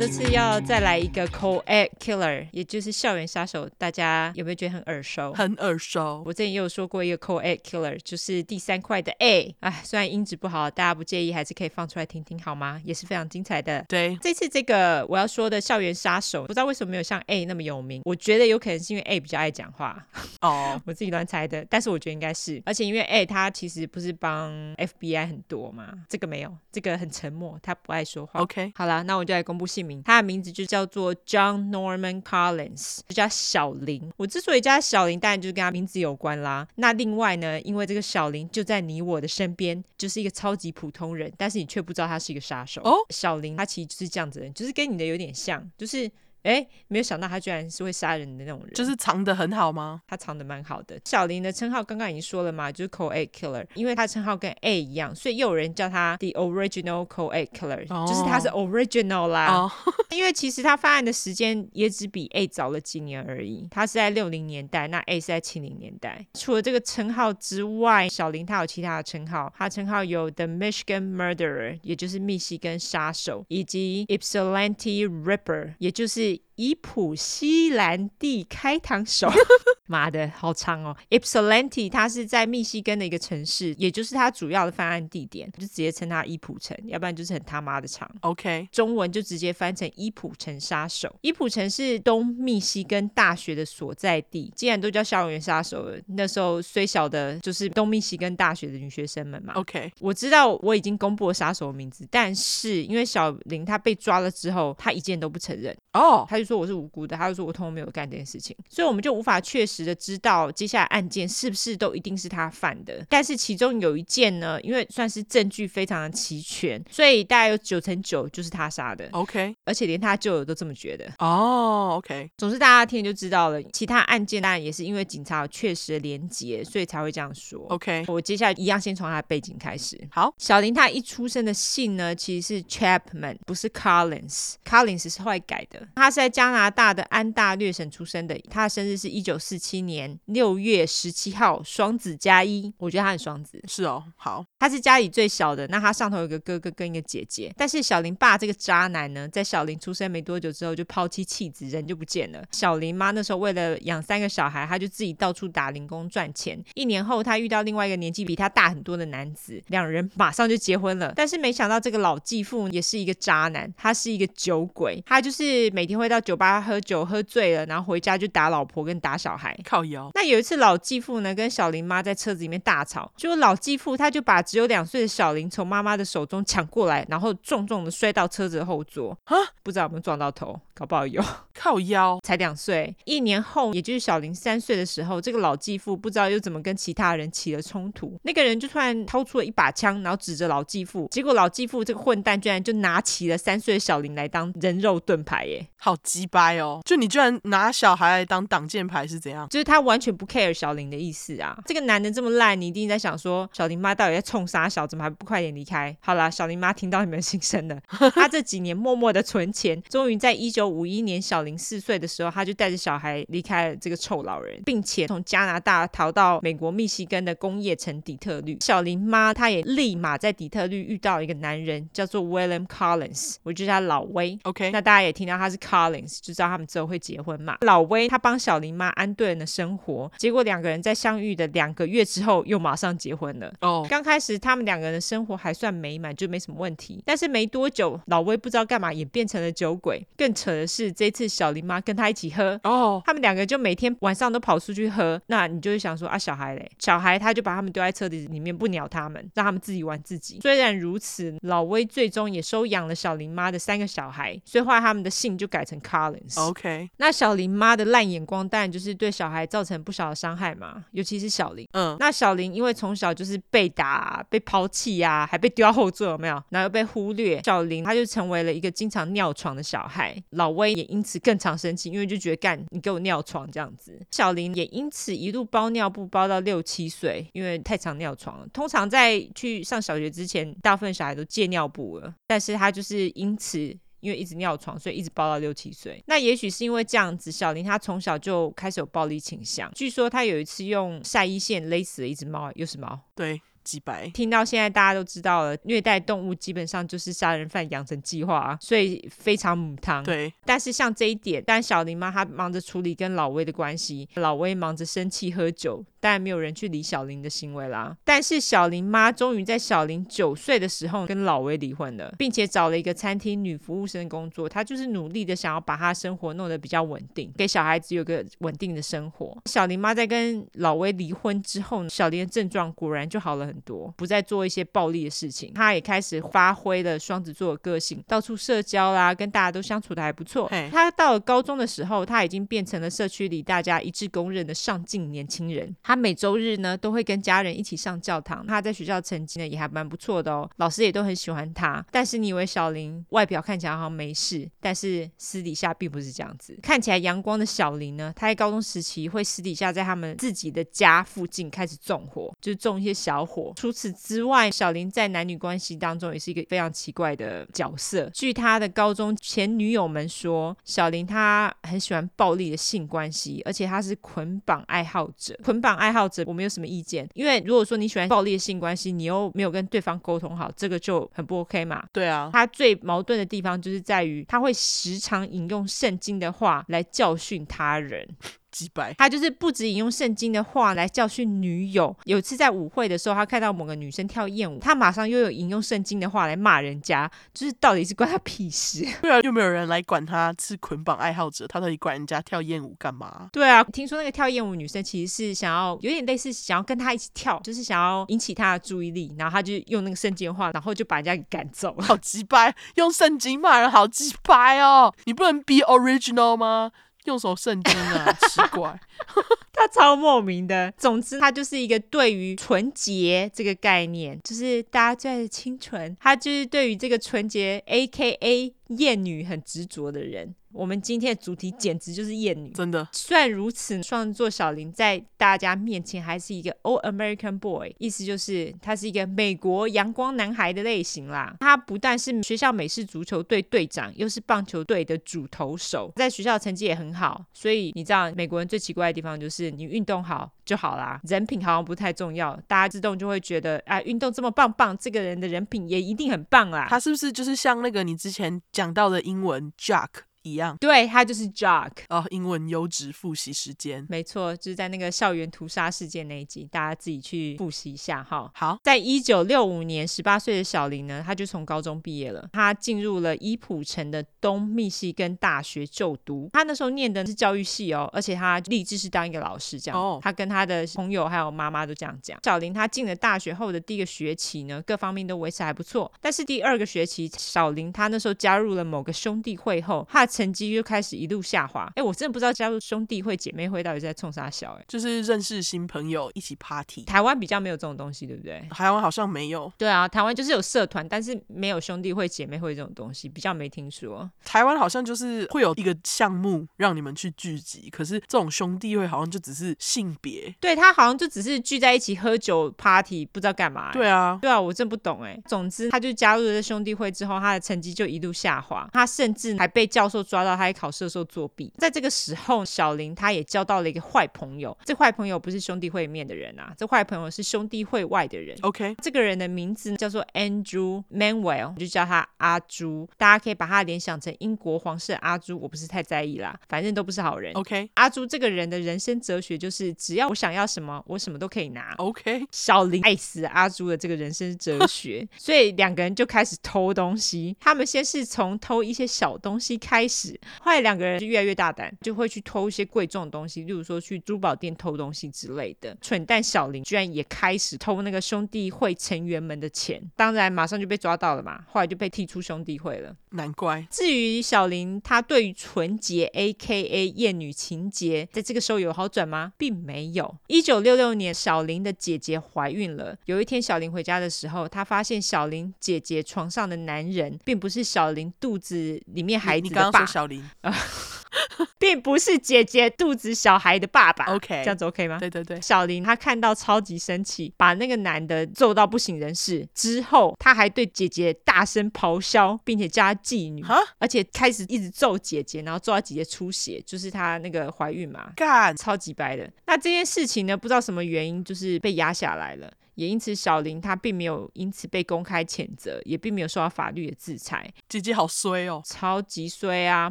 [0.02, 5.32] 这次要再来一个 co-ed killer，也就是校园杀手，大家有没有觉得很耳熟？
[5.32, 6.24] 很耳熟。
[6.26, 9.54] 我之前也有说过一个 co-ed killer，就是第三块的 A。
[9.60, 12.82] 哎，虽然音质不好，大家不介意，还是可以放出来听听好吗？
[12.84, 13.84] 也是非常精彩的。
[13.88, 18.02] 对，这次这个我要说的校园杀手，不知道为什么没有像 A 那么有名。
[18.04, 20.04] 我觉得有可能是因为 A 比较爱讲话。
[20.40, 20.82] 哦、oh.
[20.84, 22.60] 我自己乱猜的，但是我觉得应该是。
[22.66, 28.40] 而且因为 A 他其实不是帮 FBI 很多嘛，这个没有，这个很沉默，他不爱说话。
[28.40, 29.91] OK，好了，那我就来公布姓名。
[30.05, 34.12] 他的名字就叫做 John Norman Collins，就叫小林。
[34.16, 36.69] 我之所以叫他小林，当然就是跟他名字有关啦。
[36.77, 42.81] 那另外呢，因为这个小林就在你我的身边，就是一个超级普通人，但是你却不知道他是一个杀手。
[42.82, 46.09] 哦，小林他其实就是这样子的人，就是跟你的有点像，就是。
[46.43, 50.02] 哎，没有想到他居然是会杀人的那种人，就是藏得很好吗？
[50.06, 51.01] 他藏得蛮好的。
[51.05, 58.09] 小林的称号刚刚已经说了嘛，就是 co-ed killer，因为他称号跟 A 一样，所以又有人叫他 the original co-ed killer，、oh.
[58.09, 59.47] 就是他是 original 啦。
[59.62, 59.73] Oh.
[60.10, 66.27] 因为其实他犯案的时间也只比 A 早了几年而已，他是在六零年代，那 A 是在七零年代。
[66.35, 79.30] 除了这个称号之外，小林他有其他的称号，他称号有 the Michigan Murderer，也就是密西根杀手，以及 Ypsilanti Ripper，也就是以普西兰蒂开膛手，
[79.93, 88.10] 妈的，好长哦！Ypsilanti，它是在密西根的一个城市，也就是它主要的犯案地点，就直接称它伊普城，要不然就是很他妈的长。
[88.20, 91.14] OK，中文就直接翻成伊普城杀手。
[91.20, 99.52] 伊普城是东密西根大学的所在地，既然都叫校园杀手了，那时候虽小的，就是东密西根大学的女学生们嘛。
[99.55, 105.77] OK，我知道我已经公布了杀手的名字，但是因为小林他被抓了之后，他一件都不承认。
[105.93, 113.04] 哦、oh.，他就说我是无辜的，他就说我通通没有干这件事情，所以我们就无法确实的知道接下来案件是不是都一定是他犯的。
[113.09, 119.09] 但是其中有一件呢，因为算是证据非常的齐全，所以大概有九成九就是他杀的。
[119.12, 121.06] OK，而且连他舅友都这么觉得。
[121.18, 123.62] 哦、oh,，OK，总之大家听就知道了。
[123.72, 127.60] 其他案件当然也是因为警察有确实的连结，所以才会这样说。
[127.68, 129.98] OK，我接下来一样先从他的背景开始。
[130.10, 135.86] 好，小林他一出生的姓呢，其实是 Chapman，不是 Collins，Collins Collins 是后来改的。
[135.94, 143.62] 他是在加拿大的安大略省出生的，他的生日是一九四七年六月十七号，双子加一，我觉得他很双子。
[143.68, 144.44] 是哦，好。
[144.59, 147.52] 他是家里最小的，那他上头有个哥哥跟一个姐姐。
[147.56, 152.44] 但是小林爸这个渣男呢，在小林出生没多久之后就抛妻弃子，人就不见了。
[152.51, 156.60] 小林妈那时候为了养三个小孩，他就自己到处打零工赚钱。
[156.74, 161.12] 一年后，他遇到另外一个年纪比他大很多的男子，两人马上就结婚了。
[161.14, 169.51] 但是没想到这个老继父也是一个渣男，他是一个酒鬼，他就是每天会到酒吧喝酒，喝醉了，然后回家就打老婆跟打小孩。
[169.64, 170.10] 靠腰。
[170.14, 179.16] 那有一次老继父呢跟小林妈在车子里面大吵，结果老继父他就把只有两岁的小林从妈妈的手中抢过来，然后重重的摔到车子的后座。
[179.24, 181.22] 啊，不知道有没有撞到头，搞不好有。
[181.54, 182.18] 靠腰。
[182.22, 196.80] 才两岁，一年后，也就是小林三岁的时候，这个老继父不知道又怎么跟其他人起了冲突，那个人就突然掏出了一把枪，然后指着老继父，结果老继父这个混蛋居然就拿起了三岁的小林来当人肉盾牌，耶，好鸡掰哦！
[196.84, 199.48] 就你居然拿小孩来当挡箭牌是怎样？
[199.48, 201.59] 就是他完全不 care 小林的意思啊！
[201.66, 204.86] 这个男人这么烂，你一定在想说，小林妈到底在冲啥小？
[204.86, 205.96] 怎么还不快点离开？
[205.98, 207.80] 好啦，小林妈听到你们的心声了，
[208.14, 218.56] 她这几年默默的存钱，终于在一九五一年小林四岁的时候，她就带着小孩离开了这个臭老人，并且从加拿大逃到美国密西根的工业城底特律。
[218.60, 224.38] 小林妈她也立马在底特律遇到一个男人，叫做 William Collins，我就叫他老威。
[224.44, 227.56] OK，那大家也听到他是 Collins，就知道他们之后会结婚嘛。
[227.62, 233.48] 老威他帮小林妈安顿了生活，结果两个人在相遇的两个月之后又马上结婚了。
[233.60, 233.88] 哦，oh.
[233.88, 237.02] 刚开始他们两个人的生活还算美满，就没什么问题。
[237.06, 240.06] 但是没多久，老威不知道干嘛也变成了酒鬼。
[240.14, 242.60] 更扯的是，这次小林妈跟他一起喝。
[242.64, 243.04] 哦，oh.
[243.06, 250.40] 他们两个就每天晚上都跑出去喝，那你就会想说啊，小孩嘞，小孩他就把他们丢在车子里面不鸟他们，让他们自己玩自己。
[250.42, 256.40] 虽然如此，老威最终也收养了小林妈的三个小孩，所以后来他们的姓就改成 Collins。
[256.40, 261.66] OK，那小林妈的烂眼光当然就是对小孩造成不小的伤害嘛，尤其是小林。
[261.72, 266.43] 嗯，那小林因为从小就是被打、被抛弃呀，还被丢到后座，有没有？
[266.51, 270.16] 然后又被忽略，小林他就成为了一个经常尿床的小孩。
[270.30, 272.62] 老威也因此更常生气，因为就觉得干。
[272.70, 278.47] 你给我尿床这样子，小林也因此一路包尿布包到六七岁，因为太常尿床了。
[278.52, 286.04] 通常在去上小学之前，大部分小孩都戒尿布了，但是他就是因此因为一直尿床，所以一直包到六七岁。
[286.06, 289.72] 那也许是因为这样子，小林他从小就开始有暴力倾向。
[289.74, 293.00] 据说他有一次用晒衣线勒死了一只猫，又是猫。
[293.14, 293.40] 对。
[293.64, 300.02] 几百，听到现在大家都知道了，虐待动物基本上就是杀人犯养成计划啊，所以非常母汤。
[300.02, 307.96] 对，但是像这一点，但小林妈她忙着处理跟老威的关系，老威忙着生气喝酒，当然没有人去理小林的行为啦。
[308.02, 319.38] 但是小林妈终于在小林九岁的时候跟老威离婚了，并且找了一个餐厅女服务生工作，她就是努力的想要把她生活弄得比较稳定，给小孩子有个稳定的生活。
[319.46, 325.54] 小林妈在跟老威离婚之后，小林的症状果然就好了很多，不再做一些暴力的事情。
[325.54, 330.50] 她也开始发挥了双子座的个性，到处社交啦，跟大家都相处的还不错。
[330.72, 335.76] 他到了高中的时候，她已经变成了社区里大家一致公认的上进年轻人。
[335.93, 338.47] 他每周日呢都会跟家人一起上教堂。
[338.47, 341.85] 他在学校成绩呢也还蛮不错的哦，老师也都很喜欢他。
[341.90, 346.59] 但是你以为小林外表看起来好像没事，但是私底下并不是这样子。
[346.62, 353.52] 看起来阳光的小林呢，他在高中时期会私底下在他们自己的家附近开始纵火，就是纵一些小火。
[353.55, 358.09] 除此之外，小林在男女关系当中也是一个非常奇怪的角色。
[358.14, 365.39] 据他的高中前女友们说，小林他很喜欢暴力的性关系，而且他是捆绑爱好者。
[365.44, 371.82] 捆绑爱好者，我没有什么意见，因为如果说你喜欢暴力的性关系，你又没有跟对方沟通好，这个就很不 OK 嘛。
[371.92, 378.09] 对啊，他最矛盾的地方就是在于，他会时常引用圣经的话来教训他人。
[378.52, 381.96] 几百，他就是不止引用圣经的话来教训女友。
[382.04, 388.86] 有次在舞会的时候，他看到某个女生跳艳舞，他马上又有引用圣经的话来骂人家，就是到底是关他屁事？
[389.02, 393.30] 对啊，又没有人来管他是捆绑爱好者，他到底管人家跳艳舞干嘛？
[393.32, 401.82] 对啊，听说那个跳艳舞女生其实是想要有点类似想要跟他一起跳，就是想要引起他的注意力，然后他就用那个圣经的话，然后就把人家给赶走了。
[401.82, 404.92] 好鸡掰，用圣经骂人，好鸡掰哦！
[405.04, 406.70] 你不能 be original 吗？
[407.04, 408.78] 用手圣经啊，奇怪，
[409.52, 410.72] 他超莫名的。
[410.76, 420.34] 总之，他就是一个对于纯洁这个概念，就是大家最爱的清纯，他就是对于这个纯洁，A K A 厌女很执着的人。
[420.54, 422.86] 我们今天的主题简直就是厌女，真的。
[422.92, 431.34] 虽然如此，双子座小林在大家面前还是一个 All American Boy，意思就是他是一个美国阳光男孩的类型啦。
[431.40, 437.24] 他不但是学校美式足球队队长，又是棒球队的主投手，在学校成绩也很好。
[437.32, 446.66] 所以你知道，美国人最奇怪的地方就是你运动好就好啦，人品好像不太重要，大家自动就会觉得啊，运动这么棒棒，这个人的人品也一定很棒啦。
[446.68, 449.88] 他是不是就是像那个你之前讲到的英文 Jock？
[450.22, 458.30] 一样，对，他就是 Jock 哦，英文优质复习时间，没错，就是在那个校园屠杀事件那一集，大家自己去复习一下哈。
[458.34, 466.30] 好，在一九六五年，十八岁的小林呢，他就从高中毕业了，他进入了伊普城的东密西根大学就读。
[466.32, 469.80] 他那时候念的是教育系哦，而且他立志是当一个老师这样。
[469.80, 472.18] 哦，他跟他的朋友还有妈妈都这样讲。
[472.24, 481.72] 小林他进了大学后的第一个学期呢，各方面都维持还不错，但是第二个学期，小林他那时候加入了某个兄弟会后，他的成绩就开始一路下滑。
[481.76, 484.52] 哎，我真的不知道加入兄弟会、姐妹会到底在冲啥小。
[484.60, 486.84] 哎，就是认识新朋友，一起 party。
[486.84, 488.47] 台湾比较没有这种东西，对不对？
[488.51, 489.51] 台湾好像没有。
[489.56, 494.10] 对啊，台湾就是有社团，但是没有兄弟会、姐妹会这种东西，比较没听说。
[494.24, 500.34] 台湾好像就是会有一个项目让你们去聚集，可是这种兄弟会好像就只是性别。
[500.40, 503.72] 对，他好像就只是聚在一起喝酒 party，不知道干嘛。
[503.72, 505.18] 对啊，对啊，我真不懂哎。
[505.26, 510.32] 总之，他就加入了兄弟会之后，他的成绩就一路下滑，他甚至还被教授抓到。
[510.32, 514.56] 他考试的时候作弊，在这个时候，小林他也交到了一个坏朋友。
[514.64, 518.36] 这坏朋友不是兄弟会里面的人啊，这坏朋友是兄弟会外的人。
[518.40, 522.88] OK，这个人的名字叫做 Andrew Manuel，就叫他阿朱。
[522.96, 527.32] 大家可以把他联想成英国皇室阿朱，我不是太在意啦，反正都不是好人。
[527.34, 531.74] OK，阿朱这个人的人生哲学就是，只要我想要什么，我什么都可以拿。
[531.76, 537.36] OK，小林爱死阿朱的这个人生哲学， 所以两个人就开始偷东西。
[537.38, 539.91] 他们先是从偷一些小东西开始。
[540.40, 545.77] 后来两个人就越来越大胆，就会去偷一些贵重的东西，例如说去珠宝店偷东西之类的。
[545.81, 551.44] 蠢蛋小林居然也开始偷那个兄弟会成员们的钱，当然马上就被抓到了嘛。
[551.48, 552.97] 后来就被踢出兄弟会了。
[553.10, 553.66] 难怪。
[553.70, 556.89] 至于小林，他对于纯洁 （A.K.A.
[556.89, 559.32] 厌女情节）在这个时候有好转吗？
[559.36, 560.16] 并没有。
[560.28, 562.97] 一九六六年，小林的姐姐怀孕了。
[563.05, 569.81] 有一天，小林回家的时候，他发现小林姐姐床上的男人，并不是小林肚子里面孩子的爸。
[569.86, 570.22] 小林。
[570.40, 570.54] 啊，
[571.59, 574.06] 并不是姐姐肚子小孩的爸爸。
[574.06, 574.98] OK，这样子 OK 吗？
[574.98, 575.40] 对对对。
[575.40, 579.46] 小林他看到超级生气，把那个男的揍到不省人事。
[579.54, 583.44] 之后他还对姐姐大声咆哮，并且叫她妓女，
[583.78, 588.10] 而且开始一直揍姐姐，然后揍到姐姐出血，就是她那个怀孕嘛。
[588.16, 589.30] 干，超级白的。
[589.46, 592.50] 那这件事情呢，不知道什么原因，就是被压下来了。
[592.74, 597.52] 也因此，小林他并没有因此被公开谴责，也并没有受到法律的制裁。
[597.68, 599.90] 姐姐好衰哦，超级衰啊，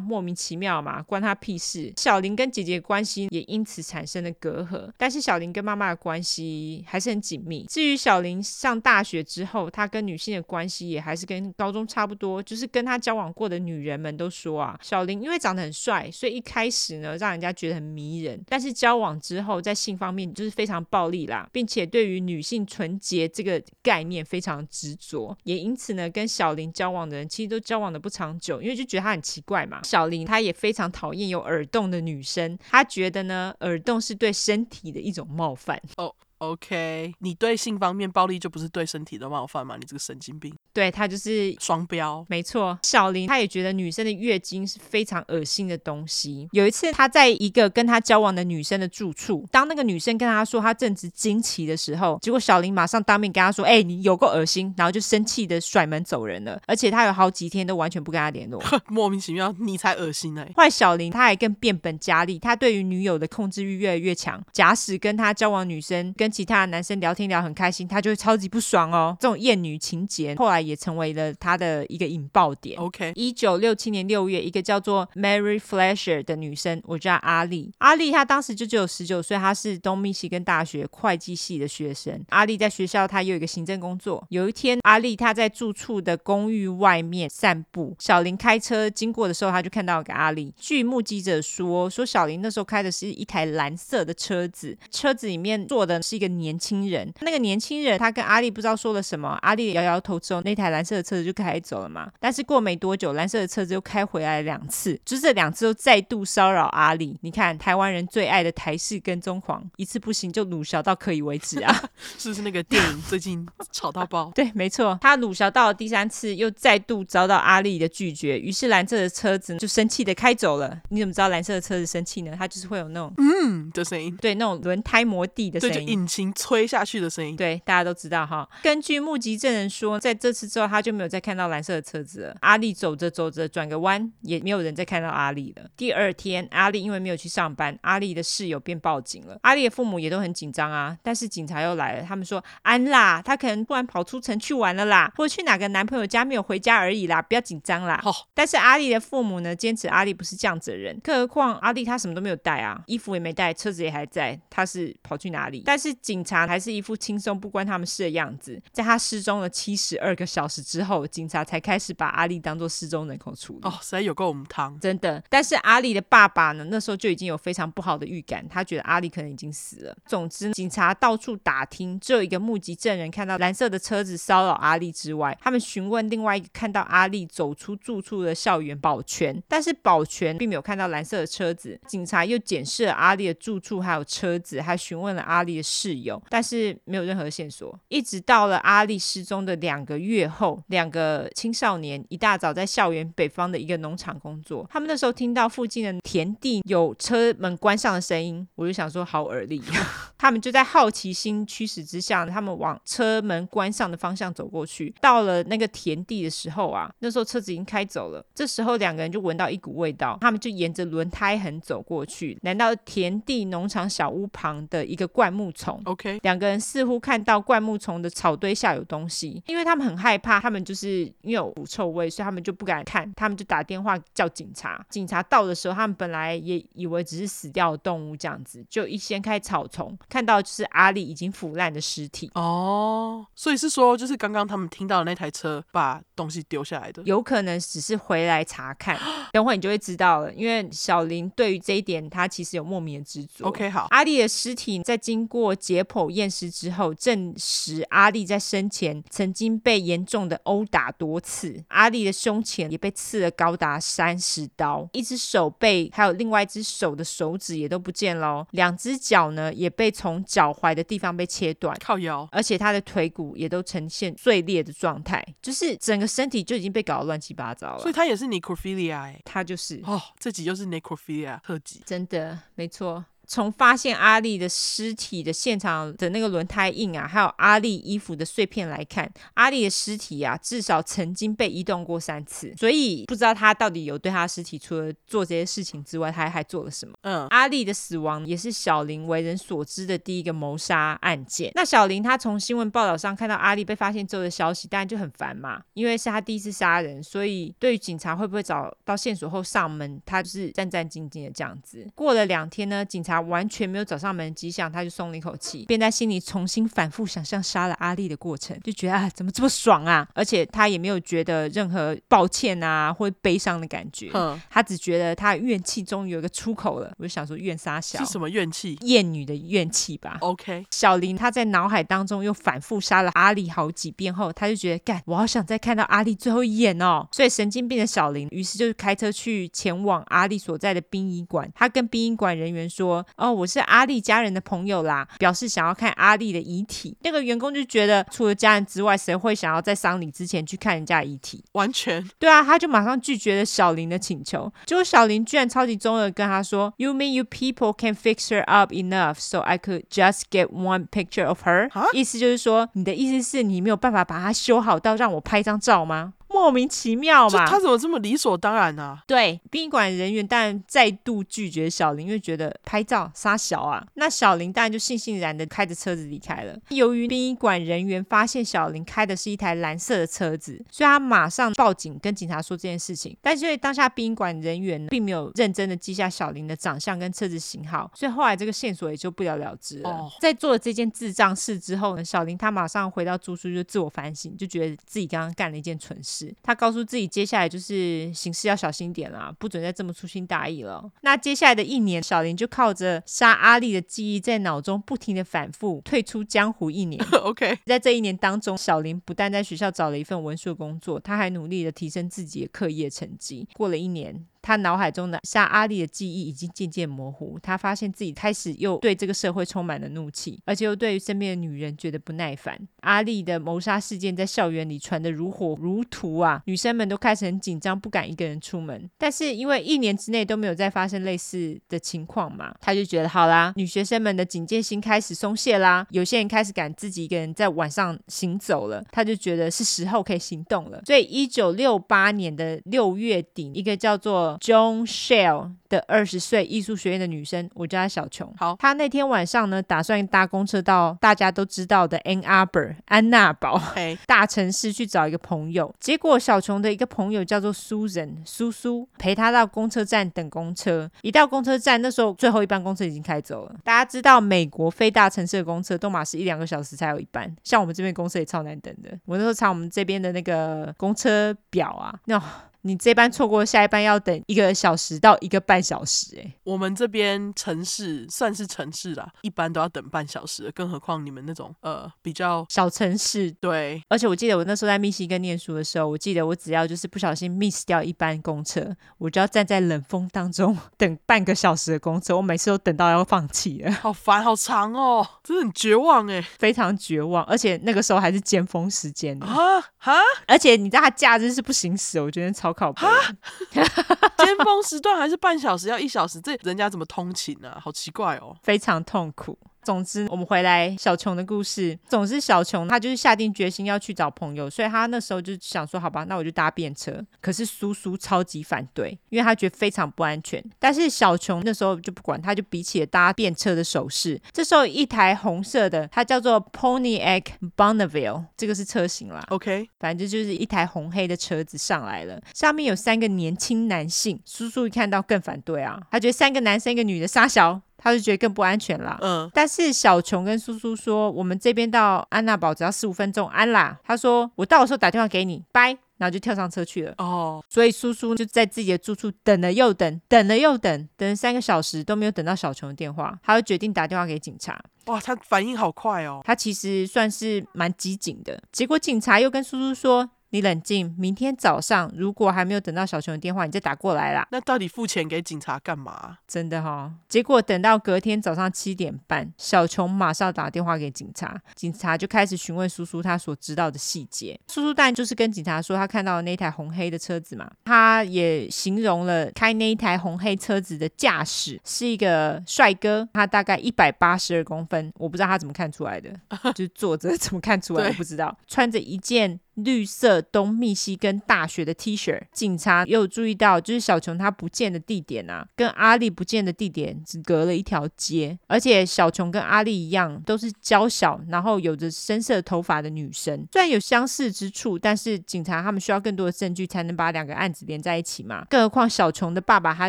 [0.00, 1.92] 莫名其妙嘛，关他屁事。
[1.96, 7.64] 小林跟姐姐的关系也因此产生了隔阂，但是小林跟妈妈的关系还是很紧密。
[7.68, 18.42] 至于小林上大学之后，他跟女性的关系也还是跟高中差不多，就是跟他交往过的女人们都说啊，小林因为长得很帅，所以一开始呢，让人家觉得很迷人。
[18.48, 22.66] 但是交往之后，在性方面就是非常暴力啦，并且对于女性。
[22.72, 29.82] 纯洁这个概念非常执着，也因此呢，跟小林交往的人其实都交往的不长久，因为就觉得他很奇怪嘛。
[29.82, 35.78] 小林他也非常讨厌有耳洞的女生，他觉得呢，耳洞是对身体的一种冒犯。
[35.98, 39.76] 哦，OK，你对性方面暴力就不是对身体的冒犯吗？
[39.78, 40.52] 你这个神经病。
[40.72, 42.78] 对，他就是双标，没错。
[42.82, 46.48] 小林他也觉得女生的月经是非常恶心的东西。
[46.52, 56.60] 有一次，他在一个跟他交往的女生的住处，当那个女生跟他说她正值经期的时候，结果小林马上当面跟他说：“哎、欸，你有够恶心！”然后就生气的甩门走人了。
[56.66, 60.52] 而且他有好几天都完全不跟他联络， 莫名其妙，你才恶心呢、欸！
[60.56, 64.42] 后来小林他还更变本加厉，他对于女友的控制欲越来越强。
[64.52, 69.14] 假使跟他交往女生跟其他的男生聊天聊很开心，他就会超级不爽哦。
[69.20, 70.62] 这种厌女情节后来。
[70.62, 72.78] 也成为了他的一个引爆点。
[72.78, 77.72] OK，一九六七年六月，一个叫做 Mary Fletcher 的女生，我叫阿丽。
[77.78, 82.24] 阿丽她当时就只有十九岁，她是东密西根大学会计系的学生。
[82.28, 84.24] 阿丽在学校她有一个行政工作。
[84.28, 90.54] 有一天，阿丽她在住处的公寓外面散步，小林开车经过的时候，她就看到了个阿丽。
[90.56, 97.12] 据目击者说，说小林那时候开的是一台蓝色的车子，车子里面坐的是一个个年轻人。
[97.20, 102.10] 那个年轻人他跟阿丽不知道说了什么，阿丽摇摇头之后，那台蓝色的车子就开走了嘛。
[102.20, 107.18] 但是过没多久，蓝色的车子又开回来两次，就是这两次又再度骚扰阿丽。
[107.22, 111.82] 你看台湾人最爱的台式跟踪狂，一次不行就鲁小到可以为止啊！
[112.18, 114.30] 是不是那个电影最近吵到爆？
[114.36, 120.80] 对，没错，他鲁小到了第三次，又再度遭到阿丽的拒绝，于是蓝色的车子就生气的开走了。
[120.90, 122.34] 你怎么知道蓝色的车子生气呢？
[122.38, 127.36] 它就是会有那种嗯的声音，对，那种轮胎磨地的声音，对，就引擎催下去的声音。
[127.36, 128.46] 对，大家都知道哈。
[128.62, 132.36] 根据目击证人说，在这次之后，他就没有再看到蓝色的车子了。
[132.40, 135.62] 阿丽走着走着，转个弯，也没有人再看到阿丽了。
[135.76, 139.38] 第二天，阿丽因为没有去上班，阿丽的室友便报警了。
[139.42, 148.00] 阿丽的父母也都很紧张啊，但是警察又来了，他们说安啦，他可能突然跑出城去玩了啦，或者去哪个男朋友家没有回家而已啦，不要紧张啦。
[148.04, 155.62] 哦，但是阿丽的父母呢，坚持阿丽不是这样子的人，更何况阿丽她什么都没有带啊，衣服也没带，车子也还在，她是跑去哪里？
[155.64, 158.60] 但是警察还是一副轻松不关他们事的样子。
[158.72, 163.60] 在他失踪了七十二个小时之后，警察才开始把阿丽当做失踪人口处理。
[163.62, 165.22] 哦，实在有够母汤，真的。
[165.28, 169.96] 但是阿丽的爸爸呢，那时候就已经有非常不好的预感，他觉得阿丽可能已经死了。
[170.06, 181.78] 总之，警察到处打听，只有一个目击证人看到蓝色的车子骚扰阿丽之外，他们询问另外一个看到阿丽走出住处的校园保全，但是保全并没有看到蓝色的车子。
[181.86, 187.76] 警察又检视了阿丽的住处还有车子，还询问了阿丽的室友，但是没有任何线索。
[187.88, 199.60] 一直到了阿丽失踪的两个月后，两个青少年一大早在校园北方的一个农场工作，他们那时候听到附近的田地有车门关上的声音，我就想说好耳力。
[200.16, 204.94] 他们就在好奇心驱使之下，他们往车门关上的方向走过去。
[205.00, 208.24] 到了那个田地的时候啊，那时候车子已经开走了。
[208.32, 215.71] 这时候两个人就闻到一股味道，他们就沿着轮胎痕走过去，来到田地农场小屋旁的一个灌木丛。
[215.84, 224.84] OK，两个人似乎看到灌木丛的草堆下有东西，因为他们很害怕，他们就是因为有腐臭味，所以他们就不敢看，他们就打电话叫警察。
[224.88, 229.96] 警察到的时候，他们本来也以为只是死掉的动物这样子，就一掀开草丛。
[230.08, 238.98] 看到就是阿丽已经腐烂的尸体哦，所以是说就是刚刚他们听到的那台车把东西丢下来的，有可能只是回来查看。
[239.32, 243.46] 等会你就会知道了，因为小林对于这一点他其实有莫名的执着。
[243.46, 259.92] OK，好，阿丽的尸体在经过解剖验尸之后，证实阿丽在生前曾经被严重的殴打多次，阿丽的胸前也被刺了高达三十刀，一只手背还有另外一只手的手指也都不见了，两只脚呢也被。
[259.92, 267.78] 从脚踝的地方被切断，靠腰，而且他的腿骨也都呈现碎裂的状态，就是整个身体就已经被搞得乱七八糟了。
[267.78, 273.04] 所以他也是 necrophilia，欸，他就是哦，这集就是 necrophilia 特辑，真的没错。
[273.32, 286.92] 从发现阿丽的尸体的现场的那个轮胎印啊，还有阿丽衣服的碎片来看，阿丽的尸体啊，至少曾经被移动过三次，所以不知道他到底有对他尸体除了做这些事情之外，他还做了什么？
[287.04, 291.50] 嗯，阿丽的死亡也是小林为人所知的第一个谋杀案件。
[291.54, 301.88] 那小林他从新闻报道上看到阿丽被发现之后的消息，当然就很烦嘛，因为是他第一次杀人，所以对于警察会不会找到线索后上门，他就是战战兢兢的这样子。
[301.94, 303.21] 过了两天呢，警察。
[303.22, 310.06] 完全没有找上门迹象，他就松了一口气，便在心里重新反复想象杀了阿丽的过程，就觉得啊，怎么这么爽啊！
[310.14, 316.92] 而且他也没有觉得任何抱歉啊或悲伤的感觉，嗯，他只觉得他怨气终于有一个出口了。
[316.98, 318.76] 我就想说，怨杀小是什么怨气？
[318.82, 320.18] 厌女的怨气吧。
[320.20, 327.06] OK，小林他在脑海当中又反复杀了阿丽好几遍后，他就觉得干，我好想再看到阿丽最后一眼哦。
[327.12, 331.50] 所以神经病的小林，于是就开车去前往阿丽所在的殡仪馆。
[331.54, 333.04] 他跟殡仪馆人员说。
[333.16, 336.96] 哦，我是阿丽家人的朋友啦，表示想要看阿丽的遗体。
[337.02, 341.42] 那个员工就觉得，除了家人之外，谁会想要在丧礼之前去看人家的遗体？
[341.52, 344.52] 完全对啊，他就马上拒绝了小林的请求。
[344.66, 351.26] 结果小林居然超级中二，跟他说：“You mean you people can fix her up enough so I could just get one picture
[351.26, 356.14] of her？” 意思就是说，你的意思是你没有办法把她修好到让我拍张照吗？
[356.32, 359.02] 莫名其妙嘛，他怎么这么理所当然呢、啊？
[359.06, 363.86] 对，殡仪馆人员当然再度拒绝小林，因为觉得拍照杀小啊。
[363.94, 366.58] 那小林当然就悻悻然的开着车子离开了。
[366.70, 373.16] 由于殡仪馆人员发现小林开的是一台蓝色的车子，所以他马上报警跟警察说这件事情。
[373.20, 379.90] 但是因为当下殡仪馆人员并没有认真的记下小林的长相跟车子型号，所以后来这个线索也就不了了之了。
[379.90, 386.21] 哦、在做了这件智障事之后呢，小林他马上回到住处就自我反省，就觉得自己刚刚干了一件蠢事。
[386.22, 386.34] 事。
[386.42, 390.90] 他告诉自己，接下来就是行事要小心点啦，不准再这么粗心大意了。
[391.02, 397.02] 那接下来的一年，小林就靠着杀阿力的记忆，在脑中不停的反复，退出江湖一年。
[397.22, 403.48] OK，在这一年当中，小林不但在学校找了一份文书工作，他还努力的提升自己的课业成绩。
[403.54, 404.24] 过了一年。
[404.42, 412.58] 他脑海中的杀阿力的记忆已经渐渐模糊，他发现自己开始又对这个社会充满了怒气，而且又对于身边的女人觉得不耐烦。
[412.80, 418.90] 阿力的谋杀事件在校园里传得如火如荼啊，女生们都开始很紧张，不敢一个人出门。
[418.98, 430.82] 但是因为一年之内都没有再发生类似的情况嘛，他就觉得好啦，女学生们的警戒心开始松懈啦，有些人开始敢自己一个人在晚上行走了，他就觉得是时候可以行动了。
[430.84, 438.32] 所以一九六八年的六月底，一个叫做 Joan Shell 的二十岁艺术学院的女生，我叫她小琼。
[438.36, 443.96] 好，她那天晚上呢，打算搭公车到大家都知道的 Ann Arbor 安娜堡，Hey.
[444.06, 445.74] 大城市去找一个朋友。
[445.80, 450.90] 结果小琼的一个朋友叫做 Susan 苏苏，陪她到公车站等公车。
[451.02, 453.54] 一到公车站，那时候最后一班公车已经开走了。
[453.64, 458.90] 大家知道，美国非大城市的公车都马是一两个小时才有一班，像我们这边公车也超难等的。
[459.06, 462.22] 我那时候查我们这边的那个公车表啊，那。
[462.64, 473.32] 你这班错过下一班要等一个小时到一个半小时，欸，哎，我们这边城市算是城市啦，一般都要等半小时，更何况你们那种呃比较小城市。
[473.32, 489.94] 对，而且我记得我那时候在密西根念书的时候，我记得我只要就是不小心 miss 掉一班公车，我就要站在冷风当中等半个小时的公车，我每次都等到要放弃了，好烦，好长哦，真的很绝望哎，非常绝望，而且那个时候还是尖峰时间啊哈，
[490.28, 492.51] 而且你知道他假日是不行驶，我觉得超。
[492.52, 492.86] 靠谱，
[493.52, 497.50] 尖峰时段还是半小时，要一小时，这人家怎么通勤呢？
[497.50, 497.60] 啊？
[497.60, 499.38] 好奇怪哦，非常痛苦。
[499.62, 501.78] 总之，我们回来小琼的故事。
[501.88, 510.42] 总之，小琼她就是下定决心要去找朋友，所以她那时候就想说：“好吧，那我就搭便车。”可是叔叔超级反对，因为他觉得非常不安全。
[510.58, 514.20] 但是小琼那时候就不管，他就比起了搭便车的手势。
[514.32, 517.26] 这时候，一台红色的，它叫做 Pony Egg
[517.56, 519.24] Bonneville，这个是车型啦。
[519.28, 524.20] OK，反正就是一台红黑的车子上来了，上面有三个年轻男性。
[524.24, 527.60] 叔叔一看到更反对啊，他觉得三个男生一个女的杀小。
[527.82, 528.96] 他就觉得更不安全啦。
[529.00, 533.76] 嗯，但是小琼跟苏苏说，我们这边到安娜堡只要十五分钟，安啦。
[533.82, 536.94] 他说我到的时候打电话给你，拜，然后就跳上车去了。
[536.98, 544.62] 哦，所以叔叔就在自己的住处等了又等，等了又等，等了三个小时都没有等到小琼的电话，他就决定打电话给警察。
[544.86, 548.40] 哇，他反应好快哦，他其实算是蛮机警的。
[548.52, 550.08] 结果警察又跟叔叔说。
[550.32, 554.26] 你冷静，明天早上如果还没有等到小熊的电话，你再打过来啦。
[554.30, 556.16] 那到底付钱给警察干嘛？
[556.26, 564.40] 真的哈、哦，结果等到隔天早上七点半，小熊马上打电话给警察，警察就开始询问叔叔他所知道的细节。
[564.48, 576.10] 叔叔当然就是跟警察说他看到的那台红黑的车子嘛，他也形容了开那一台红黑车子的驾驶是一个帅哥，他大概一百八十二公分，我不知道他怎么看出来的，
[576.54, 579.38] 就是坐着怎么看出来，我不知道，穿着一件。
[579.54, 593.46] 绿色东密西根大学的 T 恤，警察也有注意到，就是小琼她不见的地点啊，跟阿力不见的地点只隔了一条街，而且小琼跟阿力一样，都是娇小，然后有着深色头发的女生。
[593.52, 598.46] 虽然有相似之处，但是警察他们需要更多的证据才能把两个案子连在一起嘛。
[598.48, 599.88] 更何况小琼的爸爸他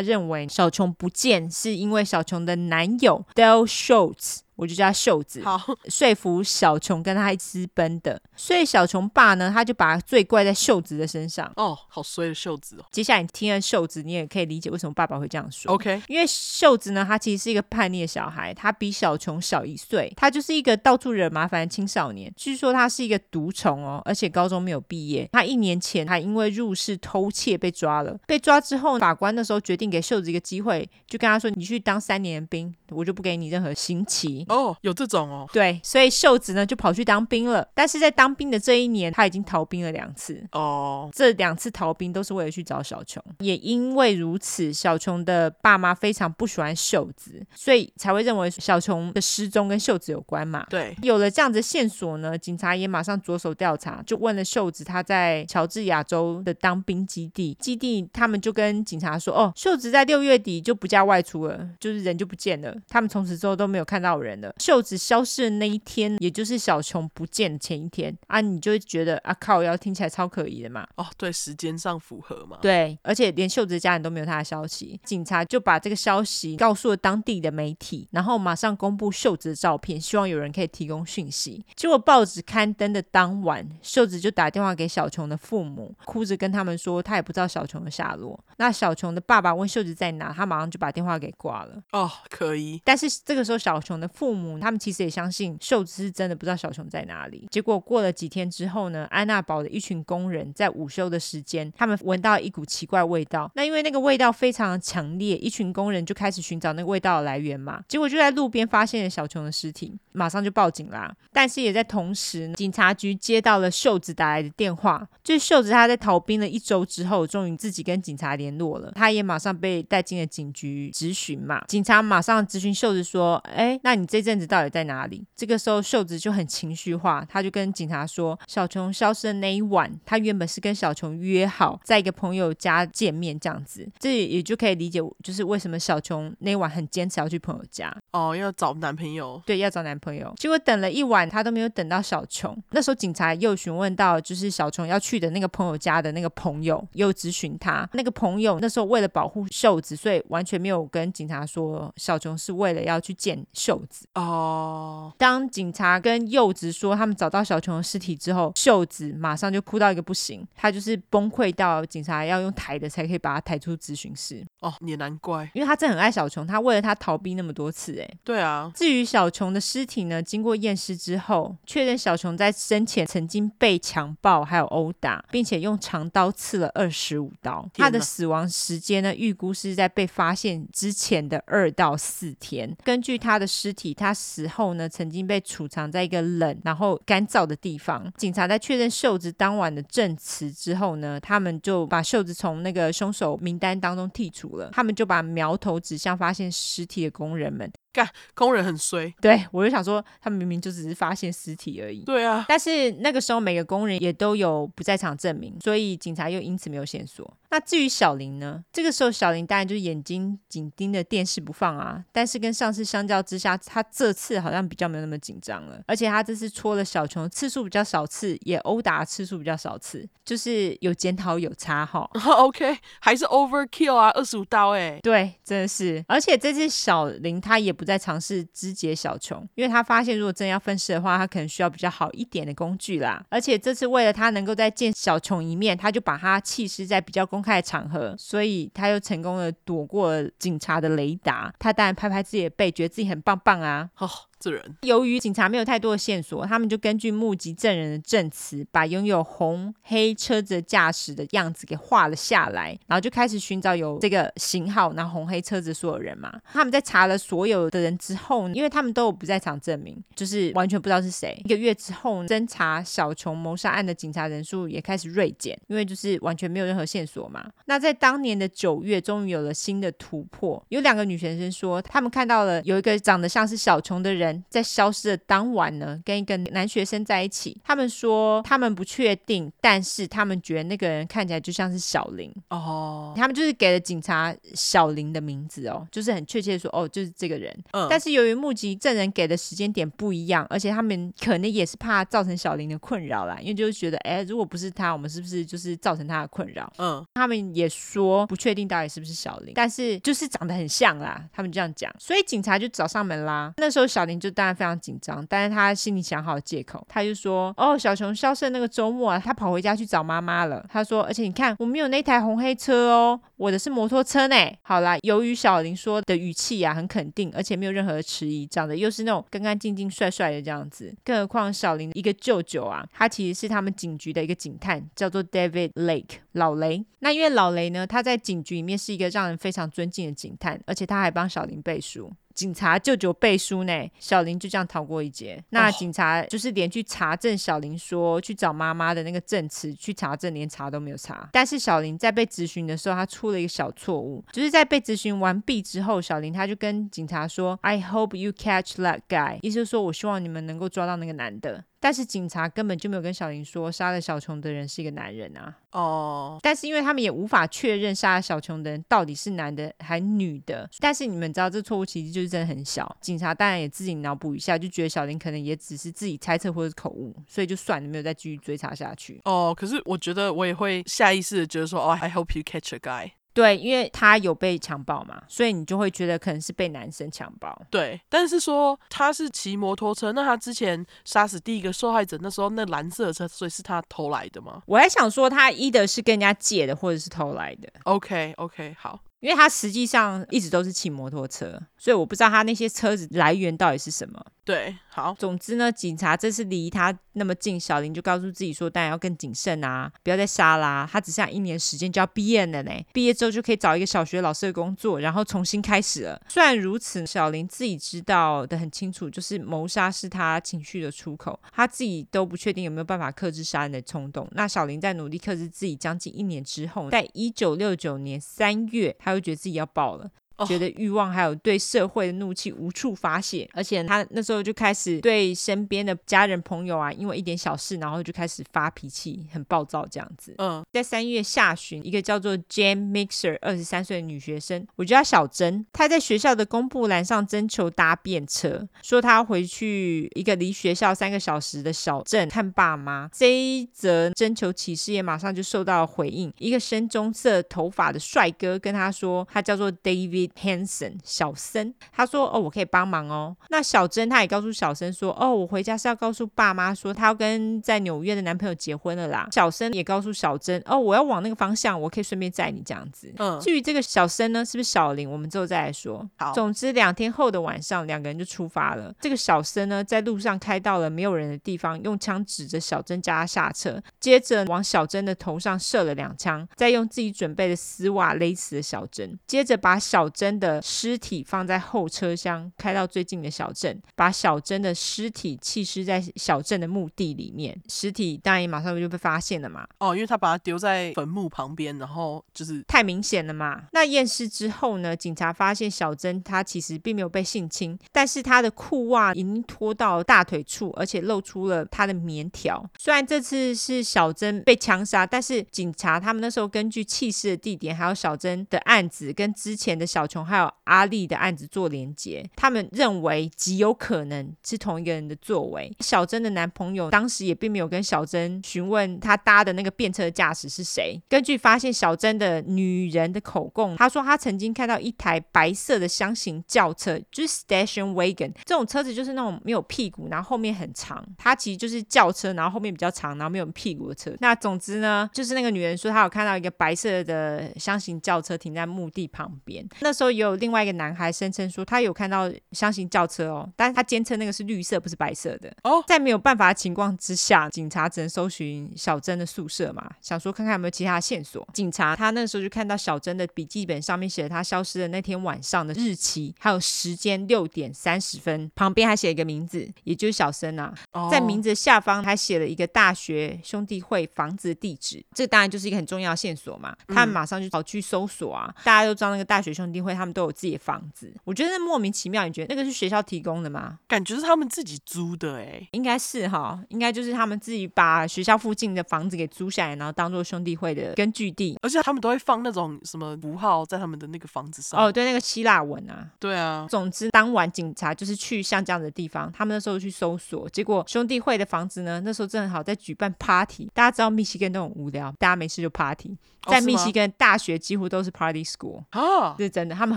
[0.00, 4.40] 认为小琼不见是因为小琼的男友 Dale Schultz。
[4.56, 11.50] 我就叫他袖子，好 说服小琼跟他私奔的，所以小琼爸呢，他就把罪怪在袖子的身上。
[11.56, 12.84] 哦，好衰的袖子哦。
[12.90, 15.72] 接下来你听了袖子，你也可以理解为什么爸爸会这样说。
[15.72, 22.32] OK，因为袖子呢，他其实是一个叛逆的小孩，他比小琼小一岁，他就是一个到处惹麻烦的青少年。
[22.36, 25.28] 据说他是一个毒虫哦，而且高中没有毕业。
[25.32, 37.66] 他一年前还因为入室偷窃被抓了，被抓之后，法官那时候决定给袖子一个机会，就跟他说：“你去当三年兵，我就不给你任何刑期。”哦，有这种哦，对，所以秀子呢就跑去当兵了。
[37.74, 40.42] 但是在当兵的这一年，他已经逃兵了两次。
[40.52, 43.22] 哦，这两次逃兵都是为了去找小琼。
[43.40, 50.66] 也因为如此，小琼的爸妈非常不喜欢秀子，所以才会认为小琼的失踪跟秀子有关嘛。
[50.70, 57.56] 对，有了这样子的线索呢，警察也马上着手调查，就问了秀子他在乔治亚州的当兵基地。
[57.60, 62.74] 基地他们就跟警察说：“哦，秀子在六月底就不加外出了，就是人就不见了。
[62.88, 64.54] 他们从此之后都没有看到人。”人了。
[64.58, 70.86] 秀子消失的那一天，也就是小琼不见的前一天啊，你就会觉得啊靠，要听起来超可疑的嘛。
[70.96, 72.58] 哦，对，时间上符合嘛。
[72.60, 81.64] 对，而且连秀子的家人都没有他的消息，警察就把这个消息告诉了当地的媒体，然后马上公布秀子的照片，希望有人可以提供讯息。
[81.74, 88.38] 结果报纸刊登的当晚，秀子就打电话给小琼的父母，哭着跟他们说，他也不知道小琼的下落。
[88.56, 91.82] 那小琼的爸爸问秀子在哪，他马上就把电话给挂了。
[91.90, 92.80] 哦，可疑。
[92.84, 97.46] 但是这个时候，小琼的父父母他们其实也相信秀子是真的不知道小琼在哪里。
[97.50, 103.52] 结果过了几天之后呢，安娜堡的一群工人在午休的时间，他们闻到一股奇怪味道。
[103.54, 107.82] 那因为那个味道非常强烈，一群工人就开始寻找那个味道的来源嘛。
[107.86, 111.14] 结果就在路边发现了小琼的尸体，马上就报警啦。
[111.30, 118.90] 但是也在同时，警察局接到了秀子打来的电话，就是秀子她在逃兵了一周之后，终于自己跟警察联络了。
[118.94, 121.62] 她也马上被带进了警局质询嘛。
[121.68, 140.32] 警察马上质询秀子说：“哎，那你这阵子到底在哪里？”这个时候秀子就很情绪化，他就跟警察说：“小琼消失的那一晚，他原本是跟小琼约好在一个朋友家见面，这样子，这也就可以理解，就是为什么小琼那一晚很坚持要去朋友家哦，要找男朋友，对，要找男朋友。
[140.36, 142.56] 结果等了一晚，他都没有等到小琼。
[142.70, 155.12] 那时候警察又询问到，就是小琼要去的那个朋友家的那个朋友，又咨询他，那个朋友那时候为了保护秀子，所以完全没有跟警察说小琼是为了要去见秀子哦。
[155.18, 164.44] 当警察跟柚子说他们找到小琼的尸体之后，秀子马上就哭到一个不行，他就是崩溃到警察要用抬的才可以把他抬出咨询室。
[164.60, 168.70] 哦，也难怪，因为他真的很爱小琼，他为了他逃避那么多次，哎，对啊。
[168.74, 177.68] 至于小琼的尸体呢，经过验尸之后，确认小琼在生前曾经被强暴还有殴打，并且用长刀刺了二十五刀。
[177.74, 182.76] 他的死亡时间呢，预估是在被发现之前的二到四天。
[182.82, 188.12] 根据他的尸体，他死后呢，曾经被储藏在一个冷然后干燥的地方。
[188.16, 194.70] 警察在确认秀子当晚的证词之后呢，他们就把秀子从那个凶手名单当中剔除了。
[194.72, 197.70] 他们就把苗头指向发现尸体的工人们。
[197.94, 199.08] 干，工人很衰。
[199.20, 202.00] 对，我就想说，他们明明就只是发现尸体而已。
[202.00, 207.32] 对啊，但是那个时候每个工人也都有不在场证明，所以警察又因此没有线索。
[207.50, 208.64] 那至于小林呢？
[208.72, 212.04] 这个时候小林当然就是眼睛紧盯着电视不放啊。
[212.10, 215.80] 但是跟上次相较之下，他这次好像比较没有那么紧张了。
[215.86, 222.10] 而且他这次戳了小琼次数比较少次，也殴打次数比较少次，就是有检讨有差哈。
[222.38, 224.98] OK，还是 overkill 啊，二十五刀哎。
[225.00, 226.04] 对，真的是。
[226.08, 233.24] 而且这次小林他也不在尝试肢解小琼，因为他发现如果真要分尸的话，他可能需要比较好一点的工具啦。
[233.28, 241.52] 而且这次为了他能够再见小琼一面，他就把他弃尸在比较公开的场合，所以他又成功的躲过了警察的雷达。
[241.58, 243.90] 他当然拍拍自己的背，觉得自己很棒棒啊！
[243.98, 244.08] 哦，
[244.44, 244.76] 这人。
[244.82, 256.40] 由于警察没有太多的线索，他们就根据目击证人的证词，把拥有红黑车子驾驶的样子给画了下来，然后就开始寻找有这个型号、然后红黑车子所有人嘛。
[256.52, 261.40] 他们在查了所有的人之后，因为他们都有不在场证明，就是完全不知道是谁。
[261.44, 267.50] 一个月之后，侦查小琼谋杀案的警察人数也开始锐减，因为就是完全没有任何线索嘛。
[267.66, 270.62] 那在当年的九月，终于有了新的突破。
[270.68, 277.60] 有两个女学生说，他们看到了有一个长得像是小琼的人，在消失的当晚呢，跟一个男学生在一起。
[277.64, 283.12] 他们说他们不确定，但是他们觉得那个人看起来就像是小林哦。
[283.16, 287.54] 他们就是给了警察小林的名字哦，就是很确切的说哦，就是这个人。
[287.72, 287.86] 嗯。
[287.88, 296.72] 但是由于目击证人给的时间点不一样，而且他们可能也是怕造成小林的困扰啦，因为就是觉得，哎，如果不是他，我们是不是就是造成他的困扰？
[296.78, 297.04] 嗯。
[297.14, 303.52] 他们也说不确定到底是不是小林，但是就是长得很像啦，他们这样讲，所以警察就找上门啦。
[303.56, 314.34] 那时候小林就当然非常紧张，但是他心里想好借口，他就说：“哦，小熊消失的那个周末啊，他跑回家去找妈妈了。”他说：“而且你看，我没有那台红黑车哦，我的是摩托车呢。”
[314.64, 326.82] 好啦，由于小林说的语气啊很肯定，而且没有任何的迟疑，长得又是那种干干净净、帅帅的这样子，更何况小林一个舅舅啊，他其实是他们警局的一个警探，叫做 David Lake 老雷。
[327.00, 332.10] 那因为老雷呢，他在警局里面是一个让人非常尊敬的警探，而且他还帮小林背书。
[332.34, 335.42] 警察舅舅背书呢，小林就这样逃过一劫。
[335.50, 341.28] 那警察就是连去查证小林说去找妈妈的那个证词，去查证连查都没有查。
[341.32, 351.64] 但是小林在被质询的时候，他出了一个小错误，就是在被质询完毕之后，小林他就跟警察说：“I hope you catch that guy。”意思是说我希望你们能够抓到那个男的。
[351.84, 355.54] 但是警察根本就没有跟小林说杀了小琼的人是一个男人啊。
[355.72, 360.66] 哦，但是因为他们也无法确认杀了小琼的人到底是男的还女的。
[360.78, 362.96] 但是你们知道，这错误其实就是真的很小。
[363.02, 369.20] 警察当然也自己脑补一下，就觉得小林可能也只是自己猜测或者是口误，所以就算了，没有再继续追查下去。
[369.26, 373.10] 哦，可是我觉得我也会下意识的觉得说，哦，I hope you catch a guy。
[373.34, 377.54] 对，因为他有被强暴嘛，所以你就会觉得可能是被男生强暴。
[377.68, 384.62] 对，但是说他是骑摩托车，那他之前杀死第一个受害者那时候那蓝色的车，所以是他偷来的吗？
[384.66, 387.68] 我还想说他一的是跟人家借的，或者是偷来的。
[387.82, 389.00] OK OK，好。
[389.20, 394.22] 因为他实际上一直都是骑摩托车，所以我不知道他那些车子来源到底是什么。
[394.44, 400.86] 对，好，总之呢，警察这次离他那么近，小林就告诉自己说，当然要更谨慎啊，不要再杀啦。
[400.92, 406.20] 他只剩下一年时间就要毕业了呢，毕业之后就可以找一个小学老师的工作，然后重新开始了。
[406.28, 414.28] 虽然如此，小林自己知道的很清楚，就是谋杀是他情绪的出口，他自己都不确定有没有办法克制杀人的冲动。
[414.32, 420.10] 那小林在努力克制自己将近一年之后，在一九六九年三月，他又觉得自己要爆了。
[420.46, 430.34] 觉得欲望还有对社会的怒气无处发泄，而且他那时候就开始对身边的家人朋友啊，因为一点小事，然后就开始发脾气，很暴躁这样子。
[430.38, 443.08] 嗯，在三月下旬，一个叫做 Jane Mixer 二十三岁的女学生，我叫她小珍，她在学校的公布栏上征求搭便车，说她要回去一个离学校三个小时的小镇看爸妈。
[443.12, 450.23] 这一则征求启事也马上就受到了回应，一个深棕色头发的帅哥跟她说，他叫做 David。
[450.40, 465.10] Hanson 小森，他说：“哦，我可以帮忙哦。”那小珍她也告诉小森说：“哦，我回家是要告诉爸妈说，她要跟在纽约的男朋友结婚了啦。”小森也告诉小珍：“哦，我要往那个方向，我可以顺便载你这样子。”嗯，至于这个小森呢，是不是小林？
[465.10, 466.08] 我们之后再来说。
[466.16, 468.94] 好，总之两天后的晚上，两个人就出发了。
[469.00, 480.04] 这个小森呢，在路上开到了没有人的地方，用枪指着小珍，叫他下车，接着往小珍的头上射了两枪，再用自己准备的丝袜勒死了小珍，接着把小。
[480.14, 487.60] 珍的尸体放在后车厢，开到最近的小镇，把小珍的尸体弃尸在小镇的墓地里面。
[487.68, 489.66] 尸体当然也马上就被发现了嘛。
[489.80, 493.64] 哦，因为他把它丢在坟墓旁边，然后就是太明显了嘛。
[493.72, 502.64] 那验尸之后呢，警察发现小珍她其实并没有被性侵，但是她的裤袜已经脱到大腿处，而且露出了她的棉条。
[502.78, 510.03] 虽然这次是小珍被枪杀，但是警察他们那时候根据弃尸的地点，还有小珍的案子跟之前的小。
[510.04, 515.74] 小琼还有阿丽的案子做连结，他们认为极有可能是同一个人的作为。
[515.80, 521.00] 小珍的男朋友当时也并没有跟小珍询问他搭的那个便车驾驶是谁。
[521.08, 531.02] 根据发现小珍的女人的口供，她说她曾经看到一台白色的箱型轿车，就是 station wagon 这种车子，就是那种没有屁股，然后后面很长。
[531.16, 534.14] 它其实就是轿车，然后后面比较长，然后没有屁股的车。
[534.20, 539.66] 那总之呢，就是那个女人说她有看到一个白色的箱型轿车停在墓地旁边。
[539.80, 545.82] 那时候也有另外一个男孩声称说他有看到箱型轿车哦，但是他坚称那个是绿色，不是白色的哦。
[545.86, 551.46] 在没有办法的情况之下，警察只能搜寻小珍的宿舍嘛，想说看看有没有其他的线索。
[551.54, 560.74] 警察他那时候就看到小珍的笔记本上面写了他消失的那天晚上的日期，还有时间六点三十分，旁边还写一个名字，也就是小生啊。
[561.10, 566.74] 在名字下方还写了一个大学兄弟会房子的地址，这当然就是一个很重要的线索嘛。
[566.88, 569.94] 他们马上就跑去搜索啊，大家都知道那个大学兄弟会。
[569.94, 572.26] 他们都有自己的房子，我觉得莫名其妙。
[572.26, 573.78] 你觉得那个是学校提供的吗？
[573.86, 581.56] 感觉是他们自己租的，哎，应该是哈，应该就是他们自己把学校附近的房子给租下来，然后当做兄弟会的根据地。
[581.62, 584.80] 而且他们都会放那种什么符号在他们的那个房子上。
[584.80, 586.10] 哦，对，那个希腊文啊。
[586.18, 586.66] 对啊。
[586.68, 593.70] 总之，当晚警察就是去像这样的地方，他们那时候去搜索，结果兄弟会的房子呢，那时候正好在举办 party。
[593.72, 596.16] 大家知道密西根都很无聊，大家没事就 party。
[596.46, 599.96] 在密西根大学几乎都是 party school 啊，这是真的，他们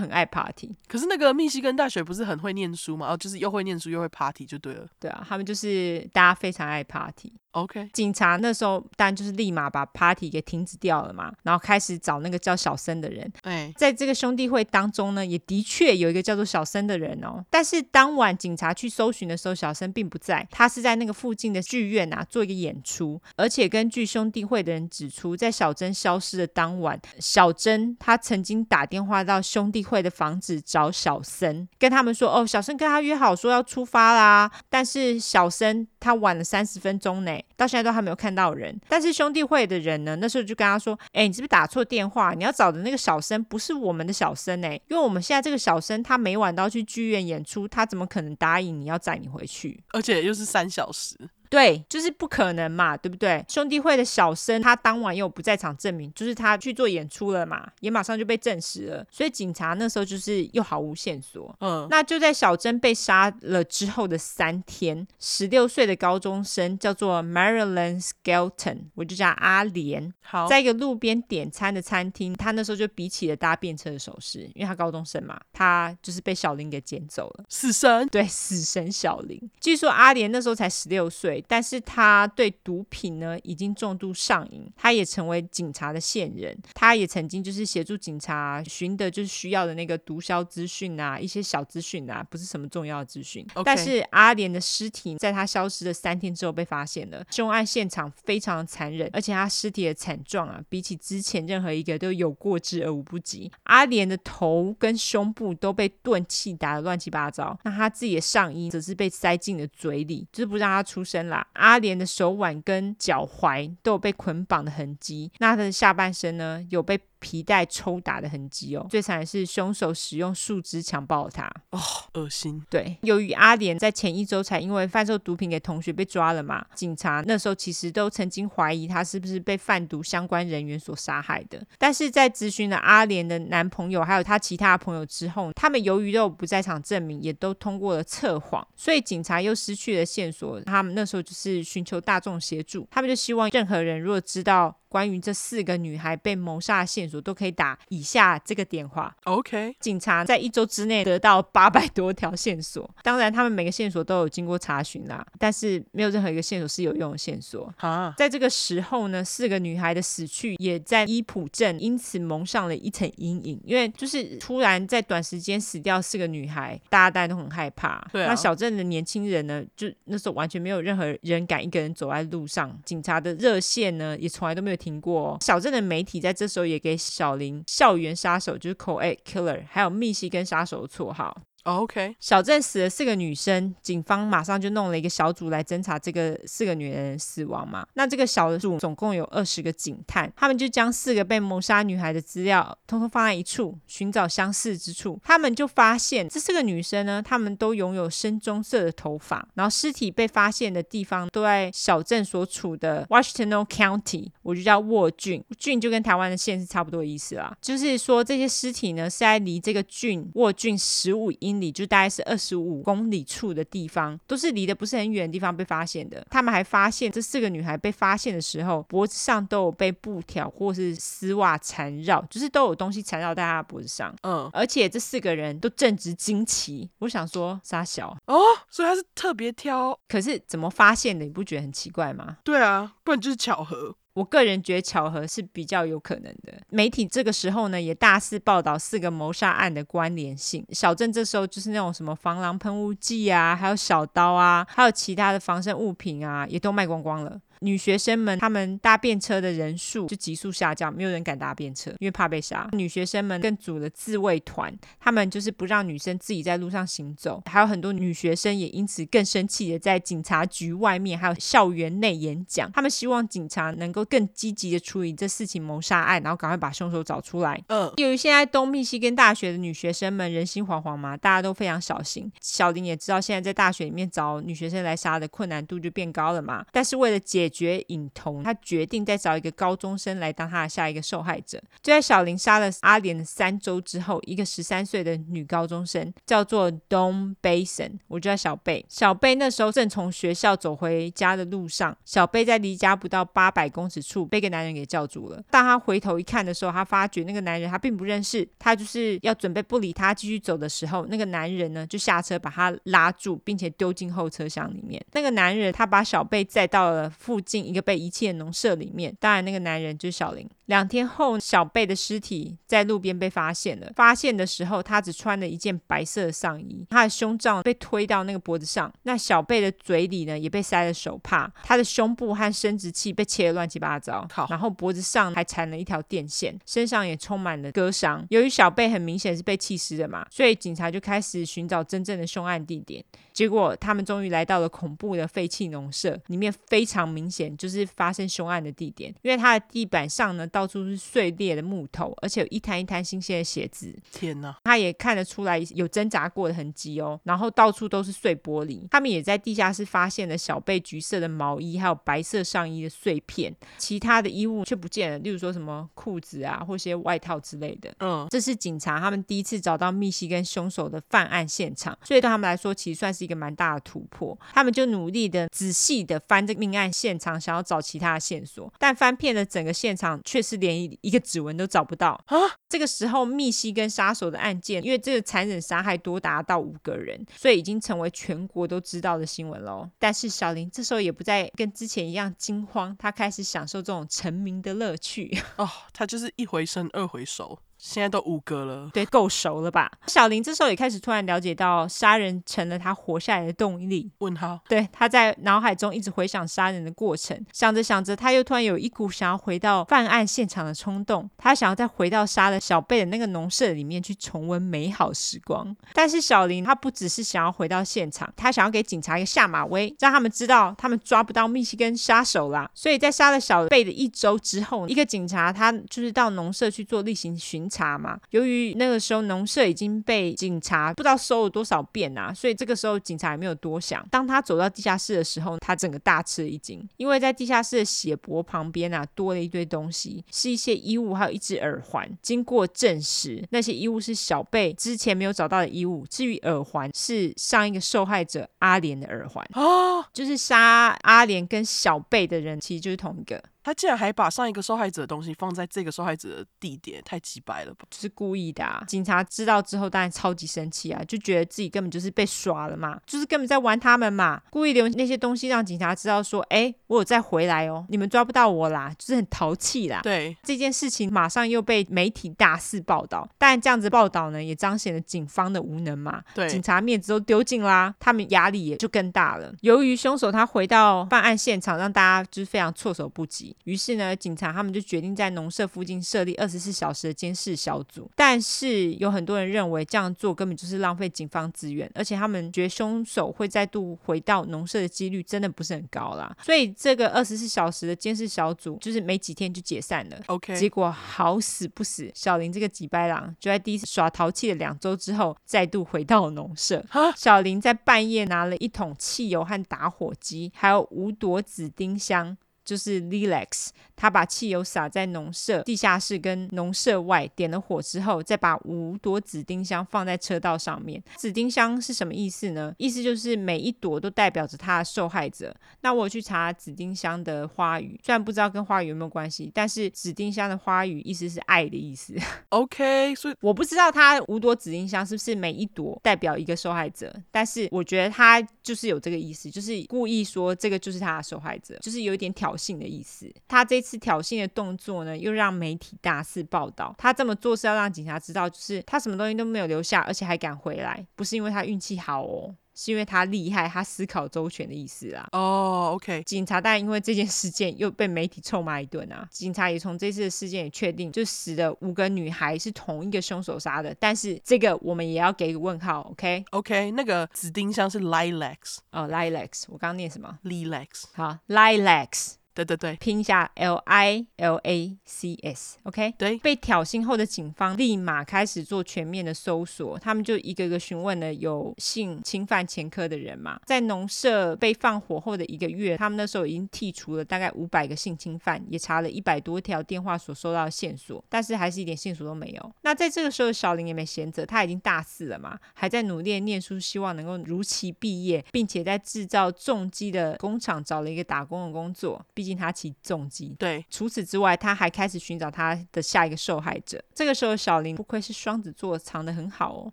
[0.00, 0.76] 很爱 party。
[0.86, 3.12] 可是那个密西根大学不是很会念书吗？
[3.12, 4.86] 哦，就是又会念书又会 party 就对了。
[4.98, 7.32] 对啊，他们就是大家非常爱 party。
[7.52, 13.32] OK，警察那时候当然就是立马把 party 给停止掉了嘛，然后开始找那个叫小森的人。
[13.42, 17.44] 哎，在这个兄弟会当中呢，也的确有一个叫做小森的人哦。
[17.50, 23.20] 但是当晚警察去搜寻的时候，小森并不在，他是在那个附近的剧院啊做一个演出。
[23.34, 42.32] 而且根据兄弟会的人指出，在小珍消失的当晚，小珍他曾经打电话到兄弟会的房子找小森，跟他们说：“哦，小森跟他约好说要出发啦，但是小森他晚了三十分钟呢。”到现在都还没有看到人，但是兄弟会的人呢，那时候就跟他说：“哎，你是不是打错电话？
[42.34, 49.82] 你要找的那个小生不是我们的小生哎，因为我们现在这个小生他每晚都要去剧院演出，他怎么可能答应你要载你回去？
[49.92, 51.16] 而且又是三小时。”
[51.50, 53.44] 对，就是不可能嘛，对不对？
[53.48, 59.06] 兄弟会的小生他当晚又有不在场证明，就是他去做演出了嘛，也马上就被证实了。
[59.10, 61.54] 所以警察那时候就是又毫无线索。
[61.60, 70.12] 嗯，那就在小珍被杀了之后的三天，十六岁的高中生叫做 Marilyn Skelton，我就叫阿莲。
[70.20, 77.44] 好，在一个路边点餐的餐厅，他那时候就比起了搭便车的手势，因为他高中生嘛，他就是被小林给捡走了。
[77.48, 79.40] 死神，对，死神小林。
[79.60, 93.46] 据说阿莲那时候才十六岁，但是他对毒品呢已经重度上瘾，他也成为警察的线人，他也曾经就是协助警察寻得就是需要的那个毒枭资讯啊，一些小资讯啊，不是什么重要的资讯。
[93.64, 103.50] 但是阿莲的尸体在他消失的三天之后被发现了，凶案现场非常残忍，而且他尸体的惨状啊，比起之前任何一个都有过之而无不及。
[103.64, 121.80] 阿莲的头跟胸部都被钝器打得乱七八糟，那他自己的上衣则是被塞进了嘴里，就是不让他出声阿莲的手腕跟脚踝都有被捆绑的痕迹，那她的下半身呢，有被皮带抽打的痕迹哦，最惨的是凶手使用树枝强暴了他哦，
[122.14, 122.62] 恶心。
[122.70, 131.60] 对，由于阿莲在前一周才因为贩售毒品给同学被抓了嘛，警察那时候其实都曾经怀疑他是不是被贩毒相关人员所杀害的。
[131.78, 140.60] 但是在咨询了阿莲的男朋友还有他其他的朋友之后，他们由于都有不在场证明，也都通过了测谎，所以警察又失去了线索。
[140.62, 144.74] 他们那时候就是寻求大众协助，他们就希望任何人如果知道。
[144.88, 149.14] 关于这四个女孩被谋杀的线索，都可以打以下这个电话。
[149.24, 152.88] OK，警察在一周之内得到八百多条线索。
[153.02, 157.72] 当然，他们每个线索都有经过查询啦，但是没有任何一个线索是有用的线索。
[157.76, 168.02] 啊，在这个时候呢，四个女孩的死去也在伊普镇因此蒙上了一层阴影，因为就是突然在短时间死掉四个女孩，大家大家都很害怕。
[168.10, 174.77] 对啊，那小镇的年轻人呢，就那时候完全没有任何人敢一个人走在路上，警察的热线呢也从来都没有。
[174.78, 181.36] 听过小镇的媒体在这时候也给小林校园杀手，就是 Co-ed Killer，还有密西根杀手的绰号。
[181.68, 187.86] OK，小镇死了四个女生，警方马上就弄了一个小组来侦查这个四个女人死亡嘛。
[187.92, 195.20] 那这个小组总共有二十个警探，他们就将四个被谋杀女孩的资料通通放在一处，寻找相似之处。
[195.22, 207.54] 他们就发现这四个女生呢，她们都拥有深棕色的头发，然后尸体被发现的地方都在小镇所处的 Washington County，我就叫沃郡，郡就跟台湾的县是差不多的意思啦。
[207.60, 211.57] 就是说这些尸体呢是在离这个郡沃郡十五英。
[211.60, 216.26] 里就大概是二十五公里处的地方，都是离得不是很远的地方被发现的。
[216.30, 224.14] 他们还发现这四个女孩被发现的时候，脖子上都有被布条或是丝袜缠绕，就是都有东西缠绕在她的脖子上。
[224.22, 226.88] 嗯，而且这四个人都正值惊奇。
[226.98, 229.98] 我想说，傻小哦，所以他是特别挑。
[230.08, 231.24] 可是怎么发现的？
[231.24, 232.38] 你不觉得很奇怪吗？
[232.44, 233.94] 对啊，不然就是巧合。
[234.18, 236.52] 我个人觉得巧合是比较有可能的。
[236.70, 240.66] 媒体这个时候呢，也大肆报道四个谋杀案的关联性。
[240.70, 247.40] 小镇这时候就是那种什么防狼喷雾剂啊，还有小刀啊，还有其他的防身物品啊，也都卖光光了。
[247.60, 252.68] 女学生们，她们搭便车的人数就急速下降，没有人敢搭便车，因为怕被杀。
[252.72, 257.42] 女学生们更组了自卫团，她们就是不让女生自己在路上行走。
[257.46, 267.62] 还有很多女学生也因此更生气的在警察局外面还有校园内演讲，她们希望警察能够更积极的处理这四起谋杀案，然后赶快把凶手找出来。
[267.68, 272.30] 嗯，由于现在东密西根大学的女学生们人心惶惶嘛，大家都非常小心。
[272.40, 281.58] 小林也知道现在在大学里面找女学生来杀的困难度就变高了嘛，但是为了解决瘾头，他决定再找一个高中生来当他的下一个受害者。
[281.82, 288.84] 就在小林杀了阿莲的三周之后，一个十三岁的女高中生叫做 Don Basin，我叫小贝。
[288.88, 295.42] 小贝那时候正从学校走回家的路上，小贝在离家不到八百公尺处被一个男人给叫住了。
[295.50, 305.04] 当他回头一看的时候，他发觉那个男人他并不认识，他就是要准备不理他继续走的时候，那个男人呢就下车把他拉住，并且丢进后车厢里面。
[305.12, 310.48] 那个男人他把小贝载到了附进一个被遗弃的农舍里面，当然那个男人就是小林。
[310.68, 313.90] 两天后，小贝的尸体在路边被发现了。
[313.96, 318.92] 发现的时候，他只穿了一件白色的上衣，他的胸罩被推到那个脖子上。
[319.04, 321.50] 那小贝的嘴里呢，也被塞了手帕。
[321.64, 328.26] 他的胸部和生殖器被切得乱七八糟，好，然后脖子上还缠了一条电线，身上也充满了割伤。
[328.28, 333.02] 由于小贝很明显是被弃尸的嘛，所以警察就开始寻找真正的凶案地点。
[333.32, 343.96] 结果他们终于来到了恐怖的废弃农舍，里面非常明显就是发生凶案的地点，因为它的地板上呢，到处是碎裂的木头，而且有一滩一滩新鲜的鞋子。
[344.10, 344.56] 天哪！
[344.64, 347.20] 他也看得出来有挣扎过的痕迹哦。
[347.22, 348.80] 然后到处都是碎玻璃。
[348.90, 357.94] 他们也在地下室发现了小贝橘色的毛衣，还有白色上衣的碎片，其他的衣物却不见了，例如说什么裤子啊，或些外套之类的。
[358.00, 364.36] 嗯，这是警察他们第一次找到密西根凶手的犯案现场，所以对他们来说，其实算是一个蛮大的突破。
[364.52, 372.36] 他们就努力的、仔细的翻这个命案现场，想要找其他的线索，但翻遍了整个现场，却是连一个指纹都找不到啊！
[372.68, 379.88] 这个时候，密西根杀手的案件，因为这个残忍杀害多达到五个人，所以已经成为全国都知道的新闻喽。
[379.98, 385.68] 但是小林这时候也不再跟之前一样惊慌，他开始享受这种成名的乐趣 哦。
[385.92, 387.58] 他就是一回生二回熟。
[387.78, 389.90] 现在都五个了，对，够熟了吧？
[390.08, 394.10] 小林这时候也开始突然了解到，杀人成了他活下来的动力。
[394.18, 394.58] 问号？
[394.68, 401.30] 对，他在脑海中一直回想杀人的过程，想着想着，他又突然有一股想要回到犯案现场的冲动。
[401.38, 405.76] 他想要再回到杀了小贝的那个农舍里面去重温美好时光。
[405.94, 412.68] 但是小林他不只是想要回到现场，他想要给警察一个下马威，让他们知道他们抓不到密西根杀手啦。
[412.74, 417.67] 所以在杀了小贝的一周之后，一个警察他就是到农舍去做例行巡。
[417.68, 424.06] 查嘛，由于那个时候农舍已经被警察不知道搜了多少遍啊，所以这个时候警察也没有多想。
[424.10, 432.08] 当他走到地下室的时候，他整个大吃一惊，因为在地下室的血泊旁边啊，多了一堆东西，是一些衣物，还有一只耳环。
[432.22, 436.06] 经过证实，那些衣物是小贝之前没有找到的衣物。
[436.08, 443.42] 至于耳环，是上一个受害者阿莲的耳环哦，就是杀阿莲跟小贝的人，其实就是同一个。
[443.62, 447.84] 他竟然还把上一个受害者的东西放在这个受害者的地点，太鸡掰了吧？
[447.90, 448.82] 就是故意的啊！
[448.86, 460.00] 警察知道之后，当然超级生气啊，就觉得自己根本就是被耍了嘛，就是根本在玩他们嘛，故意留那些东西让警察知道说，哎，我有再回来哦，你们抓不到我啦，就是很淘气啦。
[460.02, 466.22] 对，这件事情马上又被媒体大肆报道，但这样子报道呢，也彰显了警方的无能嘛。
[466.34, 469.52] 对，警察面子都丢尽啦，他们压力也就更大了。
[469.60, 486.36] 由于凶手他回到犯案现场，让大家就是非常措手不及，于是呢，警察他们就决定在农舍附近设立二十四小时的监视小组，但是有很多人认为这样做根本就是浪费警方资源，而且他们觉得凶手会再度回到农舍的几率真的不是很高啦。
[486.42, 490.20] 所以这个二十四小时的监视小组就是没几天就解散了。
[490.26, 496.84] OK，结果好死不死，小林这个几白狼就在第一次耍淘气的两周之后再度回到农舍。
[496.88, 502.36] 哈小林在半夜拿了一桶汽油和打火机，还有五朵紫丁香。
[502.68, 511.02] 就是 Lilacs，他把汽油洒在农舍地下室跟农舍外，点了火之后，再把五朵紫丁香放在车道上面。
[511.16, 512.74] 紫丁香是什么意思呢？
[512.76, 515.56] 意思就是每一朵都代表着他的受害者。
[515.80, 522.14] 那我去查紫丁香的花语，虽然不知道跟花语有没有关系，但是紫丁香的花语意思是爱的意思。
[522.50, 536.94] OK，所以我不知道他五朵紫丁香是不是每一朵代表一个受害者，但是我觉得他就是有这个意思，就是故意说这个就是他的受害者，就是有一点挑性的意思，他这次挑衅的动作呢，又让媒体大肆报道。
[536.98, 545.28] 他这么做是要让警察知道，就是他什么东西都没有留下，而且还敢回来，不是因为他运气好哦，是因为他厉害，他思考周全的意思啦。
[545.32, 546.22] 哦、oh，OK。
[546.24, 549.26] 警察当然因为这件事件又被媒体臭骂一顿啊。
[549.30, 553.94] 警察也从这次的事件也确定，就死的五个女孩是同一个凶手杀的。
[553.98, 556.92] 但是这个我们也要给个问号，OK？OK，okay?
[556.94, 562.34] 那个紫丁香是 lilacs，哦、oh，lilacs，我刚刚念什么？lilacs，好，lilacs。
[562.58, 566.12] 对对对，拼一下 L I L A C S，OK？
[566.18, 573.60] 对，被挑衅后的警方立马开始做全面的搜索，他们就一个个询问了有性侵犯前科的人嘛。
[573.64, 582.72] 在农舍被放火后的一个月，他们那时候已经剔除了大概五百个性侵犯，也查了一百多条电话所收到的线索，但是还是一点线索都没有。
[582.82, 592.20] 那在这个时候，小林也没闲着，他已经大四了嘛，还在努力念书，希望能够如期毕业，并且在制造重机的工厂找了一个打工的工作。
[592.34, 593.84] 毕竟他起重机，对。
[593.90, 597.02] 除此之外，他还开始寻找他的下一个受害者。
[597.14, 599.92] 这个时候，小林不愧是双子座，藏得很好哦。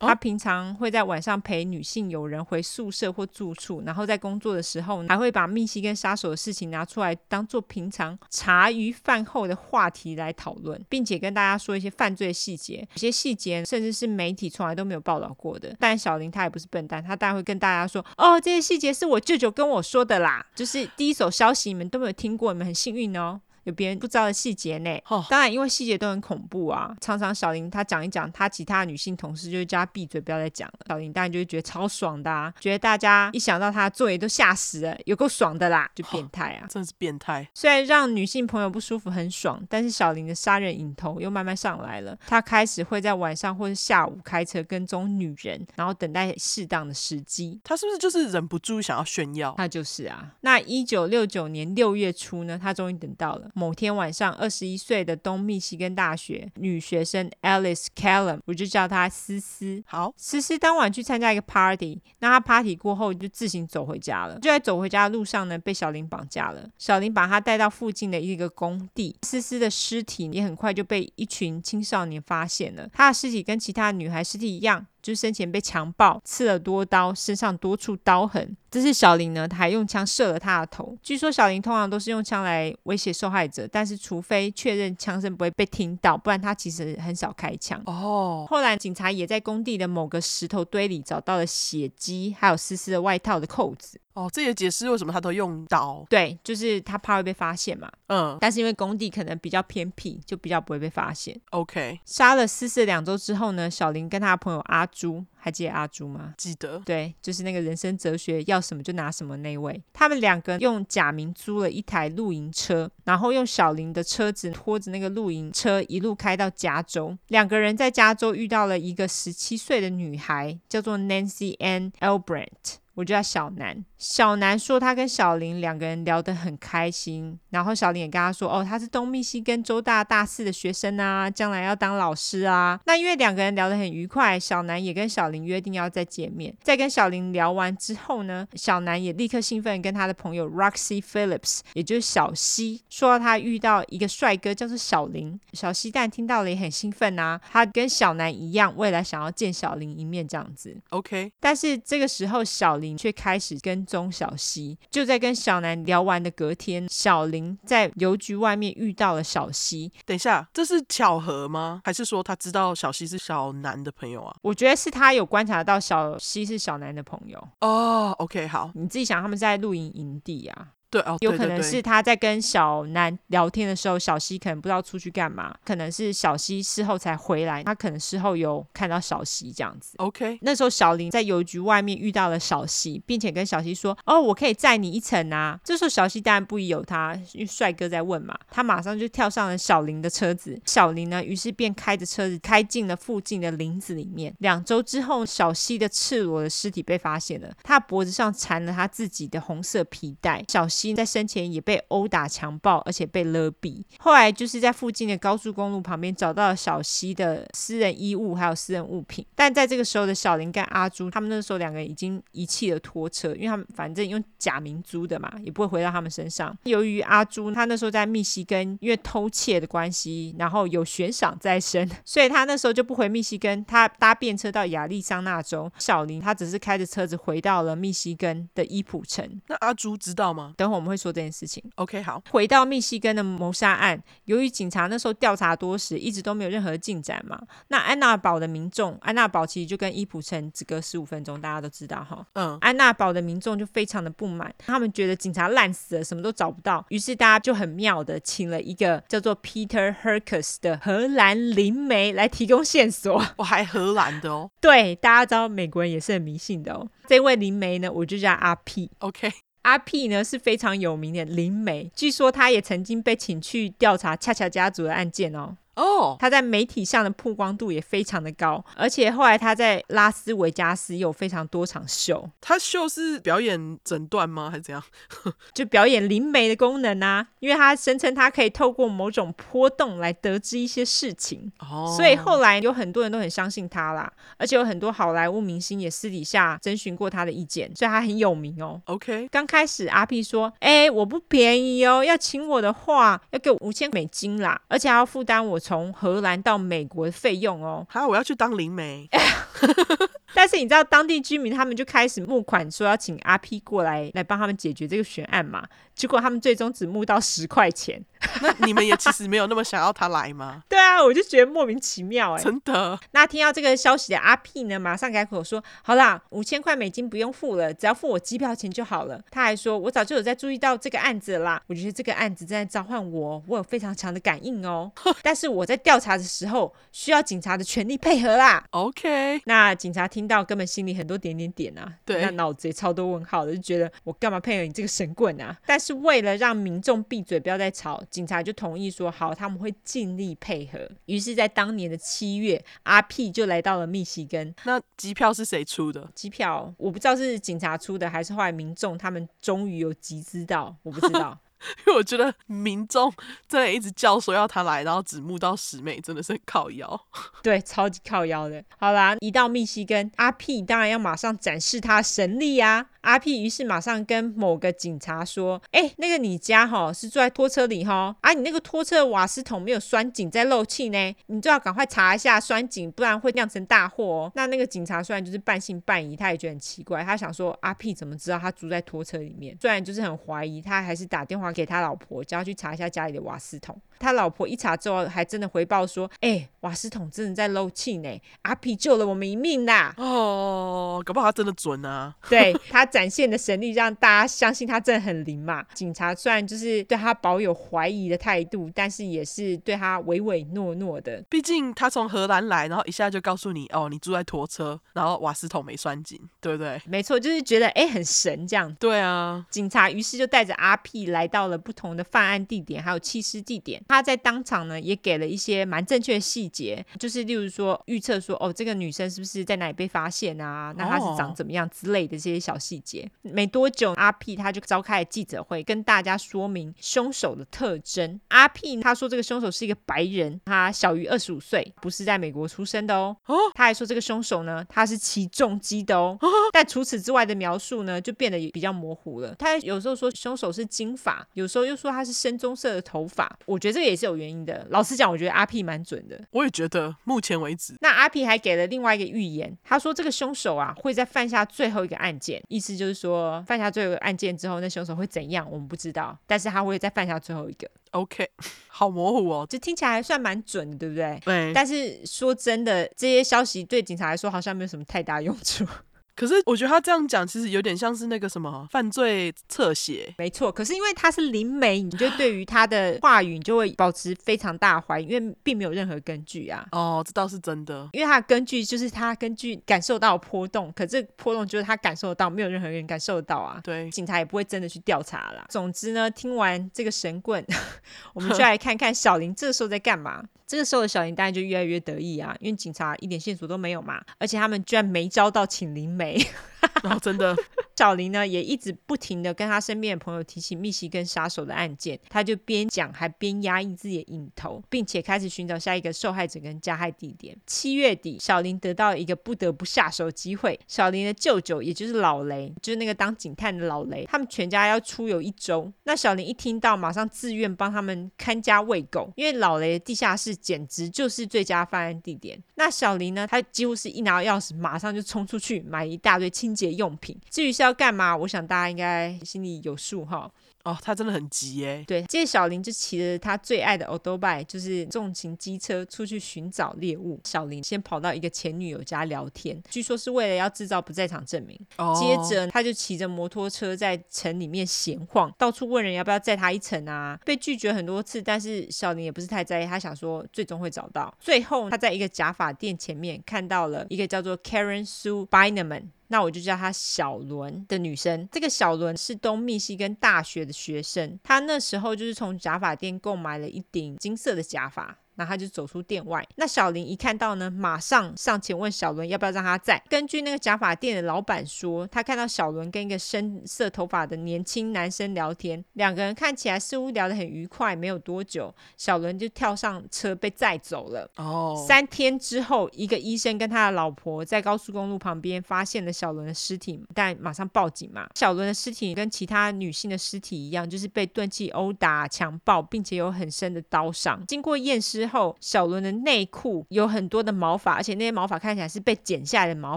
[0.00, 12.86] 他平常会在晚上陪女性友人回宿舍或住处，然后在工作的时候，还会把密西根杀手的事情拿出来当做平常茶余饭后的话题来讨论，并且跟大家说一些犯罪细节。
[12.92, 15.74] 有些细节甚至是媒体从来都没有报道过的。
[15.78, 24.90] 但小林他也不是笨蛋，他当然会跟大家说：“哦，这些细节是我舅舅跟我说的啦，就是第一手消息，你们都没有听过。”你们很幸运哦，有别人不知道的细节呢。
[25.08, 26.94] 哦，当然，因为细节都很恐怖啊。
[27.00, 30.86] 常常小林他讲一讲，他其他女性同事就会叫她闭嘴，不要再讲了。
[30.88, 37.48] 小林当然就会觉得超爽的啊，觉得大家一想到他的作业都吓死了，有够爽的啦，就变态啊，真是变态。
[37.54, 42.16] 虽然让女性朋友不舒服很爽，但是小林的杀人瘾头又慢慢上来了。
[42.26, 47.60] 他开始会在晚上或者下午开车跟踪女人，然后等待适当的时机。
[47.62, 49.54] 他是不是就是忍不住想要炫耀？
[49.56, 50.32] 他就是啊。
[50.40, 53.50] 那一九六九年六月初呢，他终于等到了。
[53.52, 59.82] 某天晚上，二十一岁的东密西根大学女学生 Alice Callum，我就叫她思思。
[59.86, 64.34] 好，思思当晚去参加一个 party，那她 party 过后就自行走回家了。
[64.36, 66.68] 就在走回家的路上呢，被小林绑架了。
[66.78, 72.88] 小林把她带到附近的一个工地，思思的尸体也很快就被一群青少年发现了。
[72.92, 74.86] 她的尸体跟其他女孩尸体一样。
[75.02, 78.56] 就是生前被强暴，刺了多刀，身上多处刀痕。
[78.70, 80.96] 这是小林呢，他还用枪射了他的头。
[81.02, 87.82] 据说小林通常都是用枪来威胁受害者，但是除非确认枪声不会被听到，不然他其实很少开枪。
[87.84, 94.00] 哦，后来警察也在工地的某个石头堆里找到了血迹，还有思思的外套的扣子。
[94.14, 96.04] 哦，这也解释为什么他都用刀。
[96.08, 97.90] 对，就是他怕会被发现嘛。
[98.08, 101.38] 嗯，但是因为工地可能比较偏僻，就比较不会被发现。
[101.50, 106.34] OK，杀了思思两周之后呢，小林跟他的朋友阿朱，还记得阿朱吗？
[106.36, 106.80] 记得。
[106.84, 109.82] 对，就是那个人生哲学要什么就拿什么那位。
[109.92, 117.16] 他们两个用假名租了一台露营车，然后用小林的车子拖着那个露营车一路开到加州。
[117.28, 122.81] 两个人在加州遇到了一个十七岁的女孩，叫做 Nancy Ann Albrecht。
[122.94, 123.84] 我叫小南。
[123.96, 132.78] 小南说他跟小林两个人聊得很开心，然后小林也跟他说，哦，他是东密西根州大大四的学生啊，将来要当老师啊。
[132.84, 136.54] 那因为两个人聊得很愉快，小南也跟小林约定要再见面。
[136.62, 145.38] 在跟小林聊完之后呢，小南也立刻兴奋跟他的朋友 Roxy Phillips，也就是小西，说到他遇到一个帅哥叫做小林。
[145.52, 150.76] 小西但听到了也很兴奋啊，他跟小南一样，未来想要见小林一面这样子。
[150.90, 159.90] OK，但是这个时候小林却开始跟踪小西，就在跟小南聊完的隔天，小林在邮局外面遇到了小西。
[160.04, 161.80] 等一下，这是巧合吗？
[161.84, 164.36] 还是说他知道小西是小南的朋友啊？
[164.42, 167.48] 我觉得是他有观察到小西是小南的朋友。
[167.60, 170.68] 哦，OK，好，你自己想，他们在露营营地啊。
[170.92, 179.94] 对哦，有可能是他在跟小南聊天的时候，小西可能不知道出去干嘛，可能是小西事后才回来，他可能事后有看到小西这样子。
[179.96, 190.60] OK，那时候小林在邮局外面遇到了小西，并且跟小西说：“哦，我可以载你一程啊。”这时候小西当然不疑有他，因为帅哥在问嘛，他马上就跳上了小林的车子。
[190.66, 194.34] 小林呢，于是便开着车子开进了附近的林子里面。
[194.40, 200.44] 两周之后，小西的赤裸的尸体被发现了，他脖子上缠了他自己的红色皮带。
[200.48, 200.81] 小西。
[200.96, 203.82] 在生前也被殴打、强暴，而且被勒毙。
[203.98, 209.24] 后来就是在附近的高速公路旁边找到了小西的私人衣物，还有私人物品。
[209.34, 216.56] 但在这个时候的小林跟阿朱，他们那时候两个人已经遗弃了拖车，因为他们反正用假名租的嘛，也不会回到他们身上。
[216.64, 225.70] 由于阿朱他那时候在密西根，因为偷窃的关系，然后有悬赏在身， 所以他那时候就不回密西根，他搭便车到亚利桑那州。
[225.78, 229.40] 小林他只是开着车子回到了密西根的伊普城。
[229.48, 230.54] 那阿朱知道吗？
[230.56, 230.82] 等会。
[230.82, 231.62] 我们会说这件事情。
[231.76, 232.20] OK，好。
[232.30, 237.40] 回到密西根的谋杀案，由于警察那时候调查多时，一直都没有任何进展嘛。
[237.68, 242.26] 那安娜堡的民众，安娜堡其实就跟伊普城只隔十五分钟，大家都知道哈。
[242.32, 242.58] 嗯。
[242.60, 246.84] 安娜堡的民众就非常的不满，他们觉得警察烂死了，什么都找不到。
[246.88, 253.24] 于是大家就很妙的请了一个叫做 Peter Herkus 的荷兰灵媒来提供线索。
[253.36, 254.50] 我还荷兰的哦。
[254.60, 256.88] 对，大家知道美国人也是很迷信的哦。
[257.06, 258.90] 这位灵媒呢，我就叫阿 P。
[258.98, 259.30] OK。
[259.62, 265.56] 阿 P 呢是非常有名的灵媒，据说他也曾经被请去调查恰恰家族的案件哦。
[265.74, 266.18] 哦，oh.
[266.18, 272.28] 他在媒体上的曝光度也非常的高，而且后来他在拉斯维加斯有非常多场秀。
[272.40, 274.50] 他秀是表演诊断吗？
[274.50, 274.82] 还是怎样？
[275.54, 281.50] 就表演灵媒的功能啊，因为他声称他可以透过某种波动来得知一些事情。
[281.60, 281.96] 哦，oh.
[281.96, 288.80] 所以后来有很多人都很相信他啦，而且有很多好莱坞明星也私底下征询过他的意见，所以他很有名哦。
[288.84, 297.86] OK，刚开始阿 P 说：“哎，我不便宜哦，要请我的话要给我五千美金啦，而且还要负担我。”从荷兰到美国的费用哦。
[297.88, 299.08] 好，我要去当灵媒。
[300.34, 305.62] 但是你知道当地居民他们就开始募款，说要请阿 P 过来来帮他们解决这个悬案嘛？
[305.94, 308.02] 结果他们最终只募到十块钱。
[308.40, 310.62] 那 你们也其实没有那么想要他来吗？
[310.68, 312.98] 对啊，我就觉得莫名其妙哎、欸，真的。
[313.10, 324.90] 那听到这个消息的阿 P 呢，马上改口说：“好啦，五千块美金不用付了，只要付我机票钱就好了。”他还说：“我早就有在注意到这个案子了啦，我觉得这个案子正在召唤我，我有非常强的感应哦。
[325.22, 335.58] 但是我在调查的时候需要警察的全力配合啦。” OK，那警察听到根本心里很多点点点啊，对，那脑子也超多问号的，就觉得我干嘛配合你这个神棍啊？
[335.66, 338.92] 但是为了让民众闭嘴，不要再吵，警察就同意。
[338.92, 340.78] 说好，他们会尽力配合。
[341.06, 344.54] 于是，在当年的七月，阿 P 就来到了密西根。
[344.64, 346.06] 那机票是谁出的？
[346.14, 351.38] 机票我不知道是警察出的，还是后来民众他们终于有集资到，我不知道。
[351.86, 353.12] 因为我觉得民众
[353.48, 357.00] 真的一直叫说要他来，然后只募到十枚，真的是靠腰。
[357.42, 358.62] 对，超级靠腰的。
[358.78, 362.86] 好啦，一到密西根，阿 P 当然要马上展示他神力呀、啊。
[363.02, 379.58] 阿 P 于是马上跟某个警察说：“哎、那个你家哈是住在拖车里哈，啊，你那个拖车瓦斯桶没有栓紧，在漏气呢，你最好赶快查一下栓紧，不然会酿成大祸哦。”那那个警察虽然就是半信半疑，他也觉得很奇怪，他想说阿 P 怎么知道他住在拖车里面？
[379.60, 381.51] 虽然就是很怀疑，他还是打电话。
[381.52, 383.80] 给他老婆，叫他去查一下家里的瓦斯桶。
[384.02, 392.14] 他老婆一查之后，还真的回报说：“哎、欸，瓦斯桶真的在漏气呢，阿皮救了我们一命啦！”哦，搞不好他真的准啊！
[392.28, 395.64] 对，他展现的神力，让大家相信他真的很灵嘛。
[395.72, 401.22] 警察虽然就是对他保有怀疑的态度，但是也是对他唯唯诺诺的。
[401.28, 408.74] 毕竟他从荷兰来，然后一下就告诉你：“哦，你住在拖车，然后瓦斯桶没拴紧，对不对？”没错，就是觉得哎、欸、很神这样。
[408.80, 413.82] 对啊，警察于是就带着阿 P 来到了不同的犯案地点，还有弃尸地点。
[413.92, 420.72] 他在当场呢，也给了一些蛮正确的细节，就是例如说预测说，哦，这个女生是不是在哪里被发现啊？
[420.78, 423.06] 那她是长怎么样之类的这些小细节。
[423.20, 428.18] 没多久，阿 P 他就召开了记者会，跟大家说明凶手的特征。
[428.28, 433.14] 阿 P 他说，这个凶手是一个白人，他小于二十五岁，不是在美国出生的哦。
[433.26, 436.18] 哦，他还说这个凶手呢，他是骑重机的哦。
[436.50, 439.34] 但除此之外的描述呢，就变得比较模糊了。
[439.38, 443.30] 他有时候说凶手是金发，有时候又说他是深棕色的头发。
[443.44, 444.66] 我觉得这个也是有原因的。
[444.70, 446.20] 老实讲，我觉得阿 P 蛮准的。
[446.30, 447.74] 我也觉得，目前为止。
[447.80, 457.68] 那阿 P 还给了另外一个预言，他说这个凶手啊会在犯下最后一个案件，意思就是说犯下最后一个案件之后，那凶手会怎样，我们不知道，但是他会再犯下最后一个。
[457.90, 458.26] OK，
[458.68, 461.20] 好模糊哦，这听起来还算蛮准的，对不对？
[461.24, 461.52] 对。
[461.52, 465.66] 但是说真的，这些消息对警察来说好像没有什么太大用处。
[466.14, 470.12] 可是我觉得他这样讲，其实有点像是那个什么犯罪侧写。
[470.18, 476.66] 没错，可是因为他是灵媒，你就对于他的话语你就会保持非常大怀疑，因为并没有任何根据啊。
[476.72, 477.88] 哦，这倒是真的。
[477.92, 483.60] 因为他的根据就是他根据感受到波动，可这波动就是他感受得到，没有任何人感受得到啊。
[483.64, 485.46] 对，警察也不会真的去调查啦。
[485.48, 487.42] 总之呢，听完这个神棍，
[488.12, 490.22] 我们就来看看小林这个时候在干嘛。
[490.44, 496.01] 这个时候的小林当然就越来越得意啊，因为警察一点线索都没有嘛，而且他们居然没招到请灵媒。
[496.02, 496.26] 美。
[496.82, 497.36] 然后真的，
[497.76, 507.36] 小林呢也一直不停的跟他身边的朋友提起密西根杀手的案件，他就边讲还边压抑自己的瘾头，并且开始寻找下一个受害者跟加害地点。
[507.46, 510.58] 七月底，小林得到一个不得不下手机会。
[510.66, 515.72] 小林的舅舅，也就是老雷，就是那个当警探的老雷，他们全家要出游一周。
[515.84, 522.40] 那小林一听到，马上自愿帮他们看家喂狗，因为老雷的地下室简直就是最佳犯案地点。
[522.54, 527.18] 那小林呢，他几乎是一拿到钥匙，马上就冲出去买一大堆清洁用品。
[527.30, 530.30] 至于是要干嘛，我想大家应该心里有数哈。
[530.64, 531.82] 哦，他真的很急耶。
[531.88, 537.18] 对，接着小林就骑着他最爱的欧兜拜，就是重型机车出去寻找猎物。
[537.24, 541.58] 小林先跑到一个前女友家聊天，据说是为了要制造不在场证明。
[541.78, 541.98] 哦。
[541.98, 547.18] 接着他就骑着摩托车在城里面闲晃，到处问人要不要载他一程啊。
[547.24, 551.12] 被拒绝很多次，但是小林也不是太在意，他想说最终会找到。
[551.18, 555.86] 最后他在一个假发店前面看到了一个叫做 Karen Sue Beineman。
[556.12, 558.28] 那我就叫她小伦的女生。
[558.30, 564.98] 这个小伦是东密西根大学的学生，她那时候就是从假发店购买了一顶金色的假发。
[565.16, 569.82] 那他就走出店外，那小林一看到呢，马上上前问小伦要不要让他载。
[569.90, 577.76] 根据那个假发店的老板说，他看到小伦跟一个深色头发的年轻男生聊天，两个人看起来似乎聊得很愉快。
[577.76, 581.10] 没有多久，小伦就跳上车被载走了。
[581.16, 581.68] 哦，oh.
[581.68, 588.08] 三天之后，一个医生跟他的老婆在高速公路旁边发现了小伦的尸体，但马上报警嘛。
[588.14, 594.24] 小伦的尸体跟其他女性的尸体一样，就是被钝器殴打、强暴，并且有很深的刀伤。
[594.26, 595.01] 经过验尸。
[595.02, 599.76] 之后，小伦的内裤有很多的毛发，而且那些毛发看起来是被剪下来的毛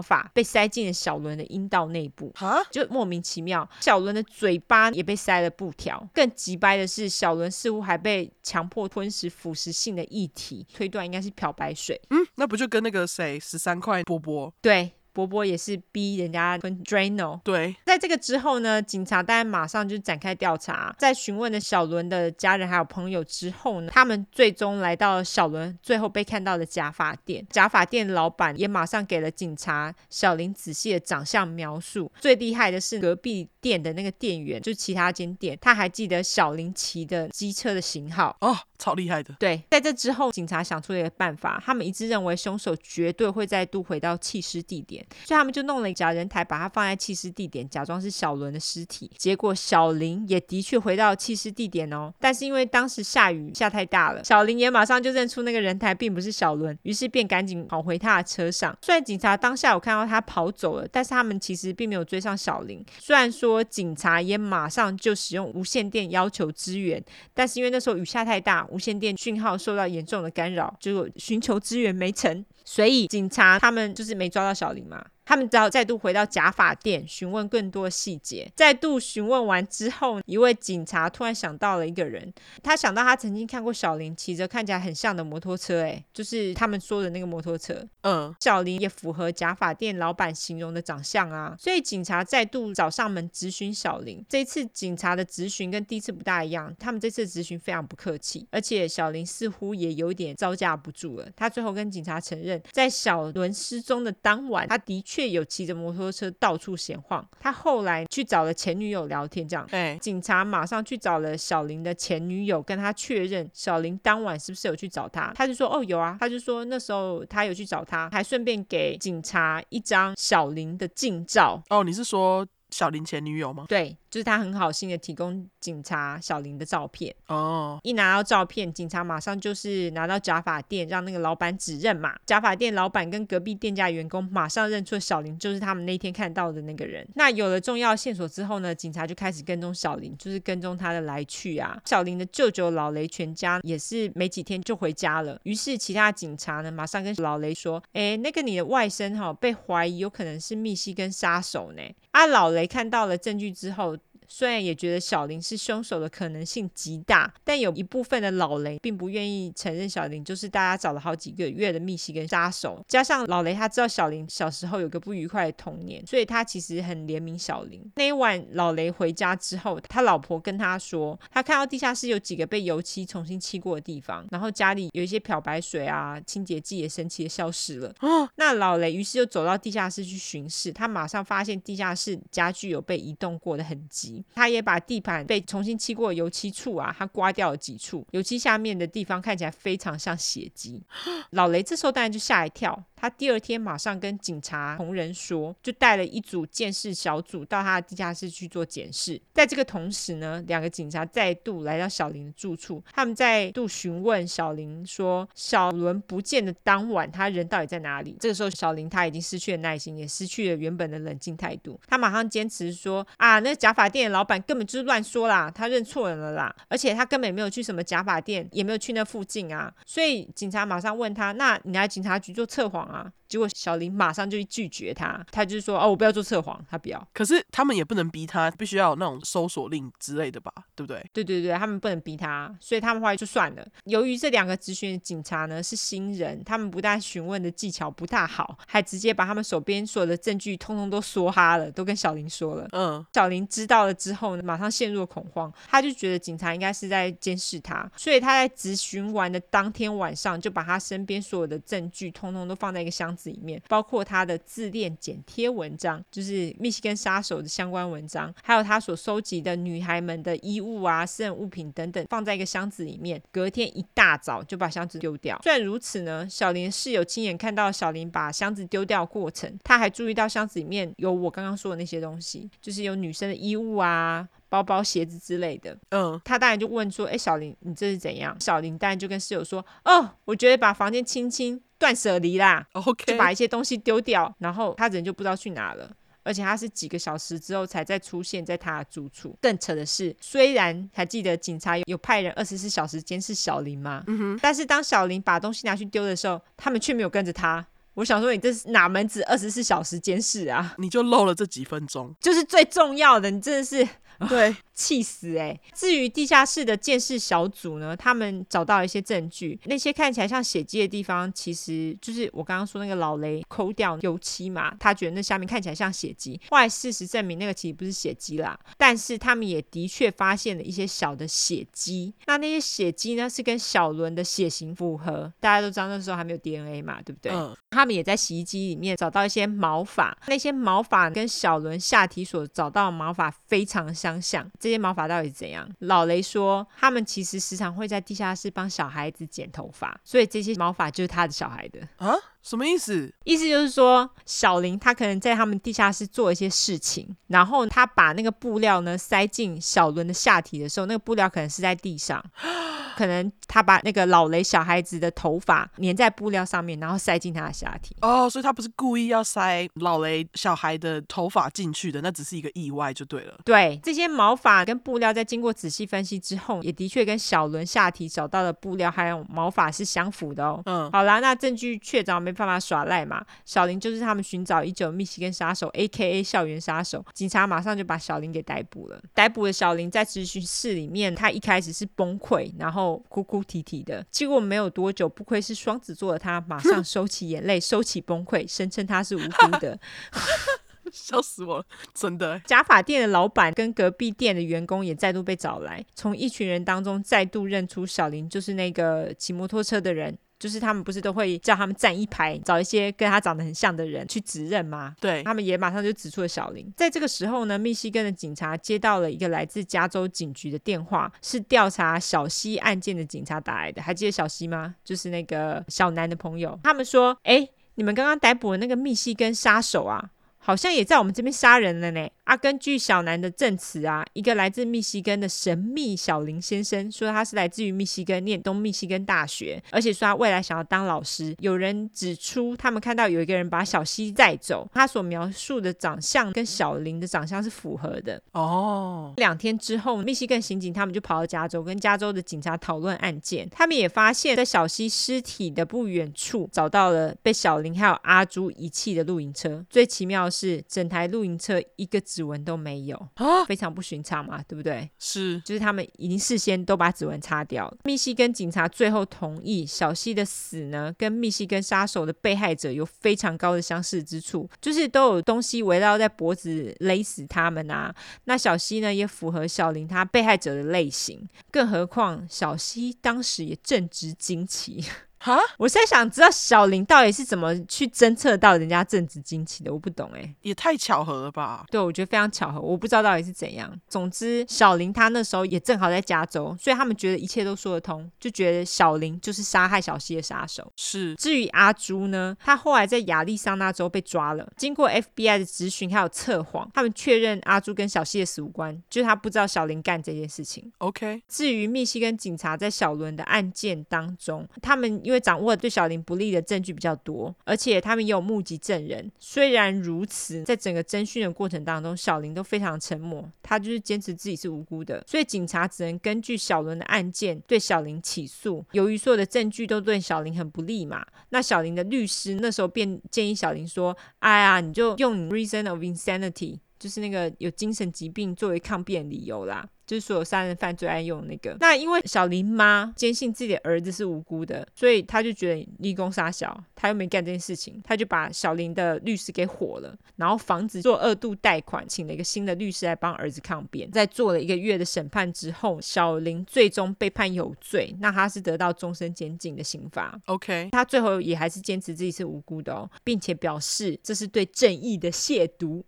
[0.00, 3.68] 发，被塞进了小伦的阴道内部，哈，就莫名其妙。
[3.80, 12.00] 小伦的嘴巴也被塞了布条，更急掰的是，小伦似乎还被强迫吞食腐蚀性的液体，推断应该是漂白水。
[12.10, 14.54] 嗯，那不就跟那个谁十三块波波？
[14.62, 14.92] 对。
[15.16, 17.40] 波波也是逼人家吞 Drano。
[17.42, 27.46] 对，在这个之后呢，警察当然马上就展开调查，在询问了小伦的家人还有朋友之后呢，他们最终来到了小伦最后被看到的假发店。
[27.48, 32.12] 假发店老板也马上给了警察小林仔细的长相描述。
[32.20, 38.36] 最厉害的是隔壁店的那个店员，就其他间店，他还记得小林骑的机车的型号。
[38.40, 39.34] 哦，超厉害的。
[39.40, 45.04] 对，在这之后，警察想出了一个办法，他们一致认为凶手绝对会再度回到弃尸地点。
[45.24, 49.10] 所以他们就弄了一假人台，把它放在弃尸地点，假装是小伦的尸体。
[49.18, 58.76] 结果小林也的确回到弃尸地点哦，但是因为当时下雨下太大了，小林也马上就认出那个人台并不是小伦，于是便赶紧跑回他的车上。
[58.82, 62.84] 虽然警察当下有看到他跑走了，但是他们其实并没有追上小林。
[63.00, 67.02] 虽然说警察也马上就使用无线电要求支援，
[67.34, 72.44] 但是因为那时候雨下太大，无线电讯号受到严重的干扰，结果寻求支援没成。
[72.64, 75.04] 所以警察他们就是没抓到小林嘛。
[75.26, 78.50] 他们只好再度回到假发店询问更多细节。
[78.54, 82.32] 再度询问完之后，一位警察突然想到了一个人，
[82.62, 87.84] 他想到他曾经看过小林骑着看起来很像的摩托车，哎，就是他们说的那个摩托车。
[88.02, 91.56] 嗯，小林也符合假发店老板形容的长相啊。
[91.58, 94.24] 所以警察再度找上门质询小林。
[94.28, 101.28] 这一次警察的质询跟第一次不大一样，他们这次质询非常不客气，而且小林似乎也有点招架不住了。
[101.34, 105.15] 他最后跟警察承认，在小伦失踪的当晚，他的确。
[105.16, 107.26] 却有骑着摩托车到处闲晃。
[107.40, 109.66] 他后来去找了前女友聊天，这样。
[109.70, 115.32] 对，警察马上去找了小林的前女友，跟他确认小林当晚是不是有去找他。
[115.34, 121.62] 他就说：“哦，有啊。”他就说那时候他有去找他，还顺便给警察一张小林的近照。
[121.70, 123.64] 哦，你是说小林前女友吗？
[123.66, 123.96] 对。
[124.16, 127.80] 就是他很好心的提供警察小林的照片哦，oh.
[127.82, 132.16] 一拿到照片，警察马上就是拿到假发店，让那个老板指认嘛。
[132.24, 137.06] 假发店老板跟隔壁店家员工马上认出小林就是他们那天看到的那个人。
[137.14, 141.78] 那有了重要线索之后呢，警察就开始跟踪小林，就是跟踪他的来去啊。
[141.84, 151.82] 小林的舅舅老雷全家也是没几天就回家了，于是其他警察呢马上跟老雷说：“哎，那个你的外甥哈、哦、被怀疑有可能是密西根杀手呢。”
[152.12, 153.94] 啊，老雷看到了证据之后。
[154.28, 162.84] 虽然也觉得小林是凶手的可能性极大，但有一部分的老雷并不愿意承认小林就是大家找了好几个月的密西根杀手。
[162.88, 167.82] 加上老雷他知道小林小时候有个不愉快的童年，所以他其实很怜悯小林。
[167.96, 177.94] 那一晚老雷回家之后，他老婆跟他说，他看到地下室有几个被油漆重新漆过的地方，然后家里有一些漂白水啊、清洁剂也神奇的消失了。
[178.00, 184.15] 哦那老雷于是就走到地下室去巡视，他马上发现地下室家具有被移动过的痕迹。
[184.34, 190.82] 他也把地板被重新漆过油漆处啊，他刮掉了几处，油漆下面的地方看起来非常像血迹。
[191.30, 192.82] 老雷这时候当然就吓一跳。
[192.98, 199.20] 他第二天马上跟警察同仁说，就带了一组监视小组到他的地下室去做检视。
[199.34, 208.16] 在这个同时呢，两个警察再度来到小林的住处，他们再度询问小林说，小伦不见的当晚，他人到底在哪里？
[208.18, 211.78] 这个时候，小林他已经失去了耐心，也失去了原本的冷静态度。
[211.86, 219.72] 他马上坚持说，啊，那假发店老板根本就是乱说啦，他认错人了啦，而且他根本没有去什么假发店，也没有去那附近啊。
[219.84, 223.10] 所以警察马上问他，那你来警察局做测谎啊？
[223.26, 230.52] 啊，结果小林马上就拒绝他，他就说：“哦，我不要做测谎，他不要。”可是他们也不能逼他，必须要有那种搜索令之类的吧？
[230.74, 231.04] 对不对？
[231.12, 233.66] 对对对，他们不能逼他，所以他们后来就算了。
[233.84, 242.68] 由于这两个咨询的警察呢是新人，他们不但询问的技巧不大好，还直接把他们手边所有的证据通通都说哈了，都跟小林说了。
[242.72, 263.20] 嗯，小林知道了之后呢，马上陷入了恐慌，他就觉得警察应该是在监视他，所以他在咨询完的当天晚上，就把他身边所有的证据通通都放在一个箱子里面，包括他的自恋剪贴文章，就是密西根杀手的相关文章，还有他所收集的女孩们的衣物啊、私人物品等等，放在一个箱子里面。
[263.32, 265.40] 隔天一大早就把箱子丢掉。
[265.42, 274.28] 虽然如此呢，小林室友亲眼看到小林把箱子丢掉的过程，他还注意到箱子里面有我刚刚说的那些东西，就是有女生的衣物啊。
[274.48, 285.90] 包包、鞋子之类的，嗯，他当然就问说：“哎，小林，你这是怎样？”小林当然就跟室友说：“哦，我觉得把房间清清，断舍离啦， OK，就把一些东西丢掉，然后他人就不知道去哪了。”
[286.26, 289.38] 而且他是几个小时之后才再出现在他的住处。
[289.40, 294.02] 更扯的是，虽然还记得警察有，有派人二十四小时监视小林吗？
[294.08, 294.38] 嗯哼。
[294.42, 297.64] 但是当小林把东西拿去丢的时候，他们却没有跟着他。
[297.94, 300.74] 我想说，你这是哪门子二十四小时监视啊？
[300.78, 303.30] 你就漏了这几分钟，就是最重要的。
[303.30, 303.88] 你真的是。
[304.28, 305.60] 对， 气死哎、欸！
[305.74, 316.38] 至于地下室的鉴识小组呢，他们找到一些证据，那些看起来像血迹的地方，其实就是我刚刚说那个老雷抠掉油漆嘛，他觉得那下面看起来像血迹。
[316.50, 322.14] 后来事实证明，那个其实不是血迹啦，但是他们也的确发现了一些小的血迹。
[322.26, 325.32] 那那些血迹呢，是跟小伦的血型符合。
[325.40, 327.32] 大家都知道那时候还没有 DNA 嘛，对不对？
[327.32, 327.56] 嗯。
[327.70, 333.86] 他们也在洗衣机里面找到一些毛发，那些毛发跟小伦下体所找到的毛发非常。
[333.96, 335.64] 相像这些毛发到底是怎样？
[335.78, 342.12] 老雷说，他们其实时常会在地下室帮小孩子剪头发，所以这些毛发就是他的小孩的啊？
[342.46, 343.12] 什么意思？
[343.24, 352.24] 意思就是说，小林他可能在他们地下室做一些事情，然后他把那个布料呢塞进小伦的下体的时候，那个布料可能是在地上。
[352.96, 357.94] 可能他把那个老雷小孩子的头发粘在布料上面，然后塞进他的下体。
[358.00, 363.38] 哦，所以他不是故意要塞老雷小孩的头发进去的，那只是一个意外就对了。
[363.44, 370.62] 对，这些毛发跟布料在经过仔细分析之后，也的确跟小伦下体找到的布料还有毛发是相符的哦。
[370.64, 373.24] 嗯，好啦，那证据确凿，没办法耍赖嘛。
[373.44, 376.22] 小林就是他们寻找已久的密西根杀手，A.K.A.
[376.22, 377.04] 校园杀手。
[377.12, 379.00] 警察马上就把小林给逮捕了。
[379.14, 383.02] 逮捕的小林在咨询室里面，他一开始是崩溃，然后。
[383.08, 389.78] 哭哭啼啼的，结果没有多久，不愧是双子座的他，马上收起眼泪， 收起崩溃，声称他是无辜的。
[390.92, 391.64] 笑死我了，
[391.94, 392.38] 真的。
[392.40, 400.16] 假发店的老板跟隔壁店的员工也再度被找来，从一群人当中再度认出小林就是那个骑摩托车的人。
[400.38, 404.94] 就是他们不是都会叫他们站一排，找一些跟他长得很像的人去指认吗？
[405.00, 406.70] 对，他们也马上就指出了小林。
[406.76, 413.80] 在这个时候呢，密西根的警察接到了一个来自加州警局的电话，是调查小西案件的警察打来的。
[413.80, 414.74] 还记得小西吗？
[414.84, 416.58] 就是那个小南的朋友。
[416.62, 431.36] 他们说：“哎，你们刚刚逮捕的那个密西根杀手啊，好像也在我们这边杀人了呢。”啊，根据小南的证词啊，一个来自密西根的神秘小林先生说，他是来自于密西根，念东密西根大学，而且说他未来想要当老师。
[431.38, 438.20] 有人指出，他们看到有一个人把小西带走，他所描述的长相跟小林的长相是符合的。
[438.32, 443.48] 哦，两天之后，密西根刑警他们就跑到加州，跟加州的警察讨论案件。
[443.50, 449.64] 他们也发现，在小西尸体的不远处找到了被小林还有阿朱遗弃的露营车。
[449.70, 452.02] 最奇妙的是，整台露营车一个。
[452.16, 454.88] 指纹都没有啊，非常不寻常嘛，对不对？
[454.98, 457.76] 是，就是他们已经事先都把指纹擦掉了。
[457.84, 467.94] 密西根警察最后同意小西的死呢，跟密西根杀手的被害者有非常高的相似之处，就是都有东西围绕在脖子勒死他们啊。
[468.24, 474.82] 那小西呢，也符合小林他被害者的类型，更何况小西当时也正值经期。
[475.18, 481.64] 哈，我现在想知道小林到底是怎么去侦测到人家正值经期的，我不懂哎、欸，也太巧合了吧？
[481.70, 483.72] 对，我觉得非常巧合，我不知道到底是怎样。
[483.88, 490.72] 总之，小林他那时候也正好在加州，所以他们觉得一切都说得通，就觉得小林就是杀害小西的杀手。
[490.76, 491.14] 是。
[491.16, 500.70] 至于阿朱呢，他后来在亚利桑那州被抓了，经过 FBI 的质询还有测谎，他们确认阿朱跟小西的死无关，就是他不知道小林干这件事情。
[500.78, 501.22] OK。
[501.26, 509.08] 至于密西根警察在小伦的案件当中，他们因为掌握了对小林不利的证据比较多，而且他们也有目击证人。
[509.20, 515.04] 虽然如此，在整个侦讯的过程当中，小林都非常沉默，他就是坚持自己是无辜的。
[515.06, 518.64] 所以警察只能根据小伦的案件对小林起诉。
[518.72, 531.56] 由于所有的证据都对小林很不利嘛，那小林的律师那时候便建议小林说：“哎呀，你就用 reason of insanity，就是那个有精神疾病作为抗辩理由啦。”就是所有杀人犯最爱用的那个。
[531.60, 543.88] 那因为小林妈坚信自己的儿子是无辜的，所以他就觉得立功杀小，他又没干这件事情，他就把小林的律师给火了，然后防止做二度贷款，请了一个新的律师来帮儿子抗辩。
[543.92, 550.20] 在做了一个月的审判之后，小林最终被判有罪，那他是得到终身监禁的刑罚。
[550.24, 555.84] OK，他最后也还是坚持自己是无辜的哦，并且表示这是对正义的亵渎。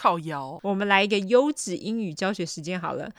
[0.00, 3.12] 靠腰，我们来一个优质英语教学时间好了。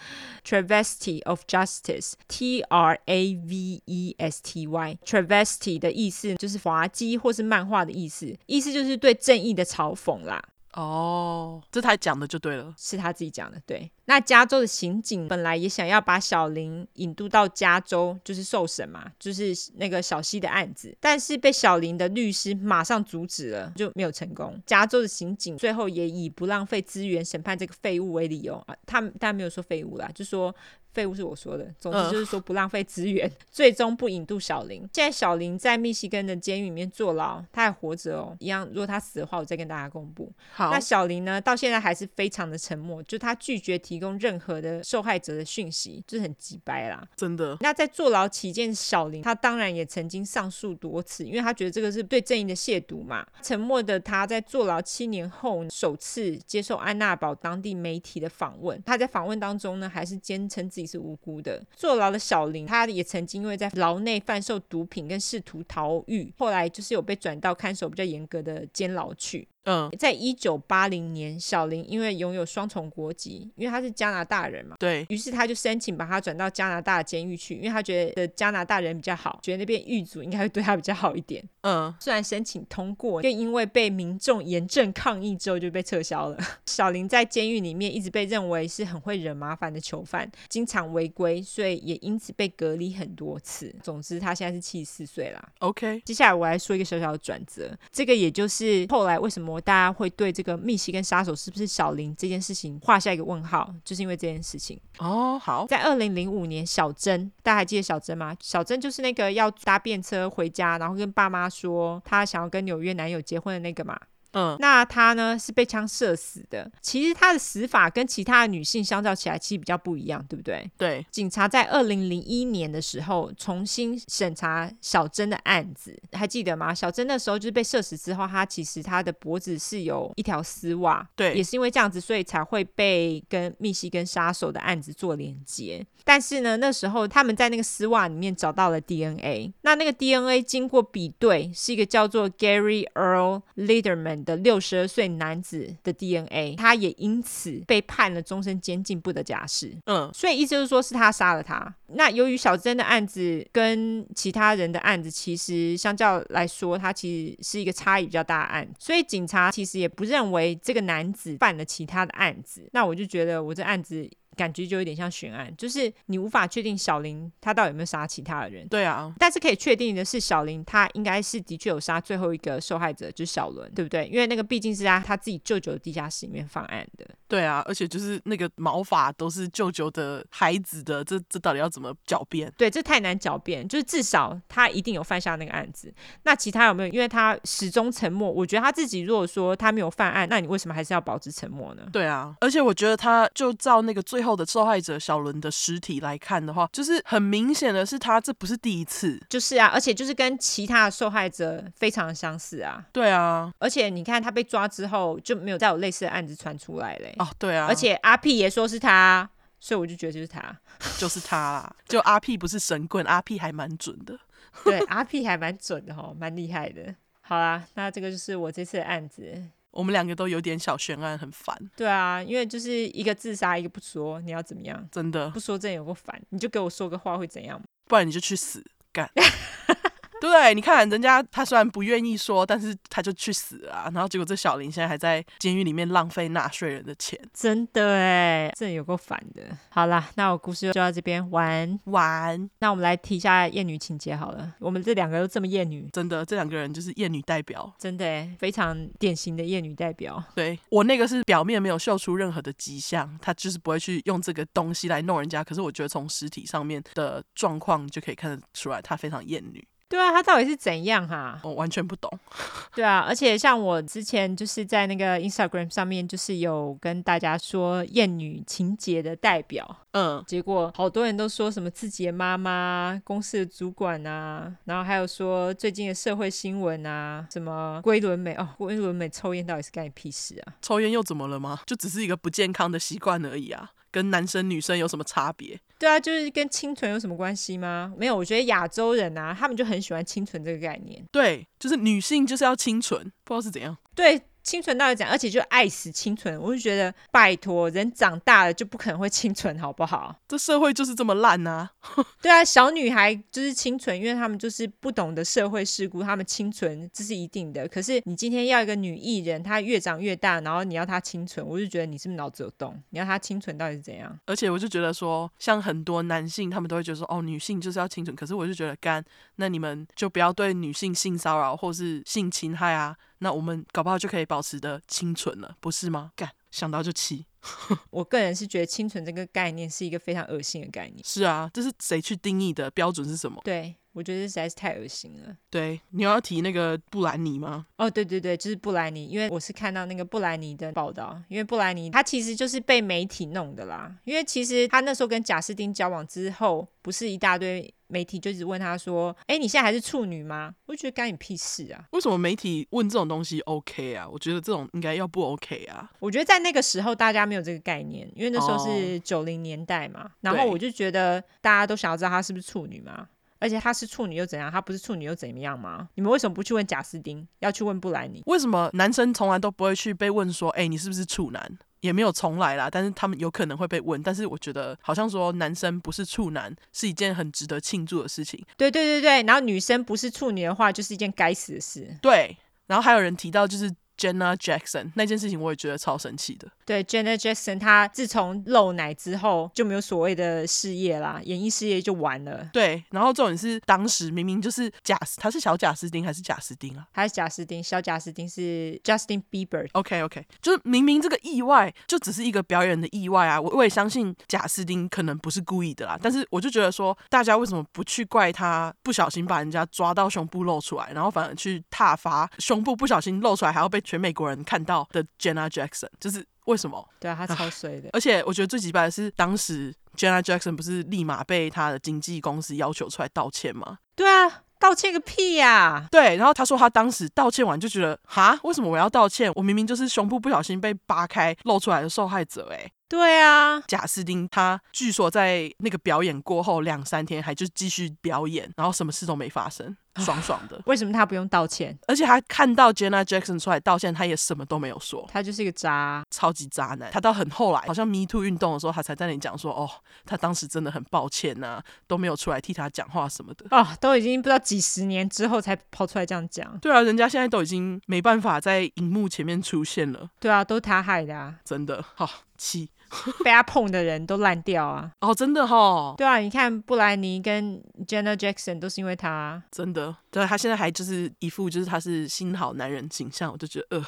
[0.43, 4.97] Travesty of Justice，T R A V E S T Y。
[5.05, 10.41] Travesty 的意思就是滑稽或是漫画的意思，意思就是对正义的嘲讽啦。
[10.73, 13.61] 哦，这他讲的就对了，是他自己讲的。
[13.65, 24.57] 对，那加州的刑警本来也想要把小林引渡到加州，就是受审嘛，就是那个小西的案子，但是被小林的律师马上阻止了，就没有成功。
[24.65, 30.55] 加州的刑警最后也以不浪费资源审判这个废物为理由啊，他们当然没有说废物啦，就说。
[30.93, 34.79] 废物是我说的，总之就是说不浪费资源，呃、 最终不引渡小林。
[34.93, 38.35] 现在小林在密西根的监狱里面坐牢，他还活着哦。
[38.39, 40.31] 一样，如果他死的话，我再跟大家公布。
[40.53, 47.07] 好，那小林呢，到现在还是非常的沉默，就他拒绝提供任何的受害者的讯息，就是很急掰啦。
[47.15, 47.57] 真的。
[47.61, 53.25] 那在坐牢期间，小林他当然也曾经上诉多次，因为他觉得这个是对正义的亵渎嘛。
[53.41, 58.81] 沉默的他在坐牢七年后，首次接受安娜堡当地媒体的访问。
[58.85, 61.63] 他在访问当中呢，还是坚称自己是无辜的。
[61.75, 69.47] 坐牢的小林，他也曾经因为在牢内贩售毒品跟试图逃狱，后来就是有被转到看守比较严格的监牢去。
[69.65, 81.47] 嗯，在一九八零年，小林因为拥有双重国籍，因为他是加拿大人嘛，对，于是他就申请把他转到加拿大监狱去，因为他觉得加拿大人比较好，觉得那边狱卒应该会对他比较好一点。
[81.61, 86.37] 嗯，虽然申请通过，又因为被民众严正抗议之后就被撤销了。
[86.65, 93.71] 小林在监狱里面一直被认为是很会惹麻烦的囚犯，经常违规，所以也因此被隔离很多次。
[93.83, 95.49] 总之，他现在是七十四岁啦。
[95.59, 99.50] OK，接下来我来说一个小小的转折，这个也就是后来为什么。
[99.59, 105.37] 大家会对这个密西根杀手是不是小林这件事情画下一个问号，就是因为这件事情哦。
[105.37, 108.37] 好，在二零零五年，小珍，大家还记得小珍吗？
[108.39, 113.99] 小珍就是那个要搭便车回家，然后跟爸妈说她想要跟纽约男友结婚的那个嘛。
[114.33, 116.69] 嗯，那她呢是被枪射死的。
[116.81, 120.69] 其实她的死法跟其他的女性相较起来，其实比较不一样，对不对？
[120.77, 121.05] 对。
[121.11, 126.73] 警察在二零零一年的时候重新审查小珍的案子，还记得吗？
[126.73, 135.85] 小珍那时候就是被射死之后，她其实她的脖子是有一条丝袜，对，也是因为这样子，所以才会被跟密西根杀手的案子做连接。
[136.03, 144.20] 但是呢，那时候他们在那个丝袜里面找到了 DNA，那那个 DNA 经过比对，是一个叫做 Gary Earl Lederman。
[144.23, 149.75] 的六十二岁男子的 DNA，他也因此被判了终身监禁，不得假释。
[149.85, 151.73] 嗯，所以意思就是说是他杀了他。
[151.93, 162.67] 那由于小珍的案子跟其他人的案子，其实相较来说，他其实是一个差异比较大的案，所以警察其实也不认为这个男子犯了其他的案子。
[162.71, 164.09] 那我就觉得我这案子。
[164.35, 168.67] 感觉就有点像悬案，就是你无法确定小林他到底有没有杀其他的人。
[168.67, 174.05] 对啊，但是可以确定的是，小林他应该是的确有杀最后一个受害者，就是小伦，对不对？
[174.07, 177.05] 因为那个毕竟是在他自己舅舅的地下室里面犯案的。
[177.27, 182.51] 对啊，而且就是那个毛发都是舅舅的孩子的，这这到底要怎么狡辩？
[182.57, 183.67] 对，这太难狡辩。
[183.67, 185.93] 就是至少他一定有犯下那个案子。
[186.23, 186.89] 那其他有没有？
[186.89, 188.29] 因为他始终沉默。
[188.29, 191.83] 我觉得他自己如果说他没有犯案，那你为什么还是要保持沉默呢？
[191.93, 199.21] 对啊，而且我觉得他就照那个最后的受害者小伦的尸体来看的话，就是很明显的是他这不是第一次。
[199.29, 202.85] 就是啊，而且就是跟其他的受害者非常的相似啊。
[202.91, 207.13] 对啊，而且你看他被抓之后就没有再有类似的案子传出来嘞。
[207.19, 209.29] 哦，对啊，而且阿屁也说是他，
[209.59, 210.55] 所以我就觉得就是他，
[210.97, 211.75] 就是他啦。
[211.87, 214.17] 就阿 P 不是神棍，阿 P 还蛮准的。
[214.63, 216.93] 对，阿 P 还蛮准的齁，蛮厉害的。
[217.21, 219.41] 好啦，那这个就是我这次的案子。
[219.71, 221.57] 我们两个都有点小悬案，很烦。
[221.75, 224.87] 对啊，因为就是一个自杀，一个不说，你要怎么样？
[224.91, 226.21] 真的不说，真有个烦。
[226.29, 227.61] 你就给我说个话会怎样？
[227.87, 229.09] 不然你就去死干。
[230.21, 233.89] 对，你看人家他虽然不愿意说，但是他就去死了啊。
[233.91, 239.41] 然后结果这小林现在还在监狱里面浪费纳税人的钱，真的哎，这有够烦的。
[239.69, 242.49] 好啦，那我故事就到这边完完。
[242.59, 244.53] 那我们来提一下厌女情节好了。
[244.59, 250.23] 我们这两个都这么厌女，真的，这两个人就是厌女代表，真的哎，非常典型的厌女代表。
[250.35, 255.43] 对，我那个是表面没有秀出任何的迹象，他就是不会去用这个东西来弄人家。
[255.43, 259.67] 可是我觉得从尸体上面的状况就可以看得出来，他非常厌女。
[259.91, 261.41] 对啊，他到底是怎样哈、啊？
[261.43, 262.09] 我完全不懂。
[262.73, 280.55] 对啊，而且像我之前就是在那个 Instagram 上面，就是有跟大家说厌女情节的代表，嗯，结果好多人都说什么自己的妈妈、公司的主管啊，然后还有说最近的社会新闻啊，什么龟纶镁哦，龟纶镁抽烟到底是干你屁事啊？
[280.61, 281.59] 抽烟又怎么了吗？
[281.67, 283.71] 就只是一个不健康的习惯而已啊。
[283.91, 285.59] 跟男生女生有什么差别？
[285.77, 287.93] 对啊，就是跟清纯有什么关系吗？
[287.97, 291.03] 没有，我觉得亚洲人啊，他们就很喜欢清纯这个概念。
[291.11, 293.77] 对，就是女性就是要清纯，不知道是怎样。
[293.95, 294.21] 对。
[294.51, 295.13] 清纯到底怎样？
[295.13, 300.13] 而且就爱死清纯，我就觉得拜托，人长大了就不可能会清纯，好不好？
[300.27, 301.71] 这社会就是这么烂啊！
[302.21, 307.65] 对啊，小女孩就是清纯，因为他们就是不懂得社会世故，他们清纯这是一定的。
[307.69, 312.77] 可是你今天要一个女艺人，她越长越大，然后你要她清纯，我就觉得你是不是脑子有洞？
[312.89, 314.19] 你要她清纯到底是怎样？
[314.25, 318.13] 而且我就觉得说，像很多男性，他们都会觉得说，哦，女性就是要清纯。
[318.13, 319.01] 可是我就觉得，干，
[319.37, 322.97] 那你们就不要对女性性骚扰或是性侵害啊。
[323.23, 326.11] 那我们搞不好就可以保持的清纯了，不是吗？
[326.15, 327.25] 干，想到就气。
[327.89, 330.99] 我个人是觉得清纯这个概念是一个非常恶心的概念。
[331.03, 332.69] 是啊，这是谁去定义的？
[332.71, 333.41] 标准是什么？
[333.43, 335.35] 对，我觉得实在是太恶心了。
[335.49, 337.65] 对，你要提那个布兰妮吗？
[337.77, 343.95] 哦，对对对，就是布兰妮，因为我是看到那个布兰妮的报道，因为布兰妮她其实就是被媒体弄的啦。
[344.03, 351.83] 因为其实她那时候跟贾斯汀交往之后，不是一大堆媒体就一直问他说：“哎，你现在还是处女吗？”我就觉得干你屁事啊！
[351.91, 354.07] 为什么媒体问这种东西 OK 啊？
[354.09, 355.91] 我觉得这种应该要不 OK 啊？
[355.99, 358.09] 我觉得在那个时候大家没有这个概念。
[358.15, 363.07] 因为那时候是九零年代嘛，哦、然后我就觉得大家都想要知道她是不是处女嘛，
[363.39, 364.51] 而且她是处女又怎样？
[364.51, 365.89] 她不是处女又怎么样吗？
[365.95, 368.23] 你们为什么不去问贾斯汀，要去问布兰妮？
[368.25, 371.57] 为什么男生从来都不会去被问说，哎、欸，你是不是处男？
[371.81, 374.01] 也没有重来啦，但是他们有可能会被问。
[374.01, 378.43] 但是我觉得好像说男生不是处男是一件很值得庆祝的事情。
[378.55, 381.97] 对对对对，然后女生不是处女的话，就是一件该死的事。
[382.01, 382.37] 对，
[382.67, 383.69] 然后还有人提到就是
[384.01, 386.47] Jenna Jackson 那件事情，我也觉得超神奇的。
[386.65, 392.49] 对，Jenna Jackson，她自从露奶之后就没有所谓的事业啦，演艺事业就完了。
[392.51, 396.87] 对，然后重点是当时明明就是贾斯，他是小贾斯汀还是贾斯汀啊？
[396.91, 399.67] 还是贾斯汀，小贾斯汀是 Justin Bieber。
[399.73, 416.25] OK OK，就是明明这个意外就只是一个表演的意外啊，我我也相信贾斯汀可能不是故意的啦，但是我就觉得说，大家为什么不去怪他不小心把人家抓到胸部露出来，然后反而去挞伐胸部不小心露出来还要被全美国人看到的 Jenna Jackson，就是。
[416.45, 416.85] 为什么？
[416.99, 417.87] 对啊，她超衰的。
[417.93, 423.77] 而且我觉得最奇葩的是，当时 Jenna Jackson 不是立马被她的经纪公司要求出来道歉吗？
[423.95, 425.87] 对啊，道歉个屁呀、啊！
[425.91, 429.31] 对，然后他说他当时道歉完就觉得，哈，为什么我要道歉？
[429.35, 432.71] 我明明就是胸部不小心被扒开露出来的受害者、欸，诶。
[432.91, 440.61] 对啊，贾斯汀他据说在那个表演过后两三天还就继续表演，然后什么事都没发生， 爽爽的。
[440.65, 441.79] 为什么他不用道歉？
[441.87, 445.07] 而且他看到 Jenna Jackson 出来道歉，他也什么都没有说。
[445.09, 446.91] 他就是一个渣，超级渣男。
[446.91, 449.69] 他到很后来，好像 Me Too 运动的时候，他才在那里讲说，哦，
[450.05, 453.45] 他当时真的很抱歉呐、啊，都没有出来替他讲话什么的。
[453.51, 456.59] 哦，都已经不知道几十年之后才跑出来这样讲。
[456.59, 460.09] 对啊，人家现在都已经没办法在荧幕前面出现了。
[460.19, 462.69] 对啊，都是他害的啊，真的，好、哦、气。
[463.23, 464.91] 被他碰的人都烂掉啊！
[464.99, 465.95] 哦，真的哈、哦。
[465.97, 469.95] 对啊，你看布兰妮跟 Jenna Jackson 都是因为他，真的。
[470.09, 473.85] 对，他现在还就是一副就是他是新好男人形象，我就觉得呃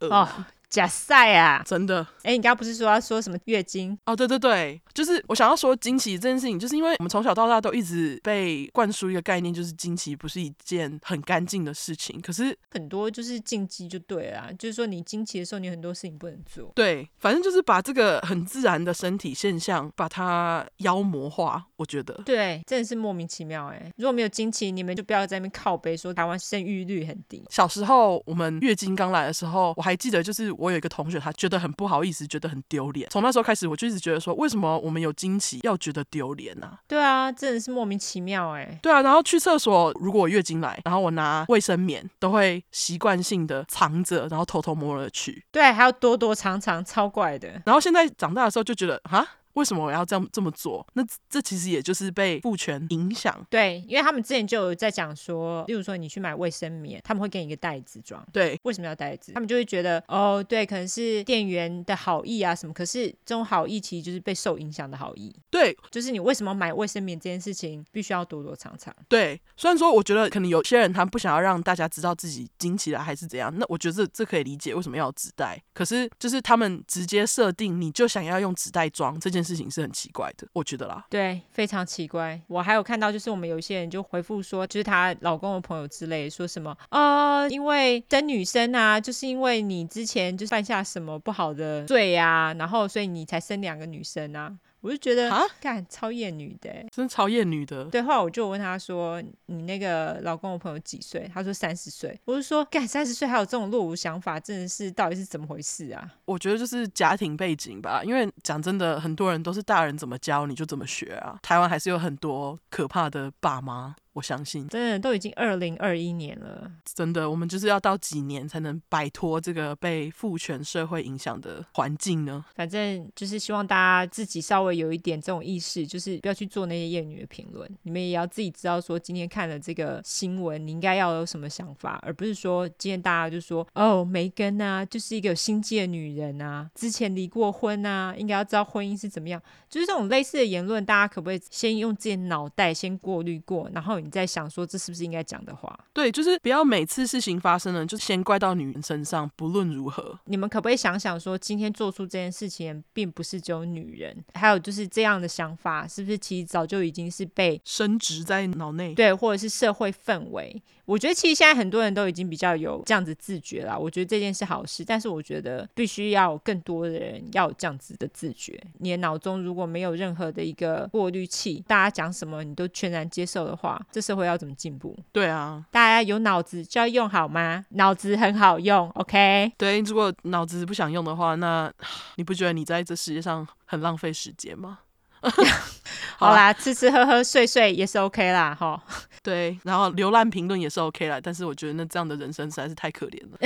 [0.00, 0.08] 呃。
[0.08, 0.28] 哦
[0.72, 1.62] 假赛啊！
[1.66, 2.00] 真的？
[2.22, 3.96] 哎、欸，你刚刚不是说要说什么月经？
[4.06, 12.18] 哦，对对对，就是我想要说经期这件事情，就是因为我们从小到大都一直被灌输一个概念，就是经期不是一件很干净的事情。
[12.22, 16.72] 可是很多就是禁忌就对了，就是说你经期的时候，你很多事情不能做。
[16.74, 21.62] 对，反正就是把这个很自然的身体现象，把它妖魔化。
[21.76, 23.92] 我觉得对，真的是莫名其妙哎。
[23.96, 27.44] 如果没有经期，你们就不要在那边靠背说台湾生育率很低。
[27.50, 30.50] 小时候我们月经刚来的时候，我还记得就是。
[30.62, 33.08] 我有一个同学，他觉得很不好意思，觉得很丢脸。
[33.10, 36.78] 从那时候开始，我就一直觉得说，为什么我们有惊奇要觉得丢脸呢？
[36.86, 38.78] 对啊，真的是莫名其妙哎。
[38.80, 45.44] 对啊，然后去厕所，如果我月经来，然后我拿卫生棉，都会习惯性的藏着，然后偷偷摸了去。
[45.50, 47.60] 对，还要躲躲藏藏，超怪的。
[47.66, 49.26] 然后现在长大的时候，就觉得哈。
[49.54, 50.86] 为什么我要这样这么做？
[50.94, 53.44] 那这其实也就是被父权影响。
[53.50, 58.24] 对，因为他们之前就有在讲说，例如说你去买卫生棉，他们会给你一个袋子装。
[58.32, 59.32] 对，为什么要袋子？
[59.32, 62.72] 他们就会觉得，哦，对，可能是店员的好意啊什么。
[62.72, 65.34] 可是这种好意其实就是被受影响的好意。
[65.50, 68.94] 对，就是你为什么买卫生棉这件事情，必须要躲躲藏藏。
[69.08, 75.62] 对，虽然说我觉得可能有些人他不想要让大家知道自己经期了还是怎样，那我觉得这这可以理解为什么要纸袋。
[75.74, 82.40] 可是就是他们直接设定你就想要用纸袋装这件事情是很奇怪的，我觉得啦，对，非常奇怪。
[82.46, 94.52] 我还有看到，就是我们有一些人就回复说，就是她老公的朋友之类，说什么啊、呃，因为生女生啊，就是因为你之前就犯下什么不好的罪啊，然后所以你才生两个女生啊。
[94.82, 97.84] 我就觉得啊，干超厌女的，真超厌女的。
[97.84, 111.38] 对，后来我就问他说：“你那个老公的朋友几岁？”他说：“三十岁。”我就说：“干三十岁还有这种落伍想法，真的是到底是怎么回事啊？”我觉得就是家庭背景吧，因为讲真的，很多人都是大人怎么教你就怎么学啊。
[111.42, 113.94] 台湾还是有很多可怕的爸妈。
[114.14, 122.44] 我相信，真的都已经二零二一年了，真的，我们就是要到几年才能摆脱这个被父权社会影响的环境呢？
[122.54, 127.66] 反正就是希望大家自己稍微有一点这种意识，就是不要去做那些厌女的评论。
[127.84, 139.40] 你们也要自己知道，说今天看了这个新闻，你应该要有什么想法，而不是说今天大家就说哦，梅根啊，就是一个有心机的女人啊，之前离过婚啊，应该要知道婚姻是怎么样。
[139.70, 144.01] 就是这种类似的言论，大家可不可以先用自己的脑袋先过滤过，然后。
[144.02, 145.78] 你在想说，这是不是应该讲的话？
[145.92, 149.30] 对，就是不要每次事情发生了就先怪到女人身上。
[149.36, 158.94] 不论如何，你们可不可以想想说，今天做出这件事情并不是只有女人，还有就是这样的想法，是不是其实早就已经是被深植在脑内？
[158.94, 160.62] 对，或者是社会氛围。
[160.84, 163.78] 我觉得其实现在很多人都已经比较有这样子自觉了。
[163.78, 168.60] 我觉得这件事好事，但是我觉得必须要有更多的人要有这样子的自觉。
[168.78, 174.96] 你的脑中如果没有任何的一个过滤器，大家讲什么你都全然接受的话，这社会要怎么进步？
[175.12, 177.64] 对啊，大家有脑子就要用好吗？
[177.70, 179.52] 脑子很好用，OK？
[179.56, 181.72] 对，如果脑子不想用的话，那
[182.16, 184.80] 你不觉得你在这世界上很浪费时间吗？
[186.18, 188.80] 好啦，吃吃喝喝睡睡也是 OK 啦，哈。
[189.22, 193.38] 对，然后浏览评论也是 OK 啦，但是我觉得那这样的人生实在是太可怜了，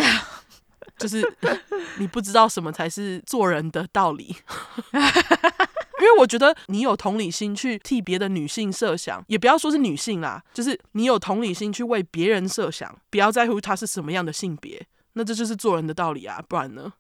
[0.98, 1.22] 就是
[1.98, 4.36] 你不知道什么才是做人的道理。
[5.98, 16.92] 因为我觉得你有同理心去替别的女性设想，也不要说是女性啦，就是你有同理心去为别人设想，不要在乎他是什么样的性别，那这就是做人的道理啊，不然呢？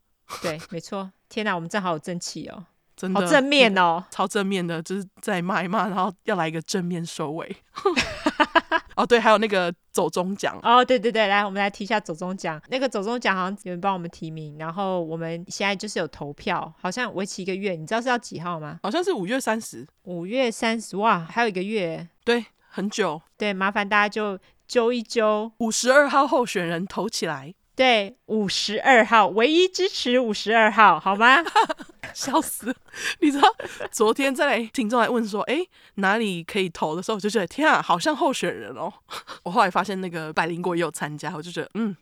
[0.42, 1.12] 对，没错。
[1.28, 2.64] 天哪，我们正好有正气哦。
[2.96, 7.56] 真的好正面哦，超正面的，就是在骂一骂，然后要来一个正面收尾。
[8.96, 12.58] 哦，对，还有那个走中奖哦，对对对，来，我们来提一下走中奖。
[12.68, 17.72] 那个走中奖好像有人帮我们提名，然后我们现在就是有投票，好像为期一个月。
[17.74, 18.80] 你知道是要几号吗？
[18.82, 19.86] 好像是五月三十。
[20.04, 22.08] 五月三十，哇，还有一个月。
[22.24, 23.20] 对，很久。
[23.36, 27.52] 对，麻烦大家就揪一揪，五十二号候选人投起来。
[27.76, 31.44] 对，五十二号，唯一支持五十二号，好吗？
[32.14, 32.74] 笑死！
[33.20, 33.46] 你知道
[33.92, 35.58] 昨天在听众来问说，哎，
[35.96, 38.90] 哪里可以投的时候，我就觉得天啊，好像候选人哦。
[39.44, 41.94] 我后来发现那个百灵果也有参加，我就觉得嗯。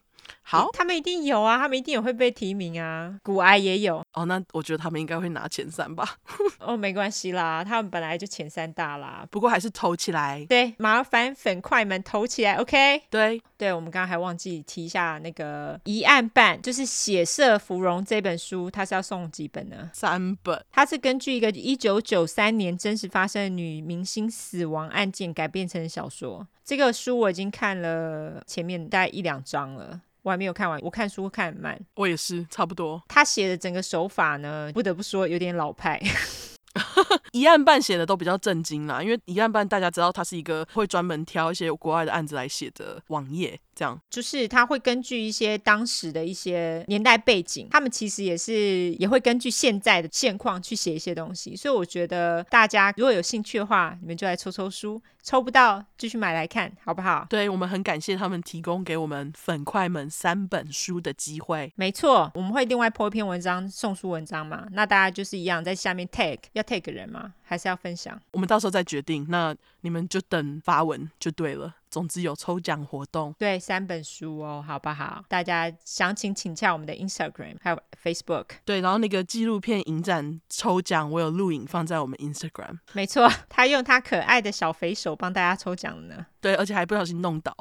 [0.47, 3.19] 好，他们一定有啊，他们一定也会被提名啊。
[3.23, 6.17] 股癌也有哦，那我觉得他们应该会拿前三吧。
[6.61, 9.27] 哦，没关系啦，他们本来就前三大啦。
[9.31, 10.45] 不过还是投起来。
[10.47, 13.03] 对，麻烦粉块们投起来，OK？
[13.09, 19.91] 对，对，我们刚刚还忘记提一下那个疑案办，就是《血色芙蓉》这本书，它是要送几本呢？
[19.95, 20.63] 三本。
[20.71, 26.47] 它是根据一个一九九三年真实发生的女明星死亡案件改编成小说。
[26.63, 30.01] 这个书我已经看了前面大概一两章了。
[30.25, 31.78] 我还没有看完，我看书看很慢。
[31.97, 33.01] 我也是，差不多。
[33.09, 36.01] 他写的整个手法呢，不得不说有点老派。
[37.31, 43.61] 一案半写的都比较震惊啦，因为一案半大家知道，他是一个会专门挑一些国外的案子来写的网页。
[43.77, 51.55] 这样就是他会根据一些当时的一些年代背景，他们其实也是也会根据现在的现况去写一些东西。
[51.55, 57.27] 所以我觉得大家如果有兴趣的话，你们就来抽抽书，抽不到继续买来看，好不好？
[57.31, 61.73] 对，我们很感谢他们提供给我们粉块们三本书的机会。
[61.77, 64.67] 没错，我们会另外 po 一篇文章送书文章嘛？
[64.73, 67.33] 那大家就是一样在下面 tag 要 tag 人吗？
[67.43, 68.20] 还是要分享？
[68.33, 69.25] 我们到时候再决定。
[69.31, 71.75] 那你们就等发文就对了。
[71.91, 75.23] 总之有抽奖活动，对，三本书哦，好不好？
[75.29, 78.47] 大家详情请洽我们的 Instagram 还有 Facebook。
[78.65, 82.79] 对，然后那个纪录片影展抽奖，我有录影放在我们 Instagram。
[82.95, 86.27] 没错，他用他可爱的小肥手帮大家抽奖呢。
[86.41, 87.55] 对，而且还不小心弄倒。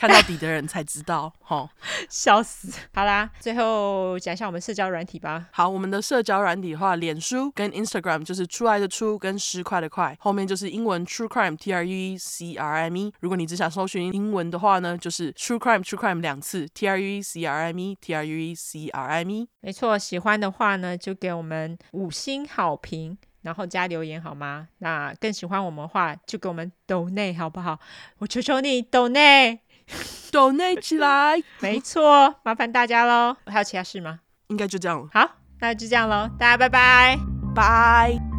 [0.00, 1.68] 看到底的人才知道， 哈，
[2.08, 2.72] 笑死！
[2.94, 5.46] 好啦，最后讲一下我们社交软体吧。
[5.52, 13.12] 好，我们的社交软体的话，脸书跟 Instagram 就是出来的出跟失块的块，后面就是英文 True Crime T R U E C R M E。
[13.20, 18.24] 如果你只想搜寻英文的话呢，就是 True Crime True Crime 两次 T R U E C R M E T R
[18.24, 19.48] U E C R M E。
[19.60, 24.68] 没错，喜欢的话呢，就给我们五星好评，然后加留言好吗？
[24.78, 27.78] 那更喜欢我们的话，就给我们抖内好不好？
[28.20, 29.60] 我求求你抖内。
[30.32, 33.36] 抖内起来，没错，麻烦大家喽。
[33.46, 34.20] 还有其他事吗？
[34.48, 35.08] 应该就这样了。
[35.12, 35.28] 好，
[35.60, 37.18] 那就这样喽，大家拜拜，
[37.54, 38.29] 拜。